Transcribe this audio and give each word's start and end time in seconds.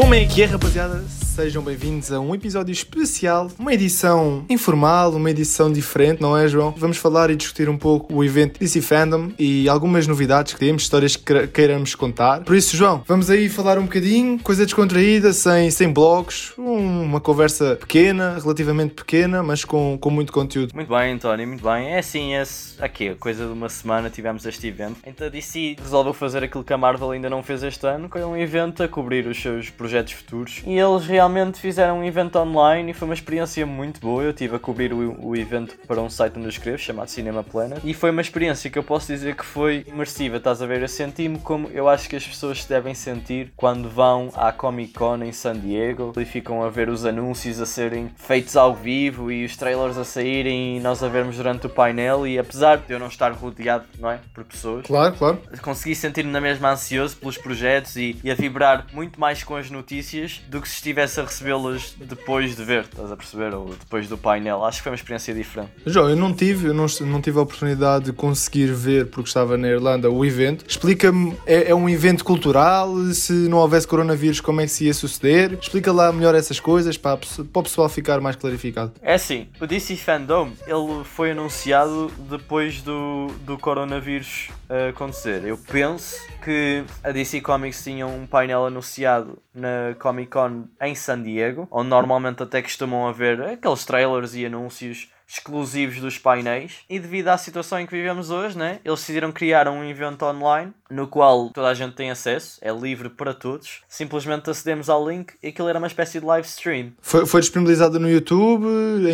Como 0.00 0.14
é 0.14 0.24
que 0.24 0.40
é, 0.40 0.46
rapaziada? 0.46 1.19
Sejam 1.30 1.62
bem-vindos 1.62 2.10
a 2.12 2.18
um 2.18 2.34
episódio 2.34 2.72
especial, 2.72 3.50
uma 3.56 3.72
edição 3.72 4.44
informal, 4.50 5.12
uma 5.12 5.30
edição 5.30 5.72
diferente, 5.72 6.20
não 6.20 6.36
é, 6.36 6.48
João? 6.48 6.74
Vamos 6.76 6.96
falar 6.96 7.30
e 7.30 7.36
discutir 7.36 7.68
um 7.68 7.78
pouco 7.78 8.12
o 8.12 8.24
evento 8.24 8.58
DC 8.58 8.82
Fandom 8.82 9.30
e 9.38 9.68
algumas 9.68 10.08
novidades 10.08 10.52
que 10.52 10.58
temos, 10.58 10.82
histórias 10.82 11.14
que 11.14 11.46
queiramos 11.46 11.94
contar. 11.94 12.42
Por 12.42 12.56
isso, 12.56 12.76
João, 12.76 13.04
vamos 13.06 13.30
aí 13.30 13.48
falar 13.48 13.78
um 13.78 13.84
bocadinho, 13.84 14.40
coisa 14.40 14.64
descontraída, 14.64 15.32
sem, 15.32 15.70
sem 15.70 15.90
blogs, 15.90 16.52
uma 16.58 17.20
conversa 17.20 17.76
pequena, 17.76 18.36
relativamente 18.42 18.94
pequena, 18.94 19.40
mas 19.40 19.64
com, 19.64 19.96
com 19.98 20.10
muito 20.10 20.32
conteúdo. 20.32 20.74
Muito 20.74 20.88
bem, 20.88 21.12
António, 21.12 21.46
muito 21.46 21.62
bem. 21.62 21.92
É 21.92 22.00
assim, 22.00 22.34
é 22.34 22.42
aqui, 22.80 23.14
coisa 23.14 23.46
de 23.46 23.52
uma 23.52 23.68
semana 23.68 24.10
tivemos 24.10 24.44
este 24.44 24.66
evento. 24.66 24.96
Então 25.06 25.28
a 25.28 25.30
DC 25.30 25.76
resolveu 25.80 26.12
fazer 26.12 26.42
aquilo 26.42 26.64
que 26.64 26.72
a 26.72 26.78
Marvel 26.78 27.12
ainda 27.12 27.30
não 27.30 27.42
fez 27.42 27.62
este 27.62 27.86
ano, 27.86 28.10
que 28.10 28.18
é 28.18 28.26
um 28.26 28.36
evento 28.36 28.82
a 28.82 28.88
cobrir 28.88 29.28
os 29.28 29.40
seus 29.40 29.70
projetos 29.70 30.12
futuros. 30.12 30.60
E 30.66 30.76
eles 30.76 31.06
realmente 31.20 31.60
fizeram 31.60 31.98
um 31.98 32.04
evento 32.04 32.38
online 32.38 32.92
e 32.92 32.94
foi 32.94 33.06
uma 33.06 33.12
experiência 33.12 33.66
muito 33.66 34.00
boa. 34.00 34.22
Eu 34.22 34.30
estive 34.30 34.56
a 34.56 34.58
cobrir 34.58 34.90
o, 34.90 35.16
o 35.20 35.36
evento 35.36 35.76
para 35.86 36.00
um 36.00 36.08
site 36.08 36.38
onde 36.38 36.46
eu 36.46 36.50
escrevo, 36.50 36.78
chamado 36.78 37.08
Cinema 37.08 37.44
Planet. 37.44 37.78
E 37.84 37.92
foi 37.92 38.10
uma 38.10 38.22
experiência 38.22 38.70
que 38.70 38.78
eu 38.78 38.82
posso 38.82 39.08
dizer 39.08 39.36
que 39.36 39.44
foi 39.44 39.84
imersiva, 39.86 40.38
estás 40.38 40.62
a 40.62 40.66
ver? 40.66 40.80
Eu 40.80 40.88
senti-me 40.88 41.38
como 41.38 41.68
eu 41.68 41.90
acho 41.90 42.08
que 42.08 42.16
as 42.16 42.26
pessoas 42.26 42.62
se 42.62 42.68
devem 42.68 42.94
sentir 42.94 43.52
quando 43.54 43.86
vão 43.86 44.30
à 44.34 44.50
Comic 44.50 44.94
Con 44.94 45.22
em 45.22 45.30
San 45.30 45.58
Diego 45.58 46.14
e 46.16 46.24
ficam 46.24 46.62
a 46.62 46.70
ver 46.70 46.88
os 46.88 47.04
anúncios 47.04 47.60
a 47.60 47.66
serem 47.66 48.10
feitos 48.16 48.56
ao 48.56 48.74
vivo 48.74 49.30
e 49.30 49.44
os 49.44 49.54
trailers 49.58 49.98
a 49.98 50.04
saírem 50.04 50.78
e 50.78 50.80
nós 50.80 51.02
a 51.02 51.08
vermos 51.08 51.36
durante 51.36 51.66
o 51.66 51.68
painel. 51.68 52.26
E 52.26 52.38
apesar 52.38 52.78
de 52.78 52.94
eu 52.94 52.98
não 52.98 53.08
estar 53.08 53.30
rodeado, 53.32 53.84
não 53.98 54.10
é? 54.10 54.20
Por 54.32 54.44
pessoas, 54.44 54.86
claro, 54.86 55.14
claro. 55.16 55.38
consegui 55.60 55.94
sentir-me 55.94 56.32
na 56.32 56.40
mesma 56.40 56.70
ansioso 56.70 57.14
pelos 57.18 57.36
projetos 57.36 57.96
e, 57.96 58.18
e 58.24 58.30
a 58.30 58.34
vibrar 58.34 58.86
muito 58.94 59.20
mais 59.20 59.44
com 59.44 59.54
as 59.54 59.70
notícias 59.70 60.40
do 60.48 60.62
que 60.62 60.68
se 60.68 60.76
estivesse 60.76 61.09
a 61.18 61.22
recebê-las 61.22 61.94
depois 61.98 62.54
de 62.56 62.64
ver, 62.64 62.84
estás 62.84 63.10
a 63.10 63.16
perceber? 63.16 63.54
Ou 63.54 63.70
depois 63.70 64.08
do 64.08 64.16
painel. 64.16 64.64
Acho 64.64 64.78
que 64.78 64.84
foi 64.84 64.92
uma 64.92 64.96
experiência 64.96 65.34
diferente. 65.34 65.70
João, 65.86 66.08
eu 66.10 66.16
não 66.16 66.32
tive, 66.32 66.68
eu 66.68 66.74
não, 66.74 66.86
não 67.02 67.20
tive 67.20 67.38
a 67.38 67.42
oportunidade 67.42 68.06
de 68.06 68.12
conseguir 68.12 68.72
ver, 68.72 69.06
porque 69.06 69.28
estava 69.28 69.56
na 69.56 69.68
Irlanda, 69.68 70.10
o 70.10 70.24
evento. 70.24 70.64
Explica-me, 70.68 71.36
é, 71.46 71.70
é, 71.70 71.74
um 71.74 71.88
evento 71.88 72.24
cultural? 72.24 72.94
Se 73.12 73.32
não 73.32 73.58
houvesse 73.58 73.86
coronavírus, 73.86 74.40
como 74.40 74.60
é 74.60 74.64
que 74.64 74.72
se 74.72 74.84
ia 74.86 74.94
suceder? 74.94 75.58
Explica 75.60 75.92
lá 75.92 76.12
melhor 76.12 76.34
essas 76.34 76.60
coisas 76.60 76.96
para, 76.96 77.16
para 77.16 77.60
o 77.60 77.62
pessoal 77.62 77.88
ficar 77.88 78.20
mais 78.20 78.36
clarificado. 78.36 78.92
É 79.02 79.14
assim, 79.14 79.48
o 79.60 79.66
DC 79.66 79.96
Fandom, 79.96 80.52
ele 80.66 81.04
foi 81.04 81.32
anunciado 81.32 82.10
depois 82.28 82.82
do, 82.82 83.28
do 83.44 83.58
coronavírus 83.58 84.48
uh, 84.68 84.90
acontecer. 84.90 85.44
Eu 85.44 85.58
penso 85.58 86.16
que 86.44 86.84
a 87.02 87.10
DC 87.10 87.40
Comics 87.40 87.82
tinha 87.82 88.06
um 88.06 88.26
painel 88.26 88.66
anunciado 88.66 89.38
na 89.54 89.94
Comic 89.98 90.30
Con 90.30 90.64
em 90.80 90.94
San 91.00 91.22
Diego, 91.22 91.66
onde 91.70 91.88
normalmente 91.88 92.42
até 92.42 92.62
costumam 92.62 93.08
haver 93.08 93.40
aqueles 93.42 93.84
trailers 93.84 94.34
e 94.34 94.46
anúncios 94.46 95.08
exclusivos 95.30 96.00
dos 96.00 96.18
painéis 96.18 96.80
e 96.90 96.98
devido 96.98 97.28
à 97.28 97.38
situação 97.38 97.78
em 97.78 97.86
que 97.86 97.92
vivemos 97.92 98.30
hoje, 98.30 98.58
né, 98.58 98.80
eles 98.84 98.98
decidiram 98.98 99.30
criar 99.30 99.68
um 99.68 99.84
evento 99.84 100.24
online 100.24 100.72
no 100.90 101.06
qual 101.06 101.50
toda 101.50 101.68
a 101.68 101.74
gente 101.74 101.94
tem 101.94 102.10
acesso, 102.10 102.58
é 102.60 102.72
livre 102.72 103.08
para 103.08 103.32
todos. 103.32 103.82
Simplesmente 103.88 104.50
acedemos 104.50 104.90
ao 104.90 105.08
link 105.08 105.34
e 105.40 105.48
aquilo 105.48 105.68
era 105.68 105.78
uma 105.78 105.86
espécie 105.86 106.18
de 106.18 106.26
live 106.26 106.46
stream. 106.48 106.92
Foi, 107.00 107.24
foi 107.26 107.40
disponibilizado 107.40 108.00
no 108.00 108.10
YouTube, 108.10 108.66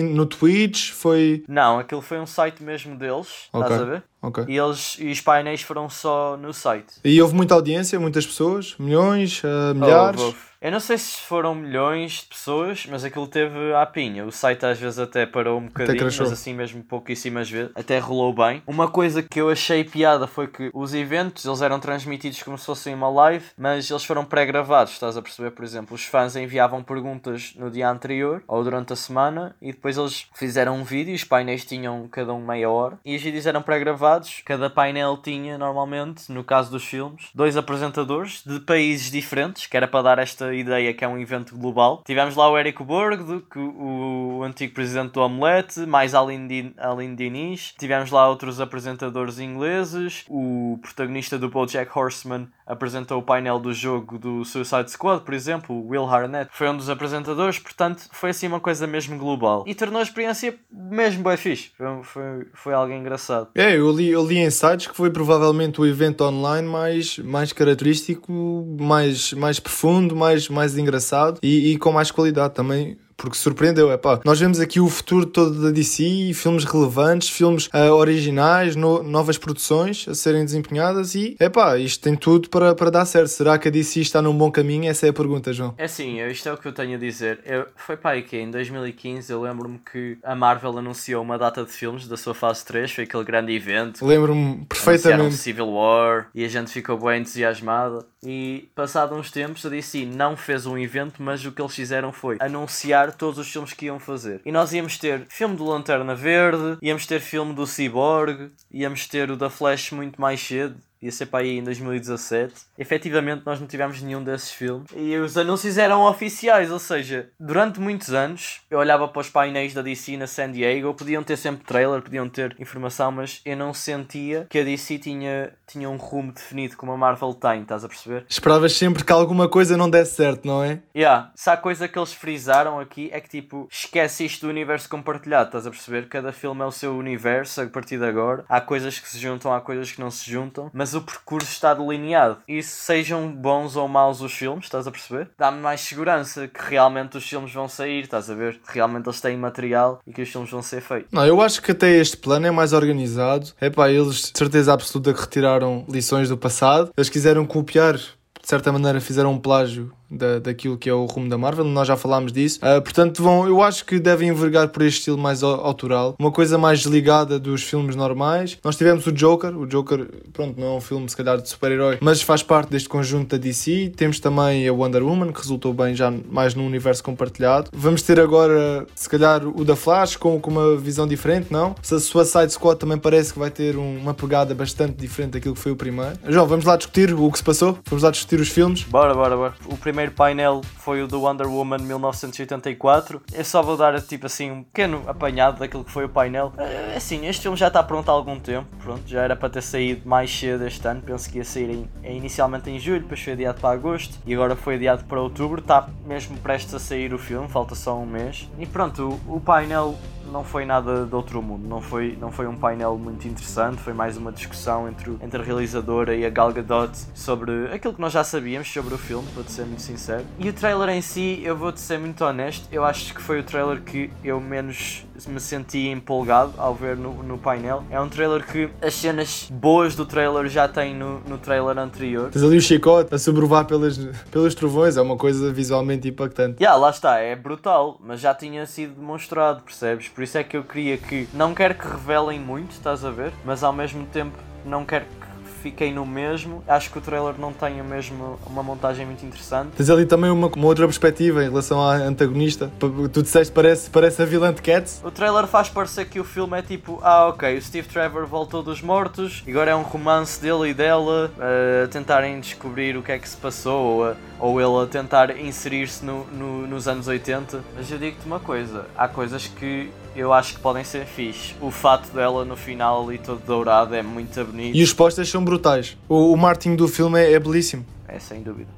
no 0.03 0.25
Twitch, 0.25 0.93
foi... 0.93 1.45
Não, 1.47 1.79
aquilo 1.79 2.01
foi 2.01 2.19
um 2.19 2.27
site 2.27 2.63
mesmo 2.63 2.97
deles, 2.97 3.49
okay. 3.53 3.61
estás 3.61 3.83
a 3.83 3.85
ver? 3.85 4.03
Okay. 4.27 4.45
E, 4.49 4.57
eles, 4.57 4.97
e 4.99 5.11
os 5.11 5.21
painéis 5.21 5.63
foram 5.63 5.89
só 5.89 6.37
no 6.37 6.53
site. 6.53 6.95
E 7.05 7.21
houve 7.23 7.35
muita 7.35 7.55
audiência, 7.55 7.99
muitas 8.01 8.27
pessoas, 8.27 8.75
milhões, 8.79 9.43
uh, 9.45 9.75
milhares? 9.75 10.21
Houve, 10.21 10.35
houve. 10.35 10.47
Eu 10.61 10.73
não 10.73 10.81
sei 10.81 10.97
se 10.97 11.19
foram 11.19 11.55
milhões 11.55 12.23
de 12.23 12.25
pessoas, 12.27 12.87
mas 12.91 13.05
aquilo 13.05 13.27
teve 13.27 13.73
à 13.75 13.85
pinha. 13.85 14.25
O 14.25 14.33
site 14.33 14.65
às 14.65 14.79
vezes 14.79 14.99
até 14.99 15.27
parou 15.27 15.61
um 15.61 15.67
bocadinho, 15.67 16.05
mas 16.05 16.21
assim 16.21 16.55
mesmo 16.55 16.83
pouquíssimas 16.83 17.51
vezes. 17.51 17.71
Até 17.75 17.99
rolou 17.99 18.33
bem. 18.33 18.63
Uma 18.67 18.89
coisa 18.89 19.23
que 19.23 19.41
eu 19.41 19.51
achei 19.51 19.85
piada 19.85 20.27
foi 20.27 20.49
que 20.49 20.71
os 20.73 20.95
eventos 20.95 21.45
eles 21.45 21.61
eram 21.61 21.79
transmitidos 21.79 22.43
como 22.43 22.57
se 22.57 22.65
fossem 22.65 22.95
uma 22.95 23.09
live, 23.09 23.45
mas 23.57 23.91
eles 23.91 24.05
foram 24.05 24.25
pré-gravados. 24.25 24.95
Estás 24.95 25.17
a 25.17 25.23
perceber? 25.23 25.51
Por 25.51 25.65
exemplo, 25.65 25.95
os 25.95 26.05
fãs 26.05 26.35
enviavam 26.35 26.83
perguntas 26.83 27.53
no 27.57 27.71
dia 27.71 27.89
anterior 27.89 28.43
ou 28.49 28.65
durante 28.65 28.93
a 28.93 28.97
semana 28.97 29.55
e 29.61 29.73
depois 29.73 29.99
eles 29.99 30.27
fizeram 30.35 30.77
um 30.77 30.85
vídeo. 30.85 31.15
Os 31.15 31.23
painéis 31.23 31.65
tinham 31.65 32.09
cada 32.09 32.33
um 32.33 32.45
meia 32.45 32.71
hora 32.71 32.99
e 33.05 33.15
os 33.15 33.23
vídeos 33.23 33.47
eram 33.47 33.63
pré-gravados. 33.63 34.16
Cada 34.45 34.71
painel 34.71 35.17
tinha 35.17 35.59
normalmente, 35.59 36.31
no 36.33 36.45
caso 36.45 36.71
dos 36.71 36.85
filmes, 36.85 37.29
dois 37.35 37.57
apresentadores 37.57 38.43
de 38.45 38.61
países 38.61 39.11
diferentes, 39.11 39.67
que 39.67 39.77
era 39.77 39.89
para 39.89 40.03
dar 40.03 40.19
esta 40.19 40.55
ideia 40.55 40.95
que 40.95 41.05
é 41.05 41.09
um 41.09 41.19
evento 41.19 41.57
global. 41.57 42.03
Tivemos 42.05 42.37
lá 42.37 42.51
o 42.51 42.57
Érico 42.57 42.85
Borgo, 42.85 43.43
o, 43.57 44.39
o 44.39 44.43
antigo 44.43 44.75
presidente 44.75 45.13
do 45.13 45.21
Omelete, 45.21 45.81
mais 45.81 46.15
Aline, 46.15 46.75
Aline 46.79 47.17
Diniz. 47.17 47.75
Tivemos 47.79 48.11
lá 48.11 48.29
outros 48.29 48.61
apresentadores 48.61 49.39
ingleses. 49.39 50.25
O 50.29 50.79
protagonista 50.83 51.39
do 51.39 51.49
BoJack 51.49 51.91
Horseman 51.97 52.49
apresentou 52.67 53.19
o 53.19 53.23
painel 53.23 53.59
do 53.59 53.73
jogo 53.73 54.19
do 54.19 54.45
Suicide 54.45 54.91
Squad, 54.91 55.25
por 55.25 55.35
exemplo. 55.35 55.77
O 55.77 55.89
Will 55.89 56.05
Harnett 56.05 56.51
foi 56.53 56.69
um 56.69 56.77
dos 56.77 56.91
apresentadores. 56.91 57.59
Portanto, 57.59 58.09
foi 58.13 58.31
assim 58.31 58.49
uma 58.49 58.61
coisa 58.61 58.87
mesmo 58.87 59.17
global. 59.17 59.65
E 59.67 59.75
tornou 59.75 60.01
a 60.01 60.03
experiência 60.03 60.55
mesmo 60.71 61.23
bem 61.23 61.37
fixe. 61.37 61.71
Foi, 61.77 62.03
foi, 62.03 62.47
foi 62.55 62.75
algo 62.75 62.93
engraçado. 62.93 63.49
É, 63.55 63.77
eu 63.77 63.91
li, 63.93 64.06
eu 64.09 64.27
li 64.27 64.39
em 64.39 64.51
sites 64.51 64.87
que 64.87 64.97
foi 64.97 65.11
provavelmente 65.11 65.81
o 65.81 65.87
evento 65.87 66.25
online 66.25 66.67
mais, 66.67 67.19
mais 67.19 67.53
característico, 67.53 68.67
mais, 68.81 69.33
mais 69.33 69.61
profundo, 69.61 70.15
mais 70.15 70.49
mais, 70.49 70.77
engraçado 70.77 71.39
e, 71.43 71.73
e 71.73 71.79
com 71.79 71.93
mais 71.93 72.11
qualidade 72.11 72.55
também 72.55 72.97
porque 73.17 73.37
surpreendeu. 73.37 73.91
É 73.91 73.97
pá, 73.97 74.21
nós 74.25 74.39
vemos 74.39 74.61
aqui 74.61 74.81
o 74.81 74.89
futuro 74.89 75.27
todo 75.27 75.63
da 75.63 75.71
DC, 75.71 76.33
filmes 76.35 76.65
relevantes, 76.65 77.29
filmes 77.29 77.67
uh, 77.67 77.93
originais, 77.93 78.77
no, 78.77 79.03
novas 79.03 79.39
produções 79.39 80.07
a 80.09 80.15
serem 80.15 80.45
desempenhadas 80.45 81.15
e 81.15 81.37
é 81.39 81.49
pá, 81.49 81.79
isto 81.79 82.03
tem 82.03 82.17
tudo 82.17 82.49
para, 82.49 82.75
para 82.75 82.91
dar 82.91 83.05
certo. 83.05 83.29
Será 83.29 83.59
que 83.59 83.69
a 83.69 83.71
DC 83.71 84.01
está 84.01 84.21
num 84.21 84.37
bom 84.37 84.51
caminho? 84.51 84.89
Essa 84.89 85.07
é 85.07 85.11
a 85.11 85.13
pergunta, 85.13 85.53
João. 85.53 85.75
É 85.79 85.89
sim, 85.89 86.21
isto 86.27 86.49
é 86.49 86.53
o 86.53 86.59
que 86.59 86.69
eu 86.69 86.73
tenho 86.73 86.97
a 86.97 86.99
dizer. 86.99 87.41
Eu, 87.45 87.67
foi 87.77 87.97
pá, 87.97 88.21
que 88.21 88.37
em 88.37 88.51
2015 88.51 89.33
eu 89.33 89.41
lembro-me 89.41 89.79
que 89.79 90.19
a 90.23 90.35
Marvel 90.35 90.79
anunciou 90.79 91.23
uma 91.23 91.39
data 91.39 91.65
de 91.65 91.71
filmes 91.71 92.07
da 92.09 92.17
sua 92.17 92.35
fase 92.35 92.65
3, 92.65 92.91
foi 92.91 93.05
aquele 93.05 93.25
grande 93.25 93.53
evento. 93.55 94.05
Lembro-me 94.05 94.65
perfeitamente. 94.67 95.37
Civil 95.37 95.69
War 95.69 96.29
e 96.35 96.45
a 96.45 96.49
gente 96.49 96.71
ficou 96.71 96.99
bem 96.99 97.21
entusiasmado. 97.21 98.05
E 98.29 98.69
passado 98.75 99.15
uns 99.15 99.31
tempos 99.31 99.65
a 99.65 99.69
DC 99.69 100.05
não 100.05 100.37
fez 100.37 100.67
um 100.67 100.77
evento, 100.77 101.23
mas 101.23 101.45
o 101.45 101.53
que 101.53 101.63
eles 101.63 101.75
fizeram 101.75 102.13
foi 102.13 102.37
anunciar 102.41 103.13
todos 103.13 103.39
os 103.39 103.49
filmes 103.49 103.73
que 103.73 103.87
iam 103.87 104.01
fazer. 104.01 104.41
E 104.45 104.51
nós 104.51 104.73
íamos 104.73 104.99
ter 104.99 105.25
filme 105.29 105.55
do 105.55 105.65
Lanterna 105.65 106.13
Verde, 106.13 106.77
íamos 106.83 107.07
ter 107.07 107.21
filme 107.21 107.55
do 107.55 107.65
Cyborg, 107.65 108.51
íamos 108.73 109.07
ter 109.07 109.31
o 109.31 109.37
da 109.37 109.49
Flash 109.49 109.93
muito 109.93 110.21
mais 110.21 110.41
cedo 110.41 110.75
ia 111.07 111.13
ser 111.13 111.27
para 111.27 111.45
aí 111.45 111.59
em 111.59 111.63
2017. 111.63 112.55
Efetivamente, 112.79 113.43
nós 113.47 113.61
não 113.61 113.67
tivemos 113.67 114.01
nenhum 114.03 114.23
desses 114.23 114.51
filmes. 114.51 114.91
E 114.95 115.17
os 115.17 115.37
anúncios 115.37 115.79
eram 115.79 116.05
oficiais, 116.05 116.71
ou 116.71 116.79
seja, 116.79 117.31
durante 117.39 117.81
muitos 117.81 118.13
anos 118.13 118.61
eu 118.71 118.79
olhava 118.79 119.09
para 119.09 119.21
os 119.21 119.31
painéis 119.31 119.73
da 119.73 119.83
DC 119.83 120.17
na 120.17 120.27
San 120.27 120.53
Diego, 120.53 120.95
podiam 120.95 121.23
ter 121.23 121.37
sempre 121.37 121.65
trailer, 121.65 122.03
podiam 122.03 122.29
ter 122.29 122.55
informação, 122.59 123.11
mas 123.11 123.41
eu 123.45 123.57
não 123.57 123.73
sentia 123.73 124.47
que 124.51 124.59
a 124.59 124.65
DC 124.65 124.99
tinha, 124.99 125.53
tinha 125.67 125.89
um 125.89 125.97
rumo 125.97 126.33
definido 126.33 126.77
como 126.77 126.93
a 126.93 126.97
Marvel 126.97 127.35
tem, 127.35 127.63
estás 127.63 127.85
a 127.85 127.89
perceber? 127.89 128.27
Esperavas 128.29 128.73
sempre 128.73 129.05
que 129.05 129.13
alguma 129.13 129.49
coisa 129.49 129.77
não 129.77 129.89
desse 129.89 130.17
certo, 130.17 130.47
não 130.47 130.63
é? 130.63 130.81
Yeah. 130.95 131.31
Se 131.35 131.49
há 131.49 131.57
coisa 131.57 131.89
que 131.89 131.99
eles 131.99 132.13
frisaram 132.13 132.81
aqui 132.81 133.09
é 133.13 133.21
que 133.21 133.29
tipo, 133.29 133.69
esquece 133.71 134.25
isto 134.25 134.47
do 134.47 134.51
universo 134.51 134.89
compartilhado, 134.89 135.47
estás 135.47 135.67
a 135.67 135.71
perceber? 135.71 136.09
Cada 136.09 136.33
filme 136.33 136.63
é 136.63 136.65
o 136.65 136.73
seu 136.73 136.97
universo 136.97 137.61
a 137.61 137.67
partir 137.67 137.99
de 137.99 138.05
agora. 138.05 138.45
Há 138.49 138.61
coisas 138.61 138.99
que 138.99 139.09
se 139.09 139.19
juntam, 139.19 139.53
há 139.53 139.61
coisas 139.61 139.93
que 139.93 140.01
não 140.01 140.11
se 140.11 140.31
juntam, 140.31 140.71
mas 140.73 140.95
o 140.97 141.03
percurso 141.03 141.51
está 141.51 141.75
delineado. 141.75 142.39
E 142.49 142.63
sejam 142.63 143.31
bons 143.31 143.77
ou 143.77 143.87
maus 143.87 144.21
os 144.21 144.33
filmes, 144.33 144.65
estás 144.65 144.87
a 144.87 144.91
perceber? 144.91 145.31
Dá-me 145.39 145.61
mais 145.61 145.81
segurança 145.81 146.49
que 146.49 146.61
realmente 146.71 147.17
os 147.17 147.29
filmes 147.29 147.53
vão 147.53 147.69
sair, 147.69 148.05
estás 148.05 148.31
a 148.31 148.35
ver? 148.35 148.61
Realmente 148.67 149.07
eles 149.07 149.21
têm 149.21 149.37
material 149.37 150.01
e 150.07 150.13
que 150.13 150.23
os 150.23 150.29
filmes 150.29 150.51
vão 150.51 150.63
ser 150.63 150.81
feitos. 150.81 151.13
Não, 151.13 151.25
eu 151.27 151.41
acho 151.41 151.63
que 151.63 151.73
até 151.73 151.91
este 151.97 152.17
plano 152.17 152.47
é 152.47 152.51
mais 152.51 152.73
organizado. 152.73 153.53
É 153.61 153.71
pá, 153.71 153.91
eles 153.91 154.33
de 154.33 154.39
certeza 154.39 154.73
absoluta 154.73 155.13
que 155.13 155.21
retiraram 155.21 155.85
lições 155.89 156.29
do 156.29 156.37
passado. 156.37 156.91
Eles 156.97 157.09
quiseram 157.09 157.45
copiar, 157.45 157.95
de 157.95 158.49
certa 158.49 158.73
maneira, 158.73 159.01
fizeram 159.01 159.33
um 159.33 159.39
plágio 159.39 159.93
da, 160.11 160.39
daquilo 160.39 160.77
que 160.77 160.89
é 160.89 160.95
o 160.95 161.05
rumo 161.07 161.29
da 161.29 161.37
Marvel, 161.37 161.65
nós 161.65 161.89
já 161.89 161.97
falámos 161.97 162.33
disso. 162.33 162.59
Uh, 162.63 162.81
portanto, 162.83 163.23
vão, 163.23 163.47
eu 163.47 163.63
acho 163.63 163.85
que 163.85 163.99
devem 163.99 164.29
envergar 164.29 164.69
por 164.69 164.83
este 164.83 164.99
estilo 164.99 165.19
mais 165.19 165.43
autoral, 165.43 166.15
uma 166.19 166.31
coisa 166.31 166.57
mais 166.57 166.81
desligada 166.83 167.39
dos 167.39 167.63
filmes 167.63 167.97
normais. 167.97 168.59
Nós 168.65 168.77
tivemos 168.77 169.07
o 169.07 169.13
Joker, 169.13 169.57
o 169.57 169.67
Joker, 169.67 170.09
pronto, 170.33 170.59
não 170.61 170.75
é 170.75 170.77
um 170.77 170.81
filme 170.81 171.09
se 171.09 171.17
calhar 171.17 171.41
de 171.41 171.49
super-herói, 171.49 171.99
mas 172.01 172.23
faz 172.23 172.43
parte 172.43 172.71
deste 172.71 172.89
conjunto 172.89 173.37
da 173.37 173.43
DC. 173.43 173.93
Temos 173.97 174.21
também 174.21 174.67
a 174.69 174.73
Wonder 174.73 175.03
Woman, 175.03 175.33
que 175.33 175.41
resultou 175.41 175.73
bem 175.73 175.95
já 175.95 176.13
mais 176.31 176.55
no 176.55 176.65
universo 176.65 177.03
compartilhado. 177.03 177.71
Vamos 177.75 178.03
ter 178.03 178.21
agora, 178.21 178.87
se 178.95 179.09
calhar, 179.09 179.47
o 179.47 179.65
da 179.65 179.77
Flash 179.77 180.17
com, 180.17 180.41
com 180.41 180.51
uma 180.51 180.77
visão 180.77 181.07
diferente, 181.07 181.49
não? 181.51 181.75
A 181.79 181.99
Suicide 181.99 182.53
Squad 182.53 182.79
também 182.79 182.99
parece 182.99 183.33
que 183.33 183.39
vai 183.39 183.51
ter 183.51 183.77
um, 183.77 183.99
uma 183.99 184.15
pegada 184.15 184.55
bastante 184.55 184.95
diferente 184.95 185.33
daquilo 185.33 185.55
que 185.55 185.61
foi 185.61 185.73
o 185.73 185.77
primeiro. 185.77 186.19
João, 186.29 186.47
vamos 186.47 186.65
lá 186.65 186.77
discutir 186.77 187.13
o 187.13 187.31
que 187.31 187.39
se 187.39 187.45
passou? 187.45 187.79
Vamos 187.89 188.03
lá 188.03 188.11
discutir 188.11 188.41
os 188.41 188.49
filmes? 188.49 188.83
Bora, 188.85 189.15
bora, 189.15 189.37
bora. 189.37 189.55
O 189.67 189.77
primeiro 189.77 189.96
primeiro 189.97 190.13
painel 190.13 190.61
foi 190.77 191.03
o 191.03 191.09
do 191.09 191.23
Wonder 191.23 191.47
Woman 191.47 191.79
1984. 191.79 193.23
Eu 193.33 193.45
só 193.47 193.63
vou 193.63 193.79
dar 193.79 193.99
tipo 194.03 194.27
assim 194.27 194.51
um 194.51 194.63
pequeno 194.63 195.03
apanhado 195.07 195.59
daquilo 195.59 195.83
que 195.83 195.91
foi 195.91 196.05
o 196.05 196.09
painel. 196.09 196.53
Eh, 196.59 196.93
assim, 196.95 197.27
este 197.27 197.41
filme 197.41 197.57
já 197.57 197.69
está 197.69 197.83
pronto 197.83 198.11
há 198.11 198.13
algum 198.13 198.39
tempo, 198.39 198.69
pronto, 198.83 199.01
já 199.07 199.23
era 199.23 199.35
para 199.35 199.49
ter 199.49 199.63
saído 199.63 200.07
mais 200.07 200.31
cedo 200.31 200.67
este 200.67 200.87
ano. 200.87 201.01
Penso 201.01 201.31
que 201.31 201.39
ia 201.39 201.45
sair 201.47 201.71
em, 201.71 202.17
inicialmente 202.17 202.69
em 202.69 202.79
julho, 202.79 203.01
depois 203.01 203.23
foi 203.23 203.33
adiado 203.33 203.59
para 203.59 203.71
agosto 203.71 204.19
e 204.27 204.35
agora 204.35 204.55
foi 204.55 204.75
adiado 204.75 205.03
para 205.05 205.19
outubro. 205.19 205.63
Está 205.63 205.89
mesmo 206.05 206.37
prestes 206.41 206.75
a 206.75 206.79
sair 206.79 207.15
o 207.15 207.19
filme, 207.19 207.49
falta 207.49 207.75
só 207.75 207.97
um 207.97 208.05
mês. 208.05 208.51
E 208.59 208.67
pronto, 208.67 209.19
o, 209.27 209.37
o 209.37 209.41
painel 209.41 209.95
não 210.31 210.45
foi 210.45 210.65
nada 210.65 211.07
de 211.07 211.15
outro 211.15 211.41
mundo, 211.43 211.67
não 211.67 211.81
foi, 211.81 212.17
não 212.21 212.31
foi 212.31 212.47
um 212.47 212.57
painel 212.57 212.99
muito 212.99 213.27
interessante, 213.27 213.79
foi 213.79 213.93
mais 213.93 214.17
uma 214.17 214.33
discussão 214.33 214.89
entre, 214.89 215.11
entre 215.23 215.41
a 215.41 215.45
realizadora 215.45 216.15
e 216.15 216.25
a 216.25 216.31
Gal 216.31 216.53
Gadot 216.53 216.93
sobre 217.15 217.73
aquilo 217.73 217.95
que 217.95 218.01
nós 218.01 218.13
já 218.13 218.25
sabíamos 218.25 218.71
sobre 218.71 218.95
o 218.95 218.99
filme, 218.99 219.27
vou-te 219.35 219.53
ser 219.53 219.65
muito 219.65 219.83
sincero. 219.83 220.25
E 220.39 220.49
o 220.49 220.53
trailer 220.53 220.89
em 220.91 221.01
si, 221.01 221.41
eu 221.43 221.57
vou-te 221.57 221.81
ser 221.81 221.99
muito 221.99 222.25
honesto, 222.25 222.69
eu 222.71 222.85
acho 222.85 223.15
que 223.15 223.23
foi 223.23 223.41
o 223.41 223.45
trailer 223.45 223.81
que 223.83 224.11
eu 224.23 224.41
menos 224.41 225.06
me 225.27 225.41
senti 225.41 225.89
empolgado 225.89 226.53
ao 226.57 226.75
ver 226.75 226.97
no, 226.97 227.23
no 227.23 227.39
painel. 227.39 227.85
É 227.91 228.01
um 228.01 228.09
trailer 228.09 228.45
que 228.47 228.69
as 228.83 228.95
cenas 228.95 229.49
boas 229.51 229.95
do 229.95 230.05
trailer 230.05 230.49
já 230.49 230.69
tem 230.69 230.95
no, 230.95 231.21
no 231.21 231.39
trailer 231.39 231.79
anterior. 231.79 232.31
Tens 232.31 232.43
ali 232.43 232.57
o 232.57 232.61
chicote 232.61 233.15
a 233.15 233.19
sobrevoar 233.19 233.65
pelas, 233.65 233.99
pelos 234.31 234.55
trovões, 234.55 234.97
é 234.97 235.03
uma 235.03 235.17
coisa 235.17 235.53
visualmente 235.53 236.09
impactante. 236.09 236.63
Yeah, 236.63 236.79
lá 236.79 236.91
está, 236.91 237.19
é 237.19 237.35
brutal, 237.35 237.99
mas 238.01 238.21
já 238.21 238.35
tinha 238.35 238.67
sido 238.67 238.95
demonstrado, 238.95 239.63
percebes? 239.63 240.09
Por 240.09 240.23
isso 240.25 240.39
é 240.39 240.45
que 240.45 240.57
eu 240.57 240.65
queria 240.65 240.97
que. 240.97 241.29
Não 241.33 241.55
quero 241.55 241.75
que 241.75 241.87
revelem 241.87 242.41
muito, 242.41 242.73
estás 242.73 243.05
a 243.05 243.11
ver? 243.11 243.33
Mas 243.45 243.63
ao 243.63 243.73
mesmo 243.73 244.07
tempo 244.07 244.37
não 244.65 244.85
quero 244.85 245.05
que 245.05 245.26
fiquei 245.63 245.93
no 245.93 246.07
mesmo. 246.07 246.63
Acho 246.67 246.91
que 246.91 246.99
o 246.99 247.01
trailer 247.01 247.35
não 247.39 247.53
tem 247.53 247.81
o 247.81 247.85
mesmo, 247.85 248.39
uma 248.47 248.63
montagem 248.63 249.07
muito 249.07 249.25
interessante. 249.25 249.71
Tens 249.77 249.91
ali 249.91 250.07
também 250.07 250.31
uma, 250.31 250.49
uma 250.49 250.67
outra 250.67 250.87
perspectiva 250.87 251.45
em 251.45 251.49
relação 251.49 251.81
à 251.81 251.95
antagonista. 251.95 252.71
Tu 253.13 253.23
disseste 253.23 253.53
parece, 253.53 253.91
parece 253.91 254.23
a 254.23 254.25
vilã 254.25 254.53
de 254.53 254.63
Cats. 254.63 255.01
O 255.05 255.11
trailer 255.11 255.47
faz 255.47 255.69
parecer 255.69 256.07
que 256.07 256.21
o 256.21 256.25
filme 256.25 256.59
é 256.59 256.63
tipo: 256.63 256.99
ah, 257.03 257.29
ok, 257.29 257.57
o 257.57 257.63
Steve 257.63 257.89
Trevor 257.89 258.27
voltou 258.27 258.63
dos 258.63 258.81
mortos, 258.81 259.43
agora 259.49 259.71
é 259.71 259.75
um 259.75 259.83
romance 259.83 260.41
dele 260.41 260.71
e 260.71 260.75
dela 260.75 261.31
a 261.39 261.85
uh, 261.85 261.89
tentarem 261.89 262.39
descobrir 262.41 262.97
o 262.97 263.03
que 263.03 263.13
é 263.13 263.19
que 263.19 263.29
se 263.29 263.37
passou 263.37 263.97
ou, 263.97 264.05
a, 264.05 264.17
ou 264.39 264.61
ele 264.61 264.85
a 264.85 264.87
tentar 264.87 265.37
inserir-se 265.39 266.05
no, 266.05 266.25
no, 266.27 266.67
nos 266.67 266.89
anos 266.89 267.09
80. 267.09 267.61
Mas 267.77 267.91
eu 267.91 267.99
digo-te 267.99 268.27
uma 268.27 268.41
coisa: 268.41 268.87
há 268.97 269.09
coisas 269.09 269.47
que 269.47 269.91
eu 270.17 270.33
acho 270.33 270.55
que 270.55 270.61
podem 270.61 270.83
ser 270.83 271.05
fixe. 271.05 271.55
O 271.61 271.71
fato 271.71 272.11
dela 272.11 272.45
no 272.45 272.57
final 272.57 273.05
ali 273.05 273.19
todo 273.19 273.41
dourado 273.45 273.95
é 273.95 274.03
muito 274.03 274.43
bonito. 274.45 274.77
E 274.77 274.83
os 274.83 274.93
posters 274.93 275.29
são 275.29 275.45
brutais. 275.45 275.97
O, 276.09 276.33
o 276.33 276.37
marketing 276.37 276.77
do 276.77 276.89
filme 276.89 277.21
é, 277.21 277.33
é 277.33 277.39
belíssimo. 277.39 277.85
É, 278.09 278.19
sem 278.19 278.43
dúvida. 278.43 278.71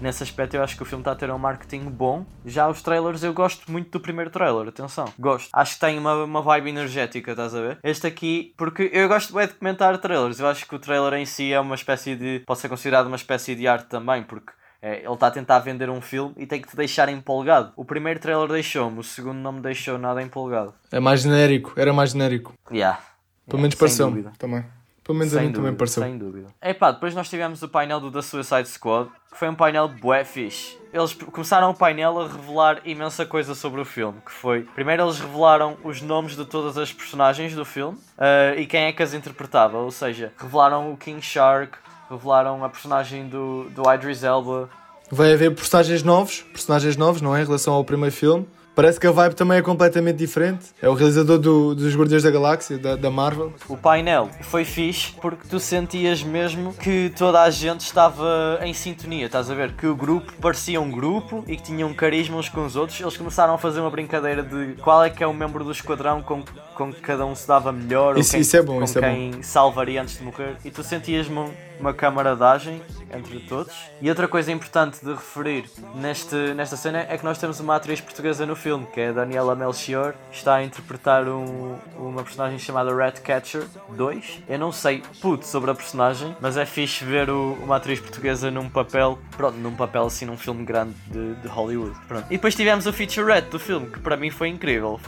Nesse 0.00 0.22
aspecto 0.22 0.54
eu 0.54 0.62
acho 0.62 0.76
que 0.76 0.82
o 0.82 0.84
filme 0.84 1.00
está 1.00 1.12
a 1.12 1.14
ter 1.14 1.30
um 1.30 1.38
marketing 1.38 1.84
bom. 1.90 2.24
Já 2.44 2.68
os 2.68 2.82
trailers 2.82 3.22
eu 3.22 3.32
gosto 3.32 3.70
muito 3.72 3.90
do 3.90 4.00
primeiro 4.00 4.30
trailer, 4.30 4.68
atenção. 4.68 5.06
Gosto. 5.18 5.48
Acho 5.52 5.74
que 5.74 5.80
tem 5.80 5.98
uma, 5.98 6.24
uma 6.24 6.42
vibe 6.42 6.68
energética, 6.68 7.30
estás 7.30 7.54
a 7.54 7.60
ver? 7.60 7.78
Este 7.82 8.06
aqui, 8.06 8.52
porque 8.56 8.90
eu 8.92 9.08
gosto 9.08 9.34
bem 9.34 9.46
de 9.46 9.54
comentar 9.54 9.96
trailers. 9.98 10.38
Eu 10.38 10.46
acho 10.46 10.66
que 10.66 10.74
o 10.74 10.78
trailer 10.78 11.14
em 11.14 11.24
si 11.24 11.52
é 11.52 11.58
uma 11.58 11.74
espécie 11.74 12.14
de. 12.14 12.42
pode 12.46 12.60
ser 12.60 12.68
considerado 12.68 13.06
uma 13.06 13.16
espécie 13.16 13.54
de 13.54 13.66
arte 13.66 13.86
também, 13.86 14.22
porque 14.22 14.52
ele 14.94 15.12
está 15.12 15.26
a 15.28 15.30
tentar 15.30 15.58
vender 15.60 15.90
um 15.90 16.00
filme 16.00 16.34
e 16.36 16.46
tem 16.46 16.60
que 16.60 16.68
te 16.68 16.76
deixar 16.76 17.08
empolgado. 17.08 17.72
O 17.76 17.84
primeiro 17.84 18.20
trailer 18.20 18.48
deixou-me, 18.48 19.00
o 19.00 19.02
segundo 19.02 19.38
não 19.38 19.52
me 19.52 19.60
deixou 19.60 19.98
nada 19.98 20.22
empolgado. 20.22 20.74
É 20.92 21.00
mais 21.00 21.22
genérico, 21.22 21.72
era 21.76 21.92
mais 21.92 22.10
genérico. 22.10 22.52
Yeah. 22.70 23.00
Pelo 23.48 23.62
menos 23.62 23.74
pareceu 23.74 24.10
também. 24.38 24.64
Pelo 25.06 25.18
menos 25.18 25.32
sem 25.32 25.38
a 25.38 25.42
mim 25.42 25.52
dúvida, 25.52 25.62
também 25.62 25.78
pareceu. 25.78 26.02
Sem 26.02 26.18
dúvida. 26.18 26.48
Epá, 26.60 26.90
depois 26.90 27.14
nós 27.14 27.30
tivemos 27.30 27.62
o 27.62 27.68
painel 27.68 28.00
do 28.00 28.10
The 28.10 28.22
Suicide 28.22 28.68
Squad, 28.68 29.08
que 29.30 29.38
foi 29.38 29.48
um 29.48 29.54
painel 29.54 29.86
bué 29.86 30.24
fixe. 30.24 30.76
Eles 30.92 31.12
começaram 31.12 31.70
o 31.70 31.74
painel 31.74 32.20
a 32.20 32.26
revelar 32.26 32.80
imensa 32.84 33.24
coisa 33.24 33.54
sobre 33.54 33.80
o 33.80 33.84
filme, 33.84 34.20
que 34.26 34.32
foi... 34.32 34.62
Primeiro 34.74 35.04
eles 35.04 35.20
revelaram 35.20 35.76
os 35.84 36.02
nomes 36.02 36.34
de 36.34 36.44
todas 36.44 36.76
as 36.76 36.92
personagens 36.92 37.54
do 37.54 37.64
filme 37.64 37.96
uh, 38.18 38.58
e 38.58 38.66
quem 38.66 38.86
é 38.86 38.92
que 38.92 39.00
as 39.00 39.14
interpretava, 39.14 39.78
ou 39.78 39.92
seja, 39.92 40.32
revelaram 40.36 40.92
o 40.92 40.96
King 40.96 41.22
Shark, 41.22 41.78
revelaram 42.10 42.64
a 42.64 42.68
personagem 42.68 43.28
do, 43.28 43.64
do 43.70 43.82
Idris 43.92 44.22
Elba. 44.22 44.68
Vai 45.10 45.32
haver 45.32 45.54
personagens 45.54 46.02
novos, 46.02 46.42
personagens 46.52 46.96
novos, 46.96 47.22
não 47.22 47.34
é? 47.34 47.42
Em 47.42 47.44
relação 47.44 47.74
ao 47.74 47.84
primeiro 47.84 48.14
filme. 48.14 48.46
Parece 48.76 49.00
que 49.00 49.06
a 49.06 49.10
vibe 49.10 49.34
também 49.34 49.56
é 49.56 49.62
completamente 49.62 50.18
diferente. 50.18 50.66
É 50.82 50.88
o 50.88 50.92
realizador 50.92 51.38
do, 51.38 51.74
dos 51.74 51.96
Guardiões 51.96 52.22
da 52.22 52.30
Galáxia, 52.30 52.76
da, 52.76 52.94
da, 52.94 53.10
Marvel. 53.10 53.54
O 53.70 53.76
painel 53.76 54.28
foi 54.42 54.66
fixe 54.66 55.14
porque 55.14 55.48
tu 55.48 55.58
sentias 55.58 56.22
mesmo 56.22 56.74
que 56.74 57.10
toda 57.16 57.40
a 57.40 57.48
gente 57.48 57.80
estava 57.80 58.60
em 58.60 58.74
sintonia, 58.74 59.24
estás 59.24 59.50
a 59.50 59.54
ver? 59.54 59.72
Que 59.72 59.86
o 59.86 59.96
grupo 59.96 60.30
parecia 60.42 60.78
um 60.78 60.90
grupo 60.90 61.42
e 61.48 61.56
que 61.56 61.62
tinham 61.62 61.94
carisma 61.94 62.36
uns 62.36 62.50
com 62.50 62.66
os 62.66 62.76
outros. 62.76 63.00
Eles 63.00 63.16
começaram 63.16 63.54
a 63.54 63.58
fazer 63.58 63.80
uma 63.80 63.88
brincadeira 63.88 64.42
de 64.42 64.74
qual 64.82 65.02
é 65.02 65.08
que 65.08 65.24
é 65.24 65.26
o 65.26 65.32
membro 65.32 65.64
do 65.64 65.72
esquadrão 65.72 66.20
com, 66.20 66.44
com 66.74 66.92
que 66.92 67.00
cada 67.00 67.24
um 67.24 67.34
se 67.34 67.48
dava 67.48 67.72
melhor 67.72 68.18
isso, 68.18 68.28
ou 68.28 68.32
quem, 68.32 68.40
isso 68.42 68.56
é 68.58 68.62
bom, 68.62 68.76
com 68.76 68.84
isso 68.84 69.00
quem 69.00 69.28
é 69.30 69.36
bom. 69.36 69.42
salvaria 69.42 70.02
antes 70.02 70.18
de 70.18 70.22
morrer. 70.22 70.56
E 70.62 70.70
tu 70.70 70.84
sentias-me 70.84 71.50
uma 71.80 71.94
camaradagem 71.94 72.82
entre 73.12 73.40
todos. 73.40 73.74
E 74.00 74.08
outra 74.08 74.26
coisa 74.28 74.50
importante 74.50 75.04
de 75.04 75.12
referir 75.12 75.64
neste, 75.94 76.34
nesta 76.54 76.76
cena 76.76 77.06
é 77.08 77.16
que 77.16 77.24
nós 77.24 77.38
temos 77.38 77.60
uma 77.60 77.76
atriz 77.76 78.00
portuguesa 78.00 78.44
no 78.46 78.56
filme, 78.56 78.86
que 78.92 79.00
é 79.00 79.08
a 79.08 79.12
Daniela 79.12 79.54
Melchior, 79.54 80.14
está 80.30 80.56
a 80.56 80.64
interpretar 80.64 81.28
um, 81.28 81.76
uma 81.96 82.22
personagem 82.22 82.58
chamada 82.58 82.94
Ratcatcher 82.94 83.64
2. 83.90 84.42
Eu 84.48 84.58
não 84.58 84.72
sei 84.72 85.02
puto 85.20 85.46
sobre 85.46 85.70
a 85.70 85.74
personagem, 85.74 86.36
mas 86.40 86.56
é 86.56 86.66
fixe 86.66 87.04
ver 87.04 87.30
o, 87.30 87.56
uma 87.62 87.76
atriz 87.76 88.00
portuguesa 88.00 88.50
num 88.50 88.68
papel, 88.68 89.18
pronto, 89.36 89.56
num 89.56 89.74
papel 89.74 90.06
assim 90.06 90.24
num 90.24 90.36
filme 90.36 90.64
grande 90.64 90.94
de, 91.08 91.34
de 91.34 91.48
Hollywood. 91.48 91.96
Pronto. 92.08 92.26
E 92.26 92.36
depois 92.36 92.54
tivemos 92.54 92.86
o 92.86 92.92
featurette 92.92 93.50
do 93.50 93.58
filme, 93.58 93.86
que 93.88 94.00
para 94.00 94.16
mim 94.16 94.30
foi 94.30 94.48
incrível. 94.48 94.98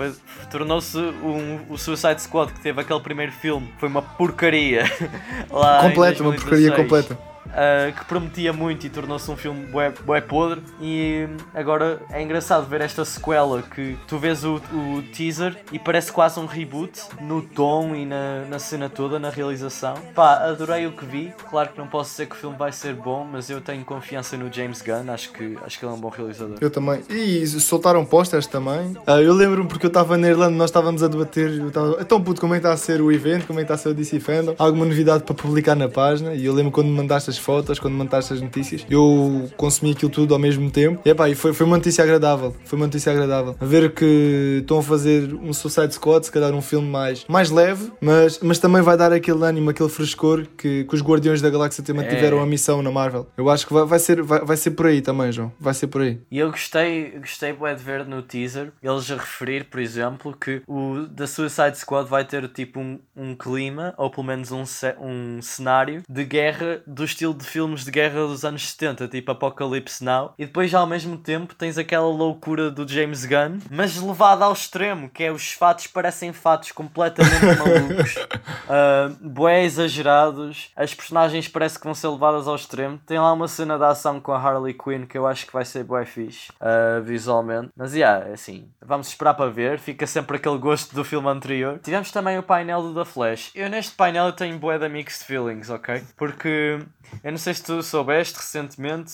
Tornou-se 0.51 0.97
um, 0.99 1.67
o 1.69 1.77
Suicide 1.77 2.23
Squad, 2.23 2.53
que 2.53 2.61
teve 2.61 2.81
aquele 2.81 3.01
primeiro 3.01 3.33
filme, 3.33 3.73
foi 3.79 3.89
uma 3.89 4.03
porcaria. 4.03 4.85
Lá 5.51 5.83
Completo, 5.83 6.23
uma 6.23 6.33
porcaria 6.33 6.73
completa 6.73 7.19
uh, 7.49 7.93
que 7.93 8.05
prometia 8.05 8.53
muito 8.53 8.87
e 8.87 8.91
tornou-se 8.91 9.31
um 9.31 9.37
filme 9.37 9.67
bué, 9.67 9.93
bué 10.05 10.21
podre. 10.21 10.63
E 10.81 11.27
agora 11.55 12.01
é 12.11 12.23
engraçado 12.23 12.67
ver 12.67 12.81
esta 12.81 13.05
sequela 13.05 13.63
que 13.63 13.97
tu 14.07 14.19
vês 14.19 14.45
o, 14.45 14.57
o 14.73 15.03
teaser 15.15 15.57
e 15.73 15.79
parece 15.79 16.13
quase 16.13 16.39
um 16.39 16.47
reboot 16.47 17.01
no 17.21 17.43
tom 17.43 17.95
e 17.95 18.05
na, 18.05 18.45
na 18.49 18.59
cena 18.59 18.89
toda, 18.89 19.19
na 19.19 19.31
realização. 19.31 19.95
Pá, 20.15 20.49
adorei 20.49 20.87
o 20.87 20.93
que 20.93 21.05
vi. 21.05 21.33
Claro 21.51 21.71
que 21.71 21.79
não 21.79 21.87
posso 21.87 22.11
dizer 22.11 22.27
que 22.27 22.37
o 22.37 22.39
filme 22.39 22.57
vai 22.57 22.73
ser 22.73 22.95
bom, 22.95 23.27
mas 23.31 23.51
eu 23.51 23.61
tenho 23.61 23.85
confiança 23.85 24.37
no 24.37 24.53
James 24.53 24.83
Gunn. 24.83 25.11
Acho 25.13 25.33
que, 25.33 25.57
acho 25.65 25.79
que 25.79 25.85
ele 25.85 25.93
é 25.93 25.95
um 25.95 26.01
bom 26.01 26.09
realizador. 26.09 26.57
Eu 26.61 26.71
também. 26.71 27.03
E 27.09 27.47
soltaram 27.47 28.05
posters 28.05 28.47
também. 28.47 28.97
Uh, 29.07 29.21
eu 29.23 29.33
lembro-me 29.33 29.69
porque 29.69 29.87
eu 29.87 29.89
estava 29.89 30.17
na 30.17 30.29
Irlanda, 30.29 30.57
nós 30.57 30.71
estávamos 30.71 31.03
a 31.03 31.09
debater. 31.09 31.59
Eu 31.59 31.71
tava, 31.71 31.99
então, 32.01 32.23
puto, 32.23 32.41
como 32.41 32.55
é 32.55 32.59
que 32.59 32.67
está 32.67 32.73
a 32.73 32.77
ser 32.77 33.01
o 33.01 33.11
evento? 33.11 33.47
Como 33.47 33.59
é 33.59 33.63
que 33.63 33.65
está 33.65 33.75
a 33.75 33.79
ser 33.79 33.91
o 33.91 33.95
DC 33.95 34.21
Fandom? 34.21 34.55
Alguma 34.59 34.85
novidade 34.85 35.25
para 35.25 35.35
publicar 35.35 35.75
na 35.75 35.89
página? 35.89 36.35
E 36.35 36.45
eu 36.45 36.53
lembro 36.53 36.73
quando 36.73 36.89
me 36.89 36.97
mandaste 36.97 37.31
as 37.31 37.38
fotos, 37.39 37.79
quando 37.79 37.95
mandaste 37.95 38.33
as 38.33 38.41
notícias, 38.41 38.87
eu 38.91 39.51
consumi 39.57 39.93
aquilo 39.93 40.11
tudo 40.11 40.35
ao 40.35 40.41
mesmo 40.41 40.71
tempo. 40.71 41.01
E, 41.05 41.11
epá, 41.11 41.29
e 41.29 41.35
foi, 41.35 41.53
foi 41.53 41.67
uma 41.67 41.77
notícia 41.77 42.03
agradável. 42.03 42.55
Foi 42.65 42.77
uma 42.77 42.87
notícia 42.87 43.13
agradável. 43.13 43.57
A 43.61 43.65
ver 43.65 43.93
que 43.93 44.59
estão 44.61 44.79
a 44.79 44.83
fazer 44.83 45.35
um 45.35 45.53
Suicide 45.53 45.95
Squad, 45.95 46.27
se 46.27 46.33
calhar 46.33 46.53
um 46.53 46.63
filme 46.63 46.89
mais, 46.89 47.25
mais 47.29 47.51
leve, 47.51 47.91
mas, 48.01 48.41
mas 48.41 48.59
também 48.59 48.83
vai 48.83 48.97
dar 48.97 49.13
aquele 49.13 49.45
ânimo, 49.45 49.71
aquele 49.71 49.89
frescor 49.89 50.47
que, 50.57 50.85
que 50.85 50.95
os 50.95 51.03
Guardiões 51.03 51.41
da 51.41 51.51
Galáxia 51.51 51.83
também 51.83 52.05
é. 52.07 52.09
tiveram 52.09 52.41
a 52.41 52.47
missão 52.47 52.83
na 52.83 52.91
Marvel. 52.91 53.27
Eu 53.37 53.49
acho 53.51 53.67
que 53.67 53.73
vai, 53.73 53.85
vai, 53.85 53.99
ser, 53.99 54.23
vai, 54.23 54.45
vai 54.45 54.57
ser 54.57 54.73
por 54.73 54.87
aí 54.87 55.01
também, 55.01 55.33
João. 55.33 55.53
Vai 55.59 55.75
ser 55.75 55.87
por 55.87 56.03
aí. 56.03 56.21
E 56.31 56.39
eu 56.39 56.51
gostei, 56.51 57.19
gostei 57.19 57.53
de 57.53 57.83
ver 57.83 58.07
no 58.07 58.23
teaser 58.23 58.73
eles 58.83 59.11
a 59.11 59.17
referir, 59.17 59.65
por 59.65 59.81
exemplo, 59.81 60.37
que 60.39 60.63
o 60.67 61.07
da 61.11 61.27
Suicide 61.27 61.79
Squad 61.79 62.09
vai 62.09 62.25
ter 62.25 62.49
tipo 62.49 62.81
um, 62.81 62.99
um 63.17 63.35
clima, 63.35 63.95
ou 63.97 64.11
pelo 64.11 64.27
menos 64.27 64.51
um, 64.53 64.65
um 65.01 65.43
cenário 65.43 66.03
de 66.09 66.25
guerra 66.25 66.83
do 66.87 67.05
estilo 67.05 67.28
de 67.35 67.45
filmes 67.45 67.85
de 67.85 67.91
guerra 67.91 68.27
dos 68.27 68.45
anos 68.45 68.69
70, 68.71 69.09
tipo 69.09 69.31
Apocalypse 69.31 70.05
Now, 70.05 70.35
e 70.39 70.47
depois 70.47 70.75
ao 70.75 70.87
mesmo 70.87 71.17
tempo 71.17 71.55
tens 71.55 71.79
aquela 71.79 72.09
loucura 72.09 72.71
do 72.71 72.87
James 72.87 73.25
Gunn, 73.25 73.59
mas 73.71 74.01
levada 74.01 74.45
ao 74.45 74.53
extremo, 74.53 75.09
que 75.09 75.25
é 75.25 75.33
os 75.33 75.53
fatos 75.53 75.87
parecem 75.87 76.33
fatos 76.33 76.73
completamente 76.73 77.45
malucos, 77.59 78.17
uh, 78.17 79.17
bué 79.21 79.65
exagerados, 79.65 80.71
as 80.77 80.95
personagens 80.95 81.49
parece 81.49 81.79
que 81.79 81.85
vão 81.85 81.95
ser 81.95 82.09
levadas 82.09 82.47
ao 82.47 82.57
extremo. 82.57 83.01
Tem 83.07 83.19
lá 83.19 83.33
uma 83.33 83.49
cena 83.49 83.79
de 83.79 83.85
ação 83.85 84.21
com 84.21 84.33
a 84.33 84.39
Harley 84.39 84.75
Quinn 84.75 85.07
que 85.07 85.17
eu 85.17 85.27
acho 85.27 85.47
que 85.47 85.53
vai 85.53 85.65
ser 85.65 85.85
bué 85.85 86.05
fixe, 86.05 86.51
uh, 86.61 87.03
visualmente. 87.03 87.71
Mas 87.77 87.95
yeah, 87.95 88.29
é 88.29 88.33
assim, 88.33 88.69
vamos 88.85 89.09
esperar 89.09 89.35
para 89.35 89.51
ver, 89.51 89.79
fica 89.79 90.07
sempre 90.07 90.37
aquele 90.37 90.59
gosto 90.59 90.95
do 90.95 91.05
filme 91.05 91.29
anterior. 91.29 91.79
Tivemos 91.83 92.11
também 92.11 92.39
o 92.39 92.43
painel 92.43 92.83
do 92.83 92.95
The 92.95 93.05
Flash. 93.05 93.51
Eu 93.55 93.69
neste 93.69 93.95
painel 93.95 94.33
tenho 94.33 94.59
bué 94.59 94.79
de 94.79 94.89
mixed 94.89 95.25
feelings, 95.25 95.71
ok? 95.71 96.03
Porque 96.17 96.81
Eu 97.23 97.31
não 97.33 97.39
sei 97.39 97.55
se 97.55 97.63
tu 97.63 97.83
soubeste 97.83 98.37
recentemente, 98.37 99.13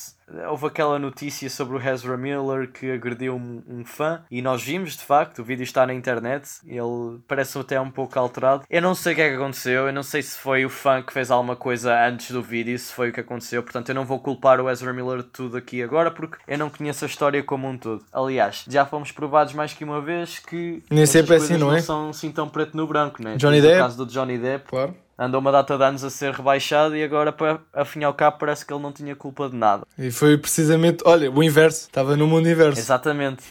houve 0.49 0.67
aquela 0.67 0.99
notícia 0.99 1.49
sobre 1.51 1.77
o 1.77 1.81
Ezra 1.81 2.17
Miller 2.17 2.71
que 2.71 2.91
agrediu 2.91 3.35
um, 3.35 3.63
um, 3.69 3.85
fã 3.85 4.23
e 4.31 4.41
nós 4.41 4.63
vimos 4.63 4.97
de 4.97 5.05
facto, 5.05 5.41
o 5.41 5.45
vídeo 5.45 5.63
está 5.63 5.87
na 5.87 5.95
internet, 5.95 6.49
ele 6.67 7.21
parece 7.27 7.59
até 7.59 7.81
um 7.81 7.91
pouco 7.91 8.19
alterado. 8.19 8.65
Eu 8.69 8.83
não 8.83 8.95
sei 8.95 9.13
o 9.13 9.17
que 9.17 9.23
é 9.23 9.29
que 9.31 9.37
aconteceu, 9.37 9.87
eu 9.87 9.93
não 9.93 10.03
sei 10.03 10.23
se 10.23 10.39
foi 10.39 10.65
o 10.65 10.71
fã 10.71 11.03
que 11.03 11.13
fez 11.13 11.31
alguma 11.31 11.57
coisa 11.57 12.07
antes 12.07 12.31
do 12.31 12.43
vídeo, 12.43 12.79
se 12.79 12.93
foi 12.93 13.11
o 13.11 13.13
que 13.13 13.21
aconteceu, 13.21 13.63
portanto 13.63 13.89
eu 13.89 13.95
não 13.95 14.05
vou 14.05 14.19
culpar 14.19 14.61
o 14.61 14.71
Ezra 14.71 14.93
Miller 14.93 15.19
de 15.19 15.29
tudo 15.29 15.57
aqui 15.57 15.83
agora 15.83 16.11
porque 16.11 16.39
eu 16.47 16.59
não 16.59 16.71
conheço 16.71 17.05
a 17.05 17.09
história 17.09 17.43
como 17.43 17.69
um 17.69 17.77
todo. 17.77 18.05
Aliás, 18.13 18.65
já 18.69 18.85
fomos 18.87 19.13
provados 19.13 19.55
mais 19.55 19.73
que 19.73 19.85
uma 19.85 20.01
vez 20.01 20.39
que 20.39 20.83
nem 20.91 21.07
sempre 21.07 21.35
é 21.35 21.37
assim, 21.37 21.57
não 21.57 21.71
é? 21.71 21.77
Não 21.77 21.83
são 21.83 22.09
assim 22.11 22.31
tão 22.31 22.49
preto 22.49 22.77
no 22.77 22.87
branco, 22.87 23.23
né? 23.23 23.37
Johnny 23.37 23.61
Depp. 23.61 23.75
No 23.75 23.83
caso 23.83 24.05
do 24.05 24.07
Johnny 24.11 24.39
Depp. 24.39 24.69
Claro 24.69 25.04
andou 25.19 25.41
uma 25.41 25.53
data 25.53 25.77
de 25.77 25.85
anos 25.85 26.05
a 26.05 26.11
ser 26.11 26.33
rebaixado 26.33 26.97
e 26.97 27.03
agora, 27.03 27.33
para, 27.33 27.61
afim 27.73 28.05
ao 28.05 28.15
cabo, 28.15 28.39
parece 28.39 28.65
que 28.65 28.73
ele 28.73 28.83
não 28.83 28.93
tinha 28.93 29.15
culpa 29.15 29.49
de 29.49 29.57
nada. 29.57 29.87
E 29.99 30.11
foi 30.11 30.37
precisamente, 30.37 31.03
olha, 31.07 31.31
o 31.31 31.43
inverso, 31.43 31.83
estava 31.83 32.17
no 32.17 32.27
mundo 32.27 32.49
inverso. 32.49 32.79
Exatamente. 32.79 33.45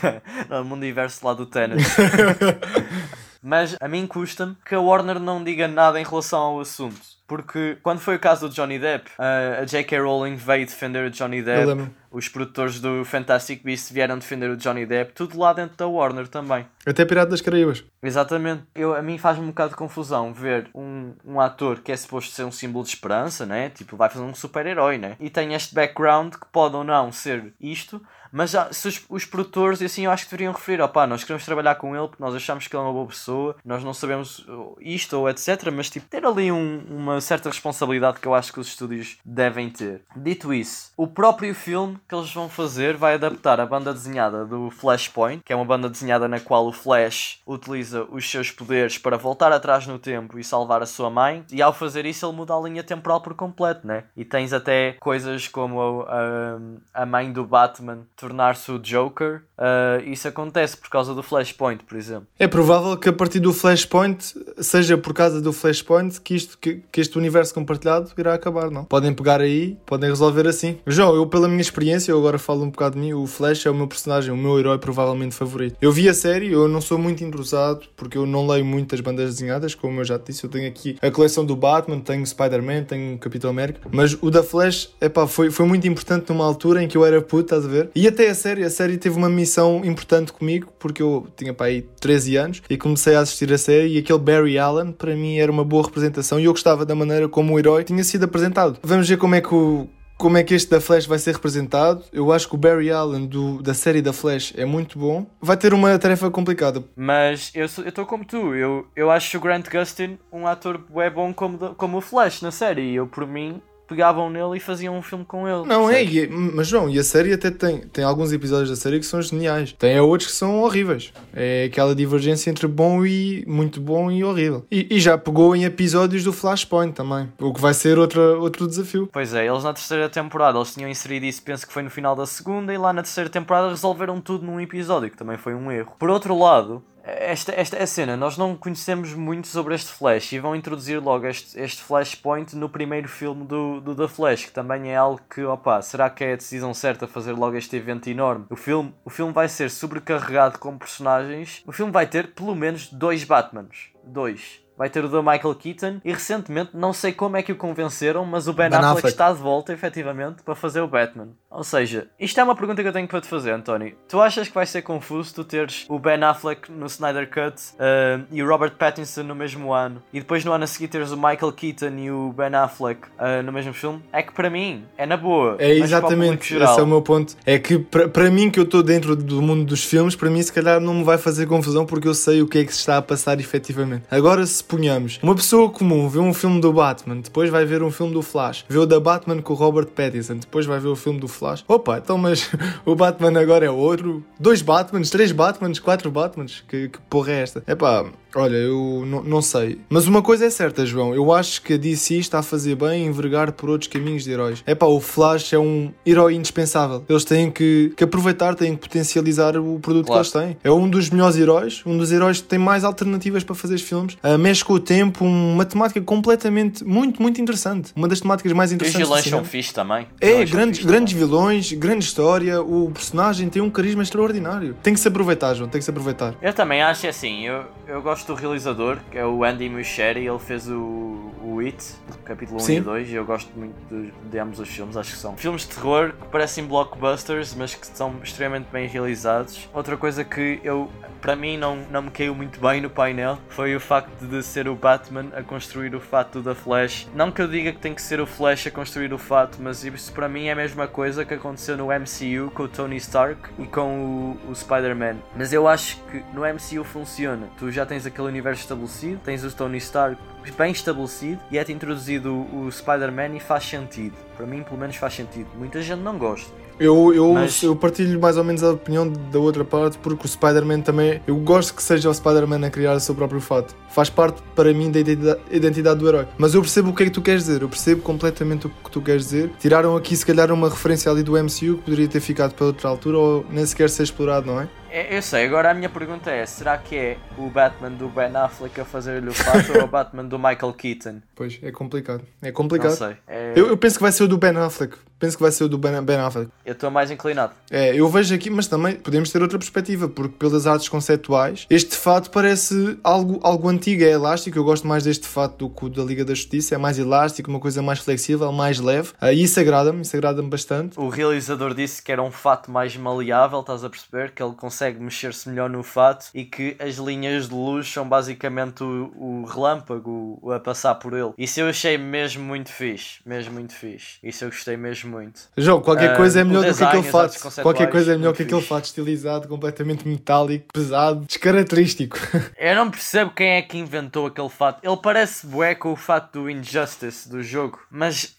no 0.48 0.64
mundo 0.64 0.84
inverso 0.84 1.26
lá 1.26 1.34
do 1.34 1.46
Tenet. 1.46 1.82
Mas 3.42 3.74
a 3.80 3.88
mim 3.88 4.06
custa-me 4.06 4.54
que 4.64 4.74
a 4.74 4.80
Warner 4.80 5.18
não 5.18 5.42
diga 5.42 5.66
nada 5.66 5.98
em 6.00 6.04
relação 6.04 6.40
ao 6.40 6.60
assunto. 6.60 7.00
Porque 7.26 7.78
quando 7.82 8.00
foi 8.00 8.16
o 8.16 8.18
caso 8.18 8.48
do 8.48 8.54
Johnny 8.54 8.78
Depp, 8.78 9.08
a 9.16 9.64
J.K. 9.64 10.00
Rowling 10.00 10.34
veio 10.34 10.66
defender 10.66 11.06
o 11.06 11.10
Johnny 11.10 11.40
Depp, 11.42 11.88
os 12.10 12.28
produtores 12.28 12.80
do 12.80 13.04
Fantastic 13.04 13.62
Beasts 13.62 13.90
vieram 13.90 14.18
defender 14.18 14.50
o 14.50 14.56
Johnny 14.56 14.84
Depp, 14.84 15.12
tudo 15.12 15.38
lá 15.38 15.52
dentro 15.52 15.76
da 15.76 15.86
Warner 15.86 16.26
também. 16.26 16.66
Até 16.84 17.04
Pirata 17.04 17.30
das 17.30 17.40
Caraíbas. 17.40 17.84
Exatamente. 18.02 18.64
Eu, 18.74 18.94
a 18.94 19.02
mim 19.02 19.18
faz-me 19.18 19.44
um 19.44 19.48
bocado 19.48 19.70
de 19.70 19.76
confusão 19.76 20.32
ver 20.32 20.68
um, 20.74 21.12
um 21.24 21.40
ator 21.40 21.80
que 21.80 21.92
é 21.92 21.96
suposto 21.96 22.32
ser 22.32 22.44
um 22.44 22.50
símbolo 22.50 22.84
de 22.84 22.90
esperança, 22.90 23.46
né? 23.46 23.70
Tipo, 23.70 23.96
vai 23.96 24.08
fazer 24.08 24.24
um 24.24 24.34
super-herói, 24.34 24.98
né? 24.98 25.16
E 25.20 25.30
tem 25.30 25.54
este 25.54 25.74
background 25.74 26.34
que 26.34 26.46
pode 26.50 26.74
ou 26.74 26.84
não 26.84 27.12
ser 27.12 27.52
isto, 27.60 28.02
mas 28.32 28.50
já, 28.50 28.72
se 28.72 28.88
os, 28.88 29.04
os 29.08 29.24
produtores, 29.24 29.82
assim, 29.82 30.04
eu 30.04 30.10
acho 30.10 30.24
que 30.24 30.30
deveriam 30.30 30.52
referir: 30.52 30.82
opá, 30.82 31.06
nós 31.06 31.24
queremos 31.24 31.44
trabalhar 31.44 31.74
com 31.76 31.96
ele 31.96 32.08
porque 32.08 32.22
nós 32.22 32.34
achamos 32.34 32.66
que 32.66 32.74
ele 32.74 32.82
é 32.82 32.86
uma 32.86 32.92
boa 32.92 33.06
pessoa, 33.06 33.56
nós 33.64 33.82
não 33.82 33.94
sabemos 33.94 34.46
isto 34.80 35.16
ou 35.16 35.28
etc. 35.28 35.70
Mas, 35.72 35.90
tipo, 35.90 36.06
ter 36.06 36.24
ali 36.24 36.50
um, 36.50 36.82
uma 36.88 37.20
certa 37.20 37.48
responsabilidade 37.48 38.20
que 38.20 38.26
eu 38.26 38.34
acho 38.34 38.52
que 38.52 38.60
os 38.60 38.68
estúdios 38.68 39.18
devem 39.24 39.70
ter. 39.70 40.02
Dito 40.14 40.52
isso, 40.52 40.92
o 40.96 41.06
próprio 41.06 41.54
filme 41.54 41.98
que 42.08 42.14
eles 42.14 42.32
vão 42.32 42.48
fazer 42.48 42.96
vai 42.96 43.14
adaptar 43.14 43.60
a 43.60 43.66
banda 43.66 43.92
desenhada 43.92 44.44
do 44.44 44.70
Flashpoint, 44.70 45.42
que 45.44 45.52
é 45.52 45.56
uma 45.56 45.64
banda 45.64 45.88
desenhada 45.88 46.28
na 46.28 46.40
qual 46.40 46.66
o 46.66 46.72
Flash 46.72 47.40
utiliza 47.46 48.04
os 48.04 48.28
seus 48.28 48.50
poderes 48.50 48.98
para 48.98 49.16
voltar 49.16 49.52
atrás 49.52 49.86
no 49.86 49.98
tempo 49.98 50.38
e 50.38 50.44
salvar 50.44 50.82
a 50.82 50.86
sua 50.86 51.10
mãe, 51.10 51.44
e 51.50 51.62
ao 51.62 51.72
fazer 51.72 52.06
isso, 52.06 52.26
ele 52.26 52.36
muda 52.36 52.54
a 52.54 52.60
linha 52.60 52.82
temporal 52.82 53.20
por 53.20 53.34
completo, 53.34 53.86
né? 53.86 54.04
E 54.16 54.24
tens 54.24 54.52
até 54.52 54.96
coisas 55.00 55.48
como 55.48 56.02
a, 56.02 56.58
a, 56.94 57.02
a 57.02 57.06
mãe 57.06 57.32
do 57.32 57.44
Batman 57.44 58.06
tornar-se 58.20 58.70
o 58.70 58.78
Joker, 58.78 59.46
uh, 59.60 60.08
isso 60.08 60.26
acontece 60.26 60.76
por 60.76 60.88
causa 60.88 61.14
do 61.14 61.22
Flashpoint, 61.22 61.84
por 61.84 61.96
exemplo. 61.96 62.26
É 62.38 62.48
provável 62.48 62.96
que 62.96 63.08
a 63.08 63.12
partir 63.12 63.40
do 63.40 63.52
Flashpoint, 63.52 64.34
seja 64.58 64.96
por 64.96 65.12
causa 65.12 65.40
do 65.40 65.52
Flashpoint, 65.52 66.20
que, 66.20 66.34
isto, 66.34 66.58
que, 66.58 66.82
que 66.90 67.00
este 67.00 67.18
universo 67.18 67.54
compartilhado 67.54 68.10
irá 68.16 68.34
acabar, 68.34 68.70
não? 68.70 68.84
Podem 68.84 69.12
pegar 69.12 69.40
aí, 69.40 69.76
podem 69.86 70.10
resolver 70.10 70.46
assim. 70.46 70.78
João, 70.86 71.14
eu 71.14 71.26
pela 71.26 71.48
minha 71.48 71.60
experiência, 71.60 72.12
eu 72.12 72.18
agora 72.18 72.38
falo 72.38 72.64
um 72.64 72.70
bocado 72.70 72.96
de 72.96 73.00
mim, 73.00 73.12
o 73.12 73.26
Flash 73.26 73.66
é 73.66 73.70
o 73.70 73.74
meu 73.74 73.86
personagem, 73.86 74.32
o 74.32 74.36
meu 74.36 74.58
herói 74.58 74.78
provavelmente 74.78 75.34
favorito. 75.34 75.76
Eu 75.80 75.92
vi 75.92 76.08
a 76.08 76.14
série, 76.14 76.50
eu 76.52 76.66
não 76.66 76.80
sou 76.80 76.98
muito 76.98 77.22
entrosado, 77.22 77.86
porque 77.96 78.16
eu 78.16 78.26
não 78.26 78.46
leio 78.46 78.64
muitas 78.64 79.00
bandas 79.00 79.34
desenhadas, 79.34 79.74
como 79.74 80.00
eu 80.00 80.04
já 80.04 80.18
te 80.18 80.26
disse, 80.26 80.44
eu 80.44 80.50
tenho 80.50 80.68
aqui 80.68 80.96
a 81.00 81.10
coleção 81.10 81.44
do 81.44 81.54
Batman, 81.54 82.00
tenho 82.00 82.24
Spider-Man, 82.26 82.84
tenho 82.84 83.18
Capitão 83.18 83.50
América, 83.50 83.80
mas 83.92 84.16
o 84.20 84.30
da 84.30 84.42
Flash, 84.42 84.94
epá, 85.00 85.26
foi, 85.26 85.50
foi 85.50 85.66
muito 85.66 85.86
importante 85.86 86.30
numa 86.30 86.44
altura 86.44 86.82
em 86.82 86.88
que 86.88 86.96
eu 86.96 87.04
era 87.04 87.20
puto, 87.20 87.44
estás 87.44 87.64
a 87.64 87.68
ver? 87.68 87.90
E 87.94 88.06
até 88.06 88.28
a 88.28 88.34
série. 88.34 88.64
A 88.64 88.70
série 88.70 88.96
teve 88.96 89.16
uma 89.16 89.28
missão 89.28 89.49
importante 89.84 90.32
comigo, 90.32 90.72
porque 90.78 91.02
eu 91.02 91.26
tinha 91.36 91.52
para 91.52 91.66
aí 91.66 91.82
13 91.82 92.36
anos 92.36 92.62
e 92.68 92.76
comecei 92.76 93.14
a 93.14 93.20
assistir 93.20 93.52
a 93.52 93.58
série. 93.58 93.94
E 93.94 93.98
aquele 93.98 94.18
Barry 94.18 94.58
Allen, 94.58 94.92
para 94.92 95.14
mim, 95.14 95.38
era 95.38 95.50
uma 95.50 95.64
boa 95.64 95.84
representação 95.84 96.38
e 96.38 96.44
eu 96.44 96.52
gostava 96.52 96.84
da 96.84 96.94
maneira 96.94 97.28
como 97.28 97.54
o 97.54 97.58
herói 97.58 97.84
tinha 97.84 98.02
sido 98.04 98.24
apresentado. 98.24 98.78
Vamos 98.82 99.08
ver 99.08 99.16
como 99.16 99.34
é 99.34 99.40
que 99.40 99.54
o 99.54 99.88
como 100.20 100.36
é 100.36 100.44
que 100.44 100.52
este 100.52 100.70
da 100.70 100.82
Flash 100.82 101.06
vai 101.06 101.18
ser 101.18 101.32
representado. 101.32 102.04
Eu 102.12 102.30
acho 102.30 102.46
que 102.46 102.54
o 102.54 102.58
Barry 102.58 102.90
Allen 102.90 103.26
do, 103.26 103.62
da 103.62 103.72
série 103.72 104.02
da 104.02 104.12
Flash 104.12 104.52
é 104.54 104.66
muito 104.66 104.98
bom. 104.98 105.26
Vai 105.40 105.56
ter 105.56 105.72
uma 105.72 105.98
tarefa 105.98 106.30
complicada. 106.30 106.84
Mas 106.94 107.50
eu 107.54 107.64
estou 107.64 108.04
como 108.04 108.24
tu. 108.24 108.54
Eu, 108.54 108.86
eu 108.94 109.10
acho 109.10 109.38
o 109.38 109.40
Grant 109.40 109.66
Gustin 109.70 110.18
um 110.30 110.46
ator 110.46 110.84
é 110.96 111.08
bom 111.08 111.32
como, 111.32 111.74
como 111.74 111.96
o 111.96 112.00
Flash 112.02 112.42
na 112.42 112.50
série. 112.50 112.82
E 112.82 112.96
eu, 112.96 113.06
por 113.06 113.26
mim, 113.26 113.62
pegavam 113.90 114.30
nele 114.30 114.56
e 114.56 114.60
faziam 114.60 114.96
um 114.96 115.02
filme 115.02 115.24
com 115.24 115.48
ele. 115.48 115.66
Não, 115.66 115.90
é, 115.90 116.04
e, 116.04 116.28
mas 116.28 116.68
João, 116.68 116.88
e 116.88 116.96
a 116.96 117.02
série 117.02 117.32
até 117.32 117.50
tem, 117.50 117.80
tem 117.80 118.04
alguns 118.04 118.32
episódios 118.32 118.70
da 118.70 118.76
série 118.76 119.00
que 119.00 119.04
são 119.04 119.20
geniais. 119.20 119.72
Tem 119.72 119.98
outros 119.98 120.30
que 120.30 120.36
são 120.36 120.60
horríveis. 120.62 121.12
É 121.34 121.64
aquela 121.64 121.92
divergência 121.92 122.50
entre 122.50 122.68
bom 122.68 123.04
e 123.04 123.44
muito 123.48 123.80
bom 123.80 124.08
e 124.08 124.22
horrível. 124.22 124.64
E, 124.70 124.86
e 124.88 125.00
já 125.00 125.18
pegou 125.18 125.56
em 125.56 125.64
episódios 125.64 126.22
do 126.22 126.32
Flashpoint 126.32 126.94
também, 126.94 127.28
o 127.40 127.52
que 127.52 127.60
vai 127.60 127.74
ser 127.74 127.98
outra, 127.98 128.38
outro 128.38 128.68
desafio. 128.68 129.08
Pois 129.12 129.34
é, 129.34 129.46
eles 129.46 129.64
na 129.64 129.72
terceira 129.72 130.08
temporada, 130.08 130.56
eles 130.56 130.72
tinham 130.72 130.88
inserido 130.88 131.26
isso, 131.26 131.42
penso 131.42 131.66
que 131.66 131.72
foi 131.72 131.82
no 131.82 131.90
final 131.90 132.14
da 132.14 132.26
segunda, 132.26 132.72
e 132.72 132.78
lá 132.78 132.92
na 132.92 133.02
terceira 133.02 133.28
temporada 133.28 133.70
resolveram 133.70 134.20
tudo 134.20 134.46
num 134.46 134.60
episódio, 134.60 135.10
que 135.10 135.16
também 135.16 135.36
foi 135.36 135.54
um 135.54 135.72
erro. 135.72 135.92
Por 135.98 136.10
outro 136.10 136.38
lado, 136.38 136.80
esta, 137.18 137.52
esta 137.52 137.76
é 137.76 137.82
a 137.82 137.86
cena, 137.86 138.16
nós 138.16 138.36
não 138.36 138.56
conhecemos 138.56 139.14
muito 139.14 139.48
sobre 139.48 139.74
este 139.74 139.90
Flash 139.90 140.32
e 140.32 140.38
vão 140.38 140.54
introduzir 140.54 141.02
logo 141.02 141.26
este, 141.26 141.58
este 141.58 141.82
Flashpoint 141.82 142.54
no 142.56 142.68
primeiro 142.68 143.08
filme 143.08 143.44
do, 143.44 143.80
do 143.80 143.94
The 143.94 144.08
Flash, 144.08 144.46
que 144.46 144.52
também 144.52 144.90
é 144.90 144.96
algo 144.96 145.20
que, 145.32 145.42
opa, 145.42 145.80
será 145.82 146.08
que 146.08 146.24
é 146.24 146.32
a 146.32 146.36
decisão 146.36 146.72
certa 146.74 147.06
fazer 147.06 147.32
logo 147.32 147.56
este 147.56 147.76
evento 147.76 148.08
enorme? 148.08 148.46
O 148.50 148.56
filme, 148.56 148.94
o 149.04 149.10
filme 149.10 149.32
vai 149.32 149.48
ser 149.48 149.70
sobrecarregado 149.70 150.58
com 150.58 150.78
personagens, 150.78 151.62
o 151.66 151.72
filme 151.72 151.92
vai 151.92 152.06
ter 152.06 152.34
pelo 152.34 152.54
menos 152.54 152.88
dois 152.88 153.24
Batmans. 153.24 153.90
Dois 154.02 154.60
vai 154.80 154.88
ter 154.88 155.04
o 155.04 155.08
da 155.10 155.20
Michael 155.20 155.54
Keaton 155.56 156.00
e 156.02 156.10
recentemente, 156.10 156.70
não 156.72 156.94
sei 156.94 157.12
como 157.12 157.36
é 157.36 157.42
que 157.42 157.52
o 157.52 157.54
convenceram, 157.54 158.24
mas 158.24 158.48
o 158.48 158.54
Ben, 158.54 158.70
ben 158.70 158.78
Affleck, 158.78 158.92
Affleck, 158.92 159.08
está 159.08 159.30
de 159.30 159.38
volta 159.38 159.74
efetivamente 159.74 160.42
para 160.42 160.54
fazer 160.54 160.80
o 160.80 160.88
Batman. 160.88 161.28
Ou 161.50 161.62
seja, 161.62 162.08
isto 162.18 162.40
é 162.40 162.42
uma 162.42 162.56
pergunta 162.56 162.80
que 162.80 162.88
eu 162.88 162.92
tenho 162.92 163.06
para 163.06 163.20
te 163.20 163.26
fazer, 163.26 163.50
António. 163.50 163.94
Tu 164.08 164.18
achas 164.18 164.48
que 164.48 164.54
vai 164.54 164.64
ser 164.64 164.80
confuso 164.80 165.34
tu 165.34 165.44
teres 165.44 165.84
o 165.86 165.98
Ben 165.98 166.22
Affleck 166.22 166.72
no 166.72 166.86
Snyder 166.86 167.28
Cut 167.28 167.60
uh, 167.74 168.24
e 168.32 168.42
o 168.42 168.48
Robert 168.48 168.70
Pattinson 168.76 169.24
no 169.24 169.34
mesmo 169.34 169.70
ano 169.74 170.02
e 170.14 170.20
depois 170.20 170.46
no 170.46 170.52
ano 170.52 170.64
a 170.64 170.66
seguir 170.66 170.88
teres 170.88 171.10
o 171.10 171.16
Michael 171.16 171.52
Keaton 171.52 171.98
e 171.98 172.10
o 172.10 172.32
Ben 172.32 172.54
Affleck 172.54 173.02
uh, 173.18 173.42
no 173.44 173.52
mesmo 173.52 173.74
filme? 173.74 174.02
É 174.10 174.22
que 174.22 174.32
para 174.32 174.48
mim 174.48 174.86
é 174.96 175.04
na 175.04 175.18
boa. 175.18 175.56
É 175.58 175.74
exatamente, 175.74 176.56
esse 176.56 176.80
é 176.80 176.82
o 176.82 176.86
meu 176.86 177.02
ponto. 177.02 177.36
É 177.44 177.58
que 177.58 177.78
para 177.78 178.30
mim 178.30 178.50
que 178.50 178.58
eu 178.58 178.64
estou 178.64 178.82
dentro 178.82 179.14
do 179.14 179.42
mundo 179.42 179.62
dos 179.62 179.84
filmes, 179.84 180.16
para 180.16 180.30
mim 180.30 180.42
se 180.42 180.50
calhar 180.50 180.80
não 180.80 180.94
me 180.94 181.04
vai 181.04 181.18
fazer 181.18 181.46
confusão 181.46 181.84
porque 181.84 182.08
eu 182.08 182.14
sei 182.14 182.40
o 182.40 182.46
que 182.46 182.60
é 182.60 182.64
que 182.64 182.72
se 182.72 182.78
está 182.78 182.96
a 182.96 183.02
passar 183.02 183.38
efetivamente. 183.38 184.04
Agora 184.10 184.46
se 184.46 184.69
suponhamos, 184.70 185.18
uma 185.20 185.34
pessoa 185.34 185.68
comum 185.68 186.08
vê 186.08 186.20
um 186.20 186.32
filme 186.32 186.60
do 186.60 186.72
Batman, 186.72 187.16
depois 187.16 187.50
vai 187.50 187.64
ver 187.64 187.82
um 187.82 187.90
filme 187.90 188.12
do 188.12 188.22
Flash, 188.22 188.64
vê 188.68 188.78
o 188.78 188.86
da 188.86 189.00
Batman 189.00 189.42
com 189.42 189.52
o 189.52 189.56
Robert 189.56 189.86
Pattinson, 189.86 190.36
depois 190.36 190.64
vai 190.64 190.78
ver 190.78 190.86
o 190.86 190.94
filme 190.94 191.18
do 191.18 191.26
Flash. 191.26 191.64
Opa, 191.66 191.98
então 191.98 192.16
mas 192.16 192.48
o 192.86 192.94
Batman 192.94 193.40
agora 193.40 193.66
é 193.66 193.70
outro. 193.70 194.24
Dois 194.38 194.62
Batmans, 194.62 195.10
três 195.10 195.32
Batmans, 195.32 195.80
quatro 195.80 196.10
Batmans? 196.10 196.62
Que, 196.68 196.88
que 196.88 196.98
porra 197.08 197.32
é 197.32 197.42
esta? 197.42 197.64
É 197.66 197.74
pá, 197.74 198.06
Olha, 198.34 198.56
eu 198.56 199.04
não 199.24 199.42
sei. 199.42 199.80
Mas 199.88 200.06
uma 200.06 200.22
coisa 200.22 200.46
é 200.46 200.50
certa, 200.50 200.86
João. 200.86 201.14
Eu 201.14 201.32
acho 201.32 201.62
que 201.62 201.74
a 201.74 201.76
DC 201.76 202.16
está 202.16 202.38
a 202.38 202.42
fazer 202.42 202.76
bem 202.76 203.04
em 203.04 203.06
envergar 203.06 203.52
por 203.52 203.68
outros 203.68 203.88
caminhos 203.88 204.24
de 204.24 204.30
heróis. 204.30 204.62
É 204.66 204.74
pá, 204.74 204.86
o 204.86 205.00
Flash 205.00 205.52
é 205.52 205.58
um 205.58 205.92
herói 206.06 206.34
indispensável. 206.34 207.04
Eles 207.08 207.24
têm 207.24 207.50
que, 207.50 207.92
que 207.96 208.04
aproveitar, 208.04 208.54
têm 208.54 208.74
que 208.76 208.88
potencializar 208.88 209.56
o 209.56 209.80
produto 209.80 210.06
claro. 210.06 210.22
que 210.22 210.36
eles 210.36 210.46
têm. 210.46 210.56
É 210.62 210.70
um 210.70 210.88
dos 210.88 211.10
melhores 211.10 211.36
heróis, 211.36 211.82
um 211.84 211.98
dos 211.98 212.12
heróis 212.12 212.40
que 212.40 212.48
tem 212.48 212.58
mais 212.58 212.84
alternativas 212.84 213.42
para 213.42 213.54
fazer 213.54 213.78
filmes. 213.78 214.16
Uh, 214.22 214.38
mexe 214.38 214.59
com 214.62 214.74
o 214.74 214.80
tempo, 214.80 215.24
uma 215.24 215.64
temática 215.64 216.00
completamente, 216.00 216.84
muito, 216.84 217.20
muito 217.20 217.40
interessante. 217.40 217.92
Uma 217.96 218.08
das 218.08 218.20
temáticas 218.20 218.52
mais 218.52 218.72
interessantes. 218.72 219.02
Os 219.02 219.08
vilões 219.08 219.24
são 219.28 219.44
fixe 219.44 219.74
também. 219.74 220.06
É, 220.20 220.44
grandes, 220.44 220.84
grandes 220.84 221.12
vilões, 221.14 221.72
grande 221.72 222.04
história. 222.04 222.62
O 222.62 222.90
personagem 222.90 223.48
tem 223.48 223.60
um 223.60 223.70
carisma 223.70 224.02
extraordinário. 224.02 224.76
Tem 224.82 224.94
que 224.94 225.00
se 225.00 225.08
aproveitar, 225.08 225.54
João, 225.54 225.68
tem 225.68 225.78
que 225.78 225.84
se 225.84 225.90
aproveitar. 225.90 226.34
Eu 226.40 226.52
também 226.52 226.82
acho 226.82 227.06
assim, 227.06 227.46
eu, 227.46 227.64
eu 227.88 228.00
gosto 228.00 228.20
gosto 228.20 228.26
do 228.26 228.34
realizador, 228.34 228.98
que 229.10 229.18
é 229.18 229.24
o 229.24 229.44
Andy 229.44 229.68
Muschietti, 229.68 230.20
ele 230.20 230.38
fez 230.38 230.68
o, 230.68 231.32
o 231.42 231.60
It, 231.60 231.82
capítulo 232.30 232.60
1 232.60 232.60
Sim. 232.60 232.76
e 232.76 232.80
2, 232.80 233.10
e 233.10 233.14
eu 233.14 233.24
gosto 233.24 233.50
muito 233.58 233.74
de, 233.88 234.12
de, 234.30 234.38
ambos 234.38 234.60
os 234.60 234.68
filmes, 234.68 234.96
acho 234.96 235.12
que 235.12 235.18
são 235.18 235.36
filmes 235.36 235.62
de 235.62 235.74
terror 235.74 236.12
que 236.12 236.28
parecem 236.28 236.64
blockbusters, 236.64 237.54
mas 237.56 237.74
que 237.74 237.84
são 237.84 238.14
extremamente 238.22 238.68
bem 238.70 238.86
realizados. 238.86 239.68
Outra 239.74 239.96
coisa 239.96 240.22
que 240.22 240.60
eu, 240.62 240.88
para 241.20 241.34
mim, 241.34 241.56
não, 241.56 241.76
não 241.90 242.02
me 242.02 242.10
caiu 242.10 242.32
muito 242.32 242.60
bem 242.60 242.80
no 242.80 242.88
painel 242.88 243.36
foi 243.48 243.74
o 243.74 243.80
facto 243.80 244.24
de 244.24 244.42
ser 244.44 244.68
o 244.68 244.76
Batman 244.76 245.26
a 245.34 245.42
construir 245.42 245.92
o 245.96 246.00
fato 246.00 246.40
da 246.40 246.54
Flash. 246.54 247.08
Não 247.14 247.32
que 247.32 247.42
eu 247.42 247.48
diga 247.48 247.72
que 247.72 247.78
tem 247.78 247.94
que 247.94 248.02
ser 248.02 248.20
o 248.20 248.26
Flash 248.26 248.68
a 248.68 248.70
construir 248.70 249.12
o 249.12 249.18
fato, 249.18 249.58
mas 249.60 249.84
isso 249.84 250.12
para 250.12 250.28
mim 250.28 250.46
é 250.46 250.52
a 250.52 250.56
mesma 250.56 250.86
coisa 250.86 251.24
que 251.24 251.34
aconteceu 251.34 251.76
no 251.76 251.86
MCU 251.86 252.52
com 252.54 252.62
o 252.62 252.68
Tony 252.68 252.96
Stark 252.98 253.40
e 253.58 253.66
com 253.66 254.36
o, 254.46 254.50
o 254.50 254.54
Spider-Man. 254.54 255.16
Mas 255.36 255.52
eu 255.52 255.66
acho 255.66 256.00
que 256.04 256.22
no 256.32 256.42
MCU 256.42 256.84
funciona. 256.84 257.48
Tu 257.58 257.72
já 257.72 257.84
tens 257.84 258.06
aquele 258.06 258.28
universo 258.28 258.62
estabelecido, 258.62 259.20
tens 259.24 259.42
o 259.42 259.50
Tony 259.52 259.78
Stark 259.78 260.20
bem 260.56 260.72
estabelecido 260.72 261.40
e 261.50 261.58
é-te 261.58 261.72
introduzido 261.72 262.34
o, 262.34 262.70
Spider-Man 262.70 263.36
e 263.36 263.40
faz 263.40 263.64
sentido. 263.64 264.14
Para 264.36 264.46
mim, 264.46 264.62
pelo 264.62 264.78
menos, 264.78 264.96
faz 264.96 265.14
sentido. 265.14 265.48
Muita 265.56 265.82
gente 265.82 266.00
não 266.00 266.16
gosta. 266.18 266.50
Eu, 266.78 267.12
eu, 267.12 267.34
Mas... 267.34 267.62
eu 267.62 267.76
partilho 267.76 268.18
mais 268.18 268.38
ou 268.38 268.44
menos 268.44 268.62
a 268.62 268.70
opinião 268.70 269.06
da 269.06 269.38
outra 269.38 269.62
parte, 269.62 269.98
porque 269.98 270.24
o 270.24 270.28
Spider-Man 270.28 270.80
também. 270.80 271.20
Eu 271.26 271.36
gosto 271.36 271.74
que 271.74 271.82
seja 271.82 272.08
o 272.08 272.14
Spider-Man 272.14 272.66
a 272.66 272.70
criar 272.70 272.94
o 272.94 273.00
seu 273.00 273.14
próprio 273.14 273.40
fato. 273.40 273.76
Faz 273.90 274.08
parte, 274.08 274.42
para 274.54 274.72
mim, 274.72 274.90
da 274.90 274.98
identidade 274.98 276.00
do 276.00 276.08
herói. 276.08 276.26
Mas 276.38 276.54
eu 276.54 276.62
percebo 276.62 276.90
o 276.90 276.94
que 276.94 277.02
é 277.02 277.06
que 277.06 277.12
tu 277.12 277.20
queres 277.20 277.44
dizer, 277.44 277.60
eu 277.60 277.68
percebo 277.68 278.00
completamente 278.00 278.66
o 278.66 278.70
que 278.70 278.90
tu 278.90 279.02
queres 279.02 279.24
dizer. 279.24 279.50
Tiraram 279.58 279.94
aqui, 279.94 280.16
se 280.16 280.24
calhar, 280.24 280.50
uma 280.50 280.70
referência 280.70 281.12
ali 281.12 281.22
do 281.22 281.32
MCU 281.32 281.76
que 281.76 281.82
poderia 281.82 282.08
ter 282.08 282.20
ficado 282.20 282.54
para 282.54 282.66
outra 282.66 282.88
altura 282.88 283.18
ou 283.18 283.46
nem 283.50 283.66
sequer 283.66 283.90
ser 283.90 284.04
explorado, 284.04 284.46
não 284.46 284.58
é? 284.58 284.68
É, 284.92 285.16
eu 285.16 285.22
sei, 285.22 285.46
agora 285.46 285.70
a 285.70 285.74
minha 285.74 285.88
pergunta 285.88 286.30
é: 286.30 286.44
será 286.44 286.76
que 286.76 286.96
é 286.96 287.18
o 287.38 287.48
Batman 287.48 287.92
do 287.92 288.08
Ben 288.08 288.34
Affleck 288.34 288.80
a 288.80 288.84
fazer-lhe 288.84 289.28
o 289.28 289.32
fato 289.32 289.78
ou 289.78 289.84
o 289.84 289.86
Batman 289.88 290.24
do 290.24 290.38
Michael 290.38 290.72
Keaton? 290.72 291.20
Pois, 291.34 291.58
é 291.62 291.70
complicado. 291.70 292.22
É 292.42 292.50
complicado. 292.50 292.90
Não 292.90 292.96
sei. 292.96 293.16
É... 293.26 293.52
Eu, 293.54 293.68
eu, 293.68 293.76
penso 293.76 293.96
que 293.96 294.02
vai 294.02 294.12
ser 294.12 294.24
o 294.24 294.28
do 294.28 294.36
Ben 294.36 294.56
Affleck. 294.56 294.96
Penso 295.20 295.36
que 295.36 295.42
vai 295.42 295.52
ser 295.52 295.64
o 295.64 295.68
do 295.68 295.76
Ben, 295.76 296.00
ben 296.02 296.16
Affleck. 296.16 296.50
Eu 296.64 296.72
estou 296.72 296.90
mais 296.90 297.10
inclinado. 297.10 297.52
É, 297.70 297.94
eu 297.94 298.08
vejo 298.08 298.34
aqui, 298.34 298.48
mas 298.48 298.66
também 298.66 298.96
podemos 298.96 299.30
ter 299.30 299.42
outra 299.42 299.58
perspectiva, 299.58 300.08
porque 300.08 300.34
pelas 300.38 300.66
artes 300.66 300.88
conceptuais, 300.88 301.66
este 301.68 301.94
fato 301.94 302.30
parece 302.30 302.98
algo, 303.04 303.38
algo 303.42 303.68
antigo, 303.68 304.02
é 304.02 304.12
elástico. 304.12 304.56
Eu 304.56 304.64
gosto 304.64 304.88
mais 304.88 305.04
deste 305.04 305.26
fato 305.28 305.58
do 305.58 305.68
que 305.68 305.84
o 305.84 305.88
da 305.90 306.02
Liga 306.02 306.24
da 306.24 306.32
Justiça. 306.32 306.74
É 306.74 306.78
mais 306.78 306.98
elástico, 306.98 307.50
uma 307.50 307.60
coisa 307.60 307.82
mais 307.82 307.98
flexível, 307.98 308.50
mais 308.50 308.80
leve. 308.80 309.10
Uh, 309.20 309.26
e 309.26 309.42
isso 309.42 309.60
agrada-me, 309.60 310.00
isso 310.00 310.16
agrada-me 310.16 310.48
bastante. 310.48 310.98
O 310.98 311.10
realizador 311.10 311.74
disse 311.74 312.02
que 312.02 312.10
era 312.10 312.22
um 312.22 312.30
fato 312.30 312.70
mais 312.70 312.96
maleável, 312.96 313.60
estás 313.60 313.84
a 313.84 313.90
perceber? 313.90 314.30
Que 314.30 314.42
ele 314.42 314.54
consegue 314.54 314.79
mexer-se 314.88 315.48
melhor 315.48 315.68
no 315.68 315.82
fato 315.82 316.26
e 316.34 316.44
que 316.44 316.76
as 316.78 316.96
linhas 316.96 317.48
de 317.48 317.54
luz 317.54 317.88
são 317.88 318.08
basicamente 318.08 318.82
o, 318.82 319.12
o 319.16 319.44
relâmpago 319.44 320.40
a 320.52 320.58
passar 320.58 320.94
por 320.96 321.12
ele. 321.12 321.32
Isso 321.36 321.60
eu 321.60 321.68
achei 321.68 321.98
mesmo 321.98 322.42
muito 322.42 322.70
fixe, 322.70 323.20
mesmo 323.24 323.54
muito 323.54 323.74
fixe. 323.74 324.18
Isso 324.22 324.44
eu 324.44 324.48
gostei 324.48 324.76
mesmo 324.76 325.10
muito. 325.10 325.40
João, 325.56 325.80
qualquer 325.80 326.16
coisa 326.16 326.40
é 326.40 326.44
melhor 326.44 326.64
do 326.64 326.74
que 326.74 326.84
aquele 326.84 327.02
fato. 327.02 327.62
Qualquer 327.62 327.90
coisa 327.90 328.14
é 328.14 328.16
melhor 328.16 328.34
que 328.34 328.42
aquele 328.42 328.62
fato 328.62 328.84
estilizado, 328.84 329.48
completamente 329.48 330.06
metálico, 330.06 330.66
pesado, 330.72 331.24
descaracterístico. 331.26 332.16
Eu 332.58 332.74
não 332.74 332.90
percebo 332.90 333.30
quem 333.32 333.50
é 333.50 333.62
que 333.62 333.78
inventou 333.78 334.26
aquele 334.26 334.48
fato. 334.48 334.80
Ele 334.82 334.96
parece 334.96 335.46
bué 335.46 335.74
com 335.74 335.92
o 335.92 335.96
fato 335.96 336.40
do 336.40 336.50
Injustice 336.50 337.28
do 337.28 337.42
jogo, 337.42 337.78
mas 337.90 338.36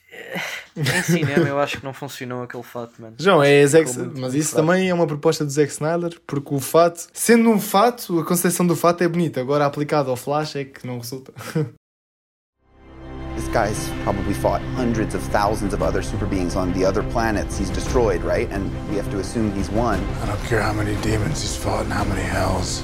em 0.76 1.04
cinema 1.04 1.48
eu 1.48 1.60
acho 1.60 1.80
que 1.80 1.86
não 1.86 1.94
funcionou 1.94 2.44
aquele 2.44 2.64
fato, 2.64 2.94
mano. 3.00 3.16
João, 3.18 3.42
é 3.44 3.66
Zack, 3.66 3.90
mas 4.18 4.34
isso 4.34 4.52
fraco. 4.52 4.68
também 4.68 4.90
é 4.90 4.94
uma 4.94 5.08
proposta 5.08 5.44
do 5.46 5.52
Zack 5.52 5.72
Snyder, 5.72 6.20
porque 6.26 6.54
o 6.54 6.60
fato, 6.60 7.08
sendo 7.14 7.50
um 7.50 7.60
fato, 7.60 8.20
a 8.20 8.26
concepção 8.26 8.66
do 8.66 8.76
fato 8.76 9.04
é 9.04 9.08
bonita, 9.08 9.40
agora 9.40 9.66
aplicado 9.66 10.10
ao 10.10 10.16
Flash 10.16 10.56
é 10.56 10.66
que 10.66 10.86
não 10.86 11.00
resulta. 11.00 11.34
This 13.36 13.48
guy's 13.48 13.90
probably 14.04 14.34
fought 14.34 14.62
hundreds 14.76 15.16
of 15.16 15.24
thousands 15.32 15.74
of 15.74 15.82
other 15.82 16.04
super 16.04 16.26
beings 16.26 16.56
on 16.56 16.74
the 16.74 16.86
other 16.86 17.02
planets 17.02 17.58
he's 17.58 17.70
destroyed, 17.70 18.22
right? 18.24 18.48
And 18.52 18.70
we 18.90 18.98
have 18.98 19.10
to 19.12 19.20
assume 19.20 19.52
he's 19.54 19.70
won. 19.70 20.00
I 20.22 20.26
don't 20.28 20.44
care 20.46 20.62
how 20.62 20.74
many 20.74 20.96
demons 21.02 21.42
he's 21.42 21.56
fought 21.56 21.86
and 21.86 21.94
how 21.94 22.04
many 22.04 22.22
hells. 22.22 22.84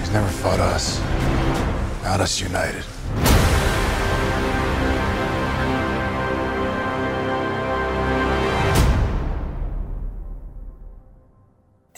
He's 0.00 0.10
never 0.10 0.28
fought 0.28 0.58
us. 0.60 1.00
Not 2.02 2.20
us 2.20 2.40
united. 2.40 2.84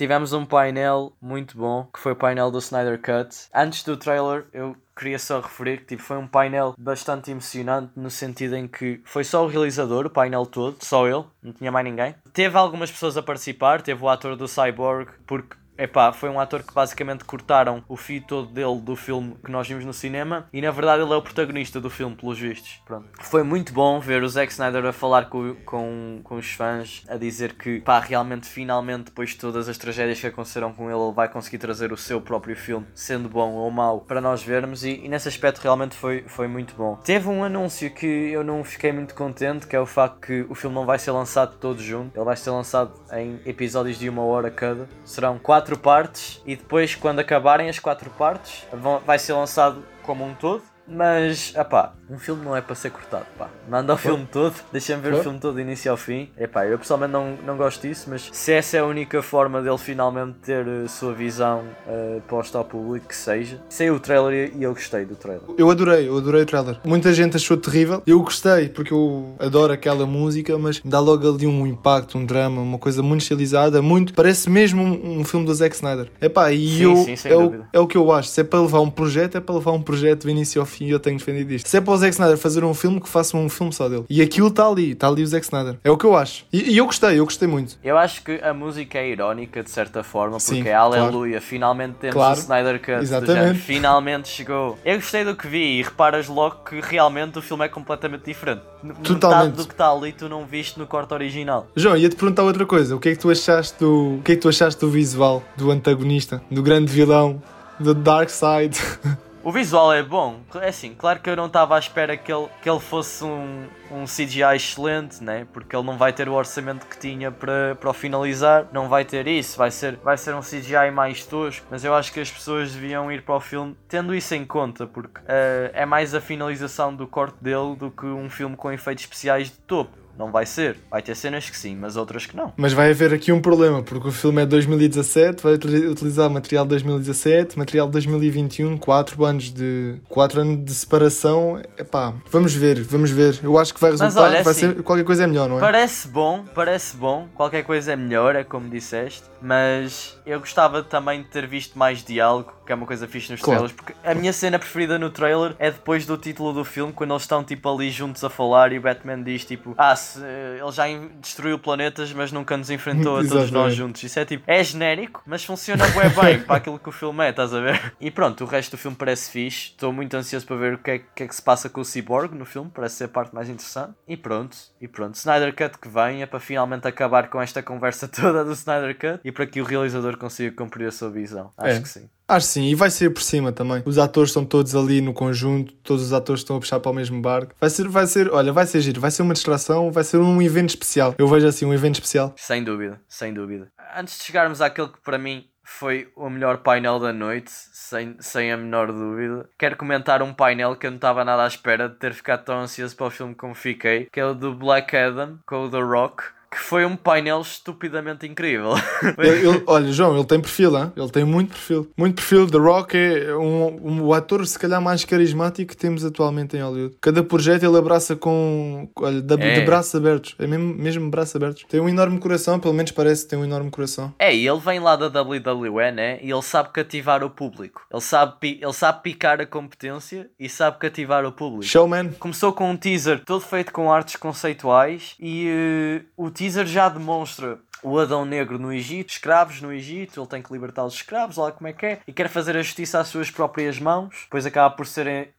Tivemos 0.01 0.33
um 0.33 0.47
painel 0.47 1.13
muito 1.21 1.59
bom, 1.59 1.87
que 1.93 2.01
foi 2.01 2.13
o 2.13 2.17
painel 2.17 2.51
do 2.51 2.59
Snyder 2.59 2.99
Cut. 2.99 3.37
Antes 3.55 3.85
do 3.85 3.99
trailer, 3.99 4.47
eu 4.51 4.75
queria 4.97 5.19
só 5.19 5.41
referir 5.41 5.81
que 5.81 5.89
tipo, 5.89 6.03
foi 6.03 6.17
um 6.17 6.27
painel 6.27 6.75
bastante 6.79 7.31
emocionante 7.31 7.93
no 7.95 8.11
sentido 8.11 8.57
em 8.57 8.67
que 8.67 9.03
foi 9.05 9.25
só 9.25 9.45
o 9.45 9.47
realizador, 9.47 10.07
o 10.07 10.11
painel 10.11 10.47
todo, 10.47 10.79
só 10.81 11.07
ele, 11.07 11.27
não 11.43 11.53
tinha 11.53 11.71
mais 11.71 11.85
ninguém. 11.85 12.15
Teve 12.33 12.57
algumas 12.57 12.91
pessoas 12.91 13.19
a 13.19 13.23
participar, 13.23 13.83
teve 13.83 14.03
o 14.03 14.09
ator 14.09 14.37
do 14.37 14.49
Cyborg, 14.49 15.11
porque 15.27 15.55
Epá, 15.81 16.13
foi 16.13 16.29
um 16.29 16.39
ator 16.39 16.63
que 16.63 16.75
basicamente 16.75 17.25
cortaram 17.25 17.83
o 17.89 17.97
fio 17.97 18.23
todo 18.23 18.49
dele 18.49 18.79
do 18.81 18.95
filme 18.95 19.35
que 19.43 19.51
nós 19.51 19.67
vimos 19.67 19.83
no 19.83 19.95
cinema 19.95 20.47
e 20.53 20.61
na 20.61 20.71
verdade 20.71 21.03
ele 21.03 21.13
é 21.13 21.17
o 21.17 21.23
protagonista 21.23 21.81
do 21.81 21.89
filme, 21.89 22.15
pelos 22.15 22.39
vistos. 22.39 22.83
Pronto. 22.85 23.09
Foi 23.19 23.43
muito 23.43 23.73
bom 23.73 23.99
ver 23.99 24.23
o 24.23 24.29
Zack 24.29 24.53
Snyder 24.53 24.85
a 24.85 24.93
falar 24.93 25.31
com, 25.31 25.55
com, 25.65 26.21
com 26.23 26.35
os 26.37 26.53
fãs, 26.53 27.03
a 27.09 27.17
dizer 27.17 27.55
que 27.55 27.81
pá, 27.81 27.99
realmente, 27.99 28.47
finalmente, 28.47 29.05
depois 29.05 29.31
de 29.31 29.37
todas 29.37 29.71
as 29.71 29.79
tragédias 29.79 30.21
que 30.21 30.27
aconteceram 30.27 30.73
com 30.73 30.91
ele, 30.91 31.01
ele 31.01 31.13
vai 31.15 31.29
conseguir 31.29 31.57
trazer 31.57 31.93
o 31.93 31.97
seu 31.97 32.21
próprio 32.21 32.55
filme, 32.55 32.87
sendo 32.95 33.29
bom 33.29 33.53
ou 33.53 33.71
mau, 33.71 34.01
para 34.01 34.21
nós 34.21 34.43
vermos 34.43 34.85
e, 34.85 35.01
e 35.03 35.09
nesse 35.09 35.29
aspecto 35.29 35.63
realmente 35.63 35.97
foi, 35.97 36.25
foi 36.27 36.47
muito 36.47 36.75
bom. 36.75 36.97
Teve 36.97 37.29
um 37.29 37.43
anúncio 37.43 37.91
que 37.91 38.07
eu 38.07 38.45
não 38.45 38.63
fiquei 38.63 38.93
muito 38.93 39.15
contente, 39.15 39.67
que 39.67 39.75
é 39.75 39.81
o 39.81 39.87
facto 39.87 40.21
que 40.21 40.43
o 40.49 40.55
filme 40.55 40.75
não 40.77 40.85
vai 40.85 40.99
ser 40.99 41.13
lançado 41.13 41.57
todo 41.57 41.81
junto, 41.81 42.17
ele 42.17 42.25
vai 42.25 42.37
ser 42.37 42.51
lançado 42.51 42.93
em 43.13 43.41
episódios 43.47 43.99
de 43.99 44.09
uma 44.11 44.23
hora 44.23 44.51
cada. 44.51 44.87
Serão 45.05 45.39
quatro 45.39 45.70
quatro 45.71 45.79
partes 45.79 46.43
e 46.45 46.57
depois, 46.57 46.95
quando 46.95 47.21
acabarem 47.21 47.69
as 47.69 47.79
quatro 47.79 48.11
partes, 48.11 48.67
vão, 48.73 48.99
vai 49.01 49.19
ser 49.19 49.33
lançado 49.33 49.85
como 50.03 50.25
um 50.25 50.35
todo. 50.35 50.63
Mas, 50.87 51.55
pá, 51.71 51.93
um 52.11 52.19
filme 52.19 52.45
não 52.45 52.57
é 52.57 52.61
para 52.61 52.75
ser 52.75 52.91
cortado, 52.91 53.27
pá. 53.39 53.49
Manda 53.69 53.95
o 53.95 53.97
filme 53.97 54.27
todo, 54.31 54.55
deixa-me 54.73 55.01
ver 55.01 55.15
o 55.15 55.23
filme 55.23 55.39
todo, 55.39 55.61
início 55.61 55.91
ao 55.91 55.97
fim. 55.97 56.29
Epá, 56.37 56.67
eu 56.67 56.79
pessoalmente 56.79 57.13
não, 57.13 57.39
não 57.47 57.57
gosto 57.57 57.87
disso, 57.87 58.07
mas 58.11 58.29
se 58.33 58.53
essa 58.53 58.79
é 58.79 58.81
a 58.81 58.85
única 58.85 59.23
forma 59.23 59.63
dele 59.63 59.79
finalmente 59.79 60.39
ter 60.43 60.67
a 60.67 60.89
sua 60.89 61.13
visão 61.13 61.63
uh, 61.87 62.21
posta 62.23 62.59
ao 62.59 62.65
público, 62.65 63.07
que 63.09 63.17
seja. 63.17 63.61
Sei 63.69 63.91
o 63.91 64.01
trailer 64.01 64.53
e 64.57 64.63
eu 64.63 64.75
gostei 64.75 65.05
do 65.05 65.15
trailer. 65.15 65.43
Eu 65.57 65.71
adorei, 65.71 66.09
eu 66.09 66.17
adorei 66.17 66.43
o 66.43 66.47
trailer. 66.47 66.81
Muita 66.85 67.13
gente 67.13 67.37
achou 67.37 67.57
terrível. 67.57 68.03
Eu 68.07 68.21
gostei, 68.21 68.69
porque 68.69 68.93
eu 68.93 69.37
adoro 69.39 69.73
aquela 69.73 70.05
música, 70.05 70.59
mas 70.59 70.81
dá 70.85 70.99
logo 70.99 71.29
ali 71.29 71.47
um 71.47 71.65
impacto, 71.67 72.19
um 72.19 72.27
drama, 72.27 72.61
uma 72.61 72.79
coisa 72.79 73.03
muito 73.03 73.23
estilizada, 73.23 73.81
muito. 73.81 74.15
Parece 74.15 74.51
mesmo 74.51 74.83
um, 74.83 75.21
um 75.21 75.25
filme 75.25 75.47
do 75.47 75.55
Zack 75.55 75.77
Snyder. 75.77 76.11
Epá, 76.21 76.53
e 76.53 76.69
sim, 76.69 76.83
eu. 76.83 76.97
Sim, 76.97 77.29
é, 77.29 77.37
o, 77.37 77.65
é 77.73 77.81
o 77.81 77.87
que 77.87 77.97
eu 77.97 78.11
acho. 78.11 78.31
Se 78.31 78.41
é 78.41 78.45
para 78.45 78.61
levar 78.61 78.81
um 78.81 78.91
projeto, 78.91 79.37
é 79.37 79.41
para 79.41 79.55
levar 79.55 79.73
um 79.73 79.83
projeto 79.83 80.23
do 80.25 80.31
início 80.31 80.61
ao 80.61 80.67
fim 80.67 80.87
e 80.87 80.91
eu 80.91 80.99
tenho 80.99 81.17
defendido 81.17 81.53
isto. 81.53 81.69
Se 81.69 81.77
é 81.77 81.81
para 81.81 82.00
Zack 82.01 82.13
Snyder 82.13 82.37
fazer 82.37 82.65
um 82.65 82.75
filme, 82.75 83.01
que 83.01 83.09
faça 83.09 83.37
um 83.37 83.49
filme 83.49 83.73
só 83.73 83.89
dele. 83.89 84.05
E 84.09 84.21
aquilo 84.21 84.49
está 84.49 84.67
ali, 84.67 84.93
está 84.93 85.09
ali 85.09 85.23
o 85.23 85.27
Zack 85.27 85.45
Snyder. 85.45 85.77
É 85.85 85.91
o 85.91 85.97
que 85.97 86.05
eu 86.05 86.17
acho. 86.17 86.45
E, 86.53 86.73
e, 86.73 86.77
eu 86.77 86.87
gostei, 86.87 87.19
eu 87.19 87.25
gostei 87.25 87.47
muito. 87.47 87.79
Eu 87.83 87.97
acho 87.97 88.23
que 88.23 88.41
a 88.43 88.53
música 88.53 88.99
é 88.99 89.11
irónica 89.11 89.63
de 89.63 89.71
certa 89.71 90.03
forma, 90.03 90.39
porque 90.39 90.63
Sim, 90.63 90.69
é 90.69 90.75
aleluia, 90.75 91.33
claro. 91.33 91.47
finalmente 91.47 91.95
temos 92.01 92.15
claro. 92.15 92.37
o 92.37 92.41
Snyder 92.41 92.81
Cut. 92.81 93.03
Exatamente. 93.03 93.61
finalmente 93.61 94.29
chegou. 94.29 94.79
Eu 94.85 94.97
gostei 94.97 95.25
do 95.25 95.37
que 95.37 95.47
vi 95.47 95.79
e 95.79 95.83
reparas 95.83 96.29
logo 96.29 96.57
que 96.65 96.81
realmente 96.81 97.39
o 97.39 97.43
filme 97.43 97.65
é 97.65 97.69
completamente 97.69 98.25
diferente. 98.25 98.63
Totalmente. 99.03 99.23
Metade 99.23 99.51
do 99.53 99.67
que 99.67 99.75
está 99.75 99.91
ali 99.91 100.13
tu 100.13 100.29
não 100.29 100.45
viste 100.45 100.79
no 100.79 100.87
corte 100.87 101.13
original. 101.13 101.67
João, 101.77 101.97
ia-te 101.97 102.17
perguntar 102.17 102.43
outra 102.43 102.65
coisa. 102.65 102.97
O 102.97 103.01
que 103.01 103.11
é 103.11 103.13
que 103.13 103.19
tu 103.19 103.31
achaste 103.31 103.79
do, 103.79 104.17
o 104.17 104.23
que 104.23 104.33
é 104.33 104.35
que 104.37 104.41
tu 104.41 104.49
achaste 104.49 104.81
do 104.81 104.91
visual 104.91 105.43
do 105.57 105.71
antagonista, 105.71 106.43
do 106.51 106.63
grande 106.63 106.91
vilão, 106.93 107.43
do 107.79 107.95
Dark 107.95 108.31
Side? 108.31 108.79
O 109.43 109.51
visual 109.51 109.91
é 109.91 110.03
bom, 110.03 110.41
é 110.57 110.69
assim, 110.69 110.95
claro 110.95 111.19
que 111.19 111.31
eu 111.31 111.35
não 111.35 111.47
estava 111.47 111.75
à 111.75 111.79
espera 111.79 112.15
que 112.15 112.31
ele, 112.31 112.47
que 112.61 112.69
ele 112.69 112.79
fosse 112.79 113.25
um, 113.25 113.67
um 113.91 114.05
CGI 114.05 114.55
excelente, 114.55 115.25
né? 115.25 115.47
porque 115.51 115.75
ele 115.75 115.87
não 115.87 115.97
vai 115.97 116.13
ter 116.13 116.29
o 116.29 116.35
orçamento 116.35 116.87
que 116.87 116.99
tinha 116.99 117.33
para, 117.33 117.75
para 117.75 117.89
o 117.89 117.95
finalizar, 117.95 118.67
não 118.71 118.87
vai 118.87 119.03
ter 119.03 119.27
isso, 119.27 119.57
vai 119.57 119.71
ser, 119.71 119.97
vai 119.97 120.19
ser 120.19 120.35
um 120.35 120.41
CGI 120.41 120.91
mais 120.93 121.25
tosco, 121.25 121.67
mas 121.71 121.85
eu 121.85 121.95
acho 121.95 122.13
que 122.13 122.21
as 122.21 122.31
pessoas 122.31 122.73
deviam 122.73 123.11
ir 123.11 123.23
para 123.23 123.35
o 123.35 123.41
filme 123.41 123.75
tendo 123.89 124.15
isso 124.15 124.35
em 124.35 124.45
conta, 124.45 124.87
porque 124.87 125.21
uh, 125.21 125.73
é 125.73 125.87
mais 125.87 126.15
a 126.15 126.21
finalização 126.21 126.95
do 126.95 127.07
corte 127.07 127.37
dele 127.41 127.77
do 127.77 127.91
que 127.91 128.05
um 128.05 128.29
filme 128.29 128.57
com 128.57 128.71
efeitos 128.71 129.05
especiais 129.05 129.47
de 129.47 129.57
topo. 129.61 129.97
Não 130.21 130.31
vai 130.31 130.45
ser. 130.45 130.77
Vai 130.91 131.01
ter 131.01 131.17
cenas 131.17 131.49
que 131.49 131.57
sim, 131.57 131.75
mas 131.75 131.97
outras 131.97 132.27
que 132.27 132.37
não. 132.37 132.53
Mas 132.55 132.75
vai 132.75 132.91
haver 132.91 133.15
aqui 133.15 133.33
um 133.33 133.41
problema, 133.41 133.83
porque 133.83 134.07
o 134.07 134.13
filme 134.13 134.43
é 134.43 134.45
2017, 134.45 135.43
vai 135.43 135.55
utilizar 135.55 136.29
material 136.29 136.67
de 136.67 136.69
2017, 136.69 137.59
material 137.59 137.87
de 137.87 137.93
2021, 137.93 138.77
4 138.77 139.25
anos 139.25 139.45
de 139.51 139.95
4 140.11 140.43
anos 140.43 140.63
de 140.63 140.75
separação. 140.75 141.63
Epá, 141.79 142.13
vamos 142.31 142.53
ver, 142.53 142.83
vamos 142.83 143.11
ver. 143.11 143.41
Eu 143.43 143.59
acho 143.59 143.73
que 143.73 143.81
vai 143.81 143.93
resultar, 143.93 144.21
olha, 144.21 144.43
vai 144.43 144.53
assim, 144.53 144.75
ser 144.75 144.83
qualquer 144.83 145.05
coisa 145.05 145.25
é 145.25 145.27
melhor, 145.27 145.49
não 145.49 145.57
é? 145.57 145.61
Parece 145.61 146.07
bom, 146.07 146.45
parece 146.55 146.99
bom. 146.99 147.27
Qualquer 147.35 147.65
coisa 147.65 147.93
é 147.93 147.97
melhor, 147.97 148.37
é 148.37 148.45
como 148.45 148.69
disseste, 148.69 149.23
mas 149.41 150.20
eu 150.31 150.41
gostava 150.41 150.83
também 150.83 151.23
de 151.23 151.29
ter 151.29 151.47
visto 151.47 151.79
mais 151.79 152.05
diálogo, 152.05 152.55
que 152.65 152.73
é 152.73 152.75
uma 152.75 152.87
coisa 152.87 153.09
fixe 153.09 153.33
nos 153.33 153.41
claro. 153.41 153.61
trailers, 153.61 153.77
porque 153.77 153.95
a 154.09 154.15
minha 154.15 154.33
cena 154.33 154.59
preferida 154.59 154.99
no 154.99 155.11
trailer 155.11 155.57
é 155.59 155.71
depois 155.71 156.07
do 156.07 156.17
título 156.17 156.53
do 156.53 156.65
filme, 156.65 156.93
quando 156.93 157.13
eles 157.13 157.23
estão 157.23 157.43
tipo 157.43 157.69
ali 157.69 157.91
juntos 157.91 158.23
a 158.23 158.31
falar 158.31 158.73
e 158.73 158.79
o 158.79 158.81
Batman 158.81 159.23
diz 159.23 159.45
tipo, 159.45 159.75
ah, 159.77 159.95
se, 159.97 160.21
ele 160.21 160.71
já 160.71 160.85
destruiu 161.21 161.59
planetas, 161.59 162.13
mas 162.13 162.31
nunca 162.31 162.57
nos 162.57 162.71
enfrentou 162.71 163.19
a 163.19 163.25
todos 163.27 163.51
nós 163.51 163.75
juntos. 163.75 164.03
Isso 164.03 164.19
é 164.21 164.25
tipo, 164.25 164.45
é 164.47 164.63
genérico, 164.63 165.21
mas 165.27 165.45
funciona 165.45 165.85
bem, 165.89 166.11
bem 166.11 166.43
para 166.47 166.57
aquilo 166.57 166.79
que 166.79 166.89
o 166.89 166.93
filme 166.93 167.25
é, 167.25 167.31
estás 167.31 167.53
a 167.53 167.61
ver? 167.61 167.95
E 168.01 168.11
pronto, 168.11 168.45
o 168.45 168.47
resto 168.47 168.73
do 168.73 168.79
filme 168.79 168.97
parece 168.97 169.31
fixe. 169.31 169.71
Estou 169.71 169.93
muito 169.93 170.17
ansioso 170.17 170.47
para 170.47 170.57
ver 170.57 170.75
o 170.75 170.79
que 170.79 170.91
é, 170.93 170.99
que 170.99 171.25
é, 171.25 171.27
que 171.27 171.35
se 171.35 171.43
passa 171.43 171.69
com 171.69 171.81
o 171.81 171.85
Cyborg 171.85 172.35
no 172.37 172.45
filme, 172.45 172.71
parece 172.73 172.97
ser 172.97 173.05
a 173.05 173.09
parte 173.09 173.35
mais 173.35 173.49
interessante. 173.49 173.95
E 174.07 174.17
pronto, 174.17 174.57
e 174.81 174.87
pronto. 174.87 175.15
Snyder 175.17 175.55
Cut 175.57 175.79
que 175.79 175.89
vem 175.89 176.23
é 176.23 176.27
para 176.27 176.39
finalmente 176.39 176.87
acabar 176.87 177.29
com 177.29 177.43
esta 177.43 177.63
conversa 177.63 178.07
toda 178.09 178.45
do 178.45 178.53
Snyder 178.53 178.95
Cut 178.95 179.21
e 179.25 179.33
para 179.33 179.47
que 179.47 179.61
o 179.61 179.65
realizador 179.65 180.17
consiga 180.21 180.55
cumprir 180.55 180.87
a 180.87 180.93
sua 180.93 181.11
visão. 181.11 181.51
Acho 181.57 181.79
é. 181.79 181.81
que 181.81 181.89
sim. 181.89 182.09
Acho 182.29 182.47
sim, 182.47 182.65
e 182.69 182.77
vai 182.77 182.91
ser 182.91 183.11
por 183.11 183.23
cima 183.23 183.51
também. 183.51 183.83
Os 183.85 183.99
atores 183.99 184.31
estão 184.31 184.45
todos 184.45 184.77
ali 184.77 185.01
no 185.01 185.13
conjunto, 185.13 185.73
todos 185.83 186.05
os 186.05 186.13
atores 186.13 186.43
estão 186.43 186.57
a 186.57 186.61
puxar 186.61 186.79
para 186.79 186.93
o 186.93 186.95
mesmo 186.95 187.21
barco. 187.21 187.55
Vai 187.61 187.71
ser, 187.71 187.89
vai 187.89 188.07
ser, 188.07 188.31
olha, 188.31 188.53
vai 188.53 188.67
ser 188.67 188.81
giro, 188.81 189.01
vai 189.01 189.11
ser 189.11 189.23
uma 189.23 189.35
distração, 189.35 189.91
vai 189.91 190.05
ser 190.05 190.19
um 190.19 190.41
evento 190.41 190.69
especial. 190.69 191.15
Eu 191.19 191.27
vejo 191.27 191.49
assim 191.49 191.65
um 191.65 191.75
evento 191.75 191.95
especial. 191.95 192.33
Sem 192.37 192.63
dúvida, 192.63 193.01
sem 193.09 193.35
dúvida. 193.35 193.67
Antes 193.97 194.17
de 194.19 194.25
chegarmos 194.25 194.61
àquele 194.61 194.89
que 194.89 195.01
para 195.03 195.19
mim 195.19 195.45
foi 195.65 196.09
o 196.17 196.29
melhor 196.29 196.59
painel 196.59 196.99
da 196.99 197.13
noite, 197.13 197.51
sem, 197.51 198.17
sem 198.21 198.53
a 198.53 198.57
menor 198.57 198.93
dúvida. 198.93 199.49
Quero 199.59 199.77
comentar 199.77 200.23
um 200.23 200.35
painel 200.35 200.77
que 200.77 200.87
eu 200.87 200.91
não 200.91 200.97
estava 200.97 201.25
nada 201.25 201.45
à 201.45 201.47
espera 201.47 201.89
de 201.89 201.97
ter 201.97 202.13
ficado 202.13 202.45
tão 202.45 202.61
ansioso 202.61 202.95
para 202.97 203.07
o 203.07 203.11
filme 203.11 203.35
como 203.35 203.55
fiquei, 203.55 204.07
que 204.13 204.21
é 204.21 204.25
o 204.25 204.35
do 204.35 204.55
Black 204.55 204.97
Adam 204.97 205.39
com 205.47 205.65
o 205.65 205.71
The 205.71 205.81
Rock 205.81 206.25
que 206.51 206.59
foi 206.59 206.85
um 206.85 206.97
painel 206.97 207.41
estupidamente 207.41 208.27
incrível. 208.27 208.73
ele, 209.19 209.49
ele, 209.49 209.63
olha, 209.67 209.93
João, 209.93 210.17
ele 210.17 210.25
tem 210.25 210.41
perfil, 210.41 210.77
hein? 210.77 210.93
ele 210.97 211.09
tem 211.09 211.25
muito 211.25 211.51
perfil. 211.51 211.91
Muito 211.97 212.17
perfil. 212.17 212.51
The 212.51 212.59
Rock 212.59 212.97
é 212.97 213.35
um, 213.37 213.79
um, 213.83 214.03
o 214.03 214.13
ator, 214.13 214.45
se 214.45 214.59
calhar, 214.59 214.81
mais 214.81 215.05
carismático 215.05 215.71
que 215.71 215.77
temos 215.77 216.05
atualmente 216.05 216.57
em 216.57 216.61
Hollywood. 216.61 216.97
Cada 217.01 217.23
projeto 217.23 217.63
ele 217.63 217.77
abraça 217.77 218.17
com. 218.17 218.89
Olha, 218.97 219.23
de, 219.23 219.35
é. 219.35 219.61
de 219.61 219.65
braços 219.65 219.95
abertos. 219.95 220.35
É 220.39 220.47
mesmo, 220.47 220.75
mesmo 220.75 221.09
braços 221.09 221.37
abertos. 221.37 221.65
Tem 221.69 221.81
um 221.81 221.89
enorme 221.89 222.19
coração, 222.19 222.59
pelo 222.59 222.75
menos 222.75 222.91
parece 222.91 223.25
que 223.25 223.31
tem 223.31 223.39
um 223.39 223.45
enorme 223.45 223.71
coração. 223.71 224.13
É, 224.19 224.35
e 224.35 224.49
ele 224.49 224.59
vem 224.59 224.81
lá 224.81 224.97
da 224.97 225.07
WWE, 225.07 225.93
né? 225.93 226.19
E 226.21 226.33
ele 226.33 226.43
sabe 226.43 226.71
cativar 226.71 227.23
o 227.23 227.31
público. 227.31 227.83
Ele 227.91 228.01
sabe, 228.01 228.59
ele 228.61 228.73
sabe 228.73 229.03
picar 229.03 229.41
a 229.41 229.47
competência 229.47 230.29
e 230.39 230.49
sabe 230.49 230.79
cativar 230.79 231.25
o 231.25 231.31
público. 231.31 231.63
Showman. 231.63 232.11
Começou 232.19 232.53
com 232.53 232.71
um 232.71 232.77
teaser 232.77 233.23
todo 233.25 233.41
feito 233.41 233.73
com 233.73 233.93
artes 233.93 234.17
conceituais 234.17 235.15
e 235.21 236.03
uh, 236.17 236.25
o 236.25 236.31
teaser 236.41 236.65
já 236.65 236.89
demonstra 236.89 237.59
o 237.83 237.99
Adão 237.99 238.25
Negro 238.25 238.59
no 238.59 238.73
Egito, 238.73 239.11
escravos 239.11 239.61
no 239.61 239.71
Egito, 239.71 240.19
ele 240.19 240.27
tem 240.27 240.41
que 240.41 240.51
libertar 240.51 240.87
os 240.87 240.95
escravos, 240.95 241.37
lá 241.37 241.53
como 241.53 241.69
é 241.69 241.73
que 241.75 241.85
é, 241.85 242.01
e 242.07 242.15
quer 242.15 242.31
fazer 242.31 242.57
a 242.57 242.63
justiça 242.63 242.99
às 242.99 243.09
suas 243.09 243.31
próprias 243.31 243.79
mãos, 243.79 244.23
depois 244.25 244.47
acaba 244.47 244.75
por 244.75 244.87
ser 244.87 245.35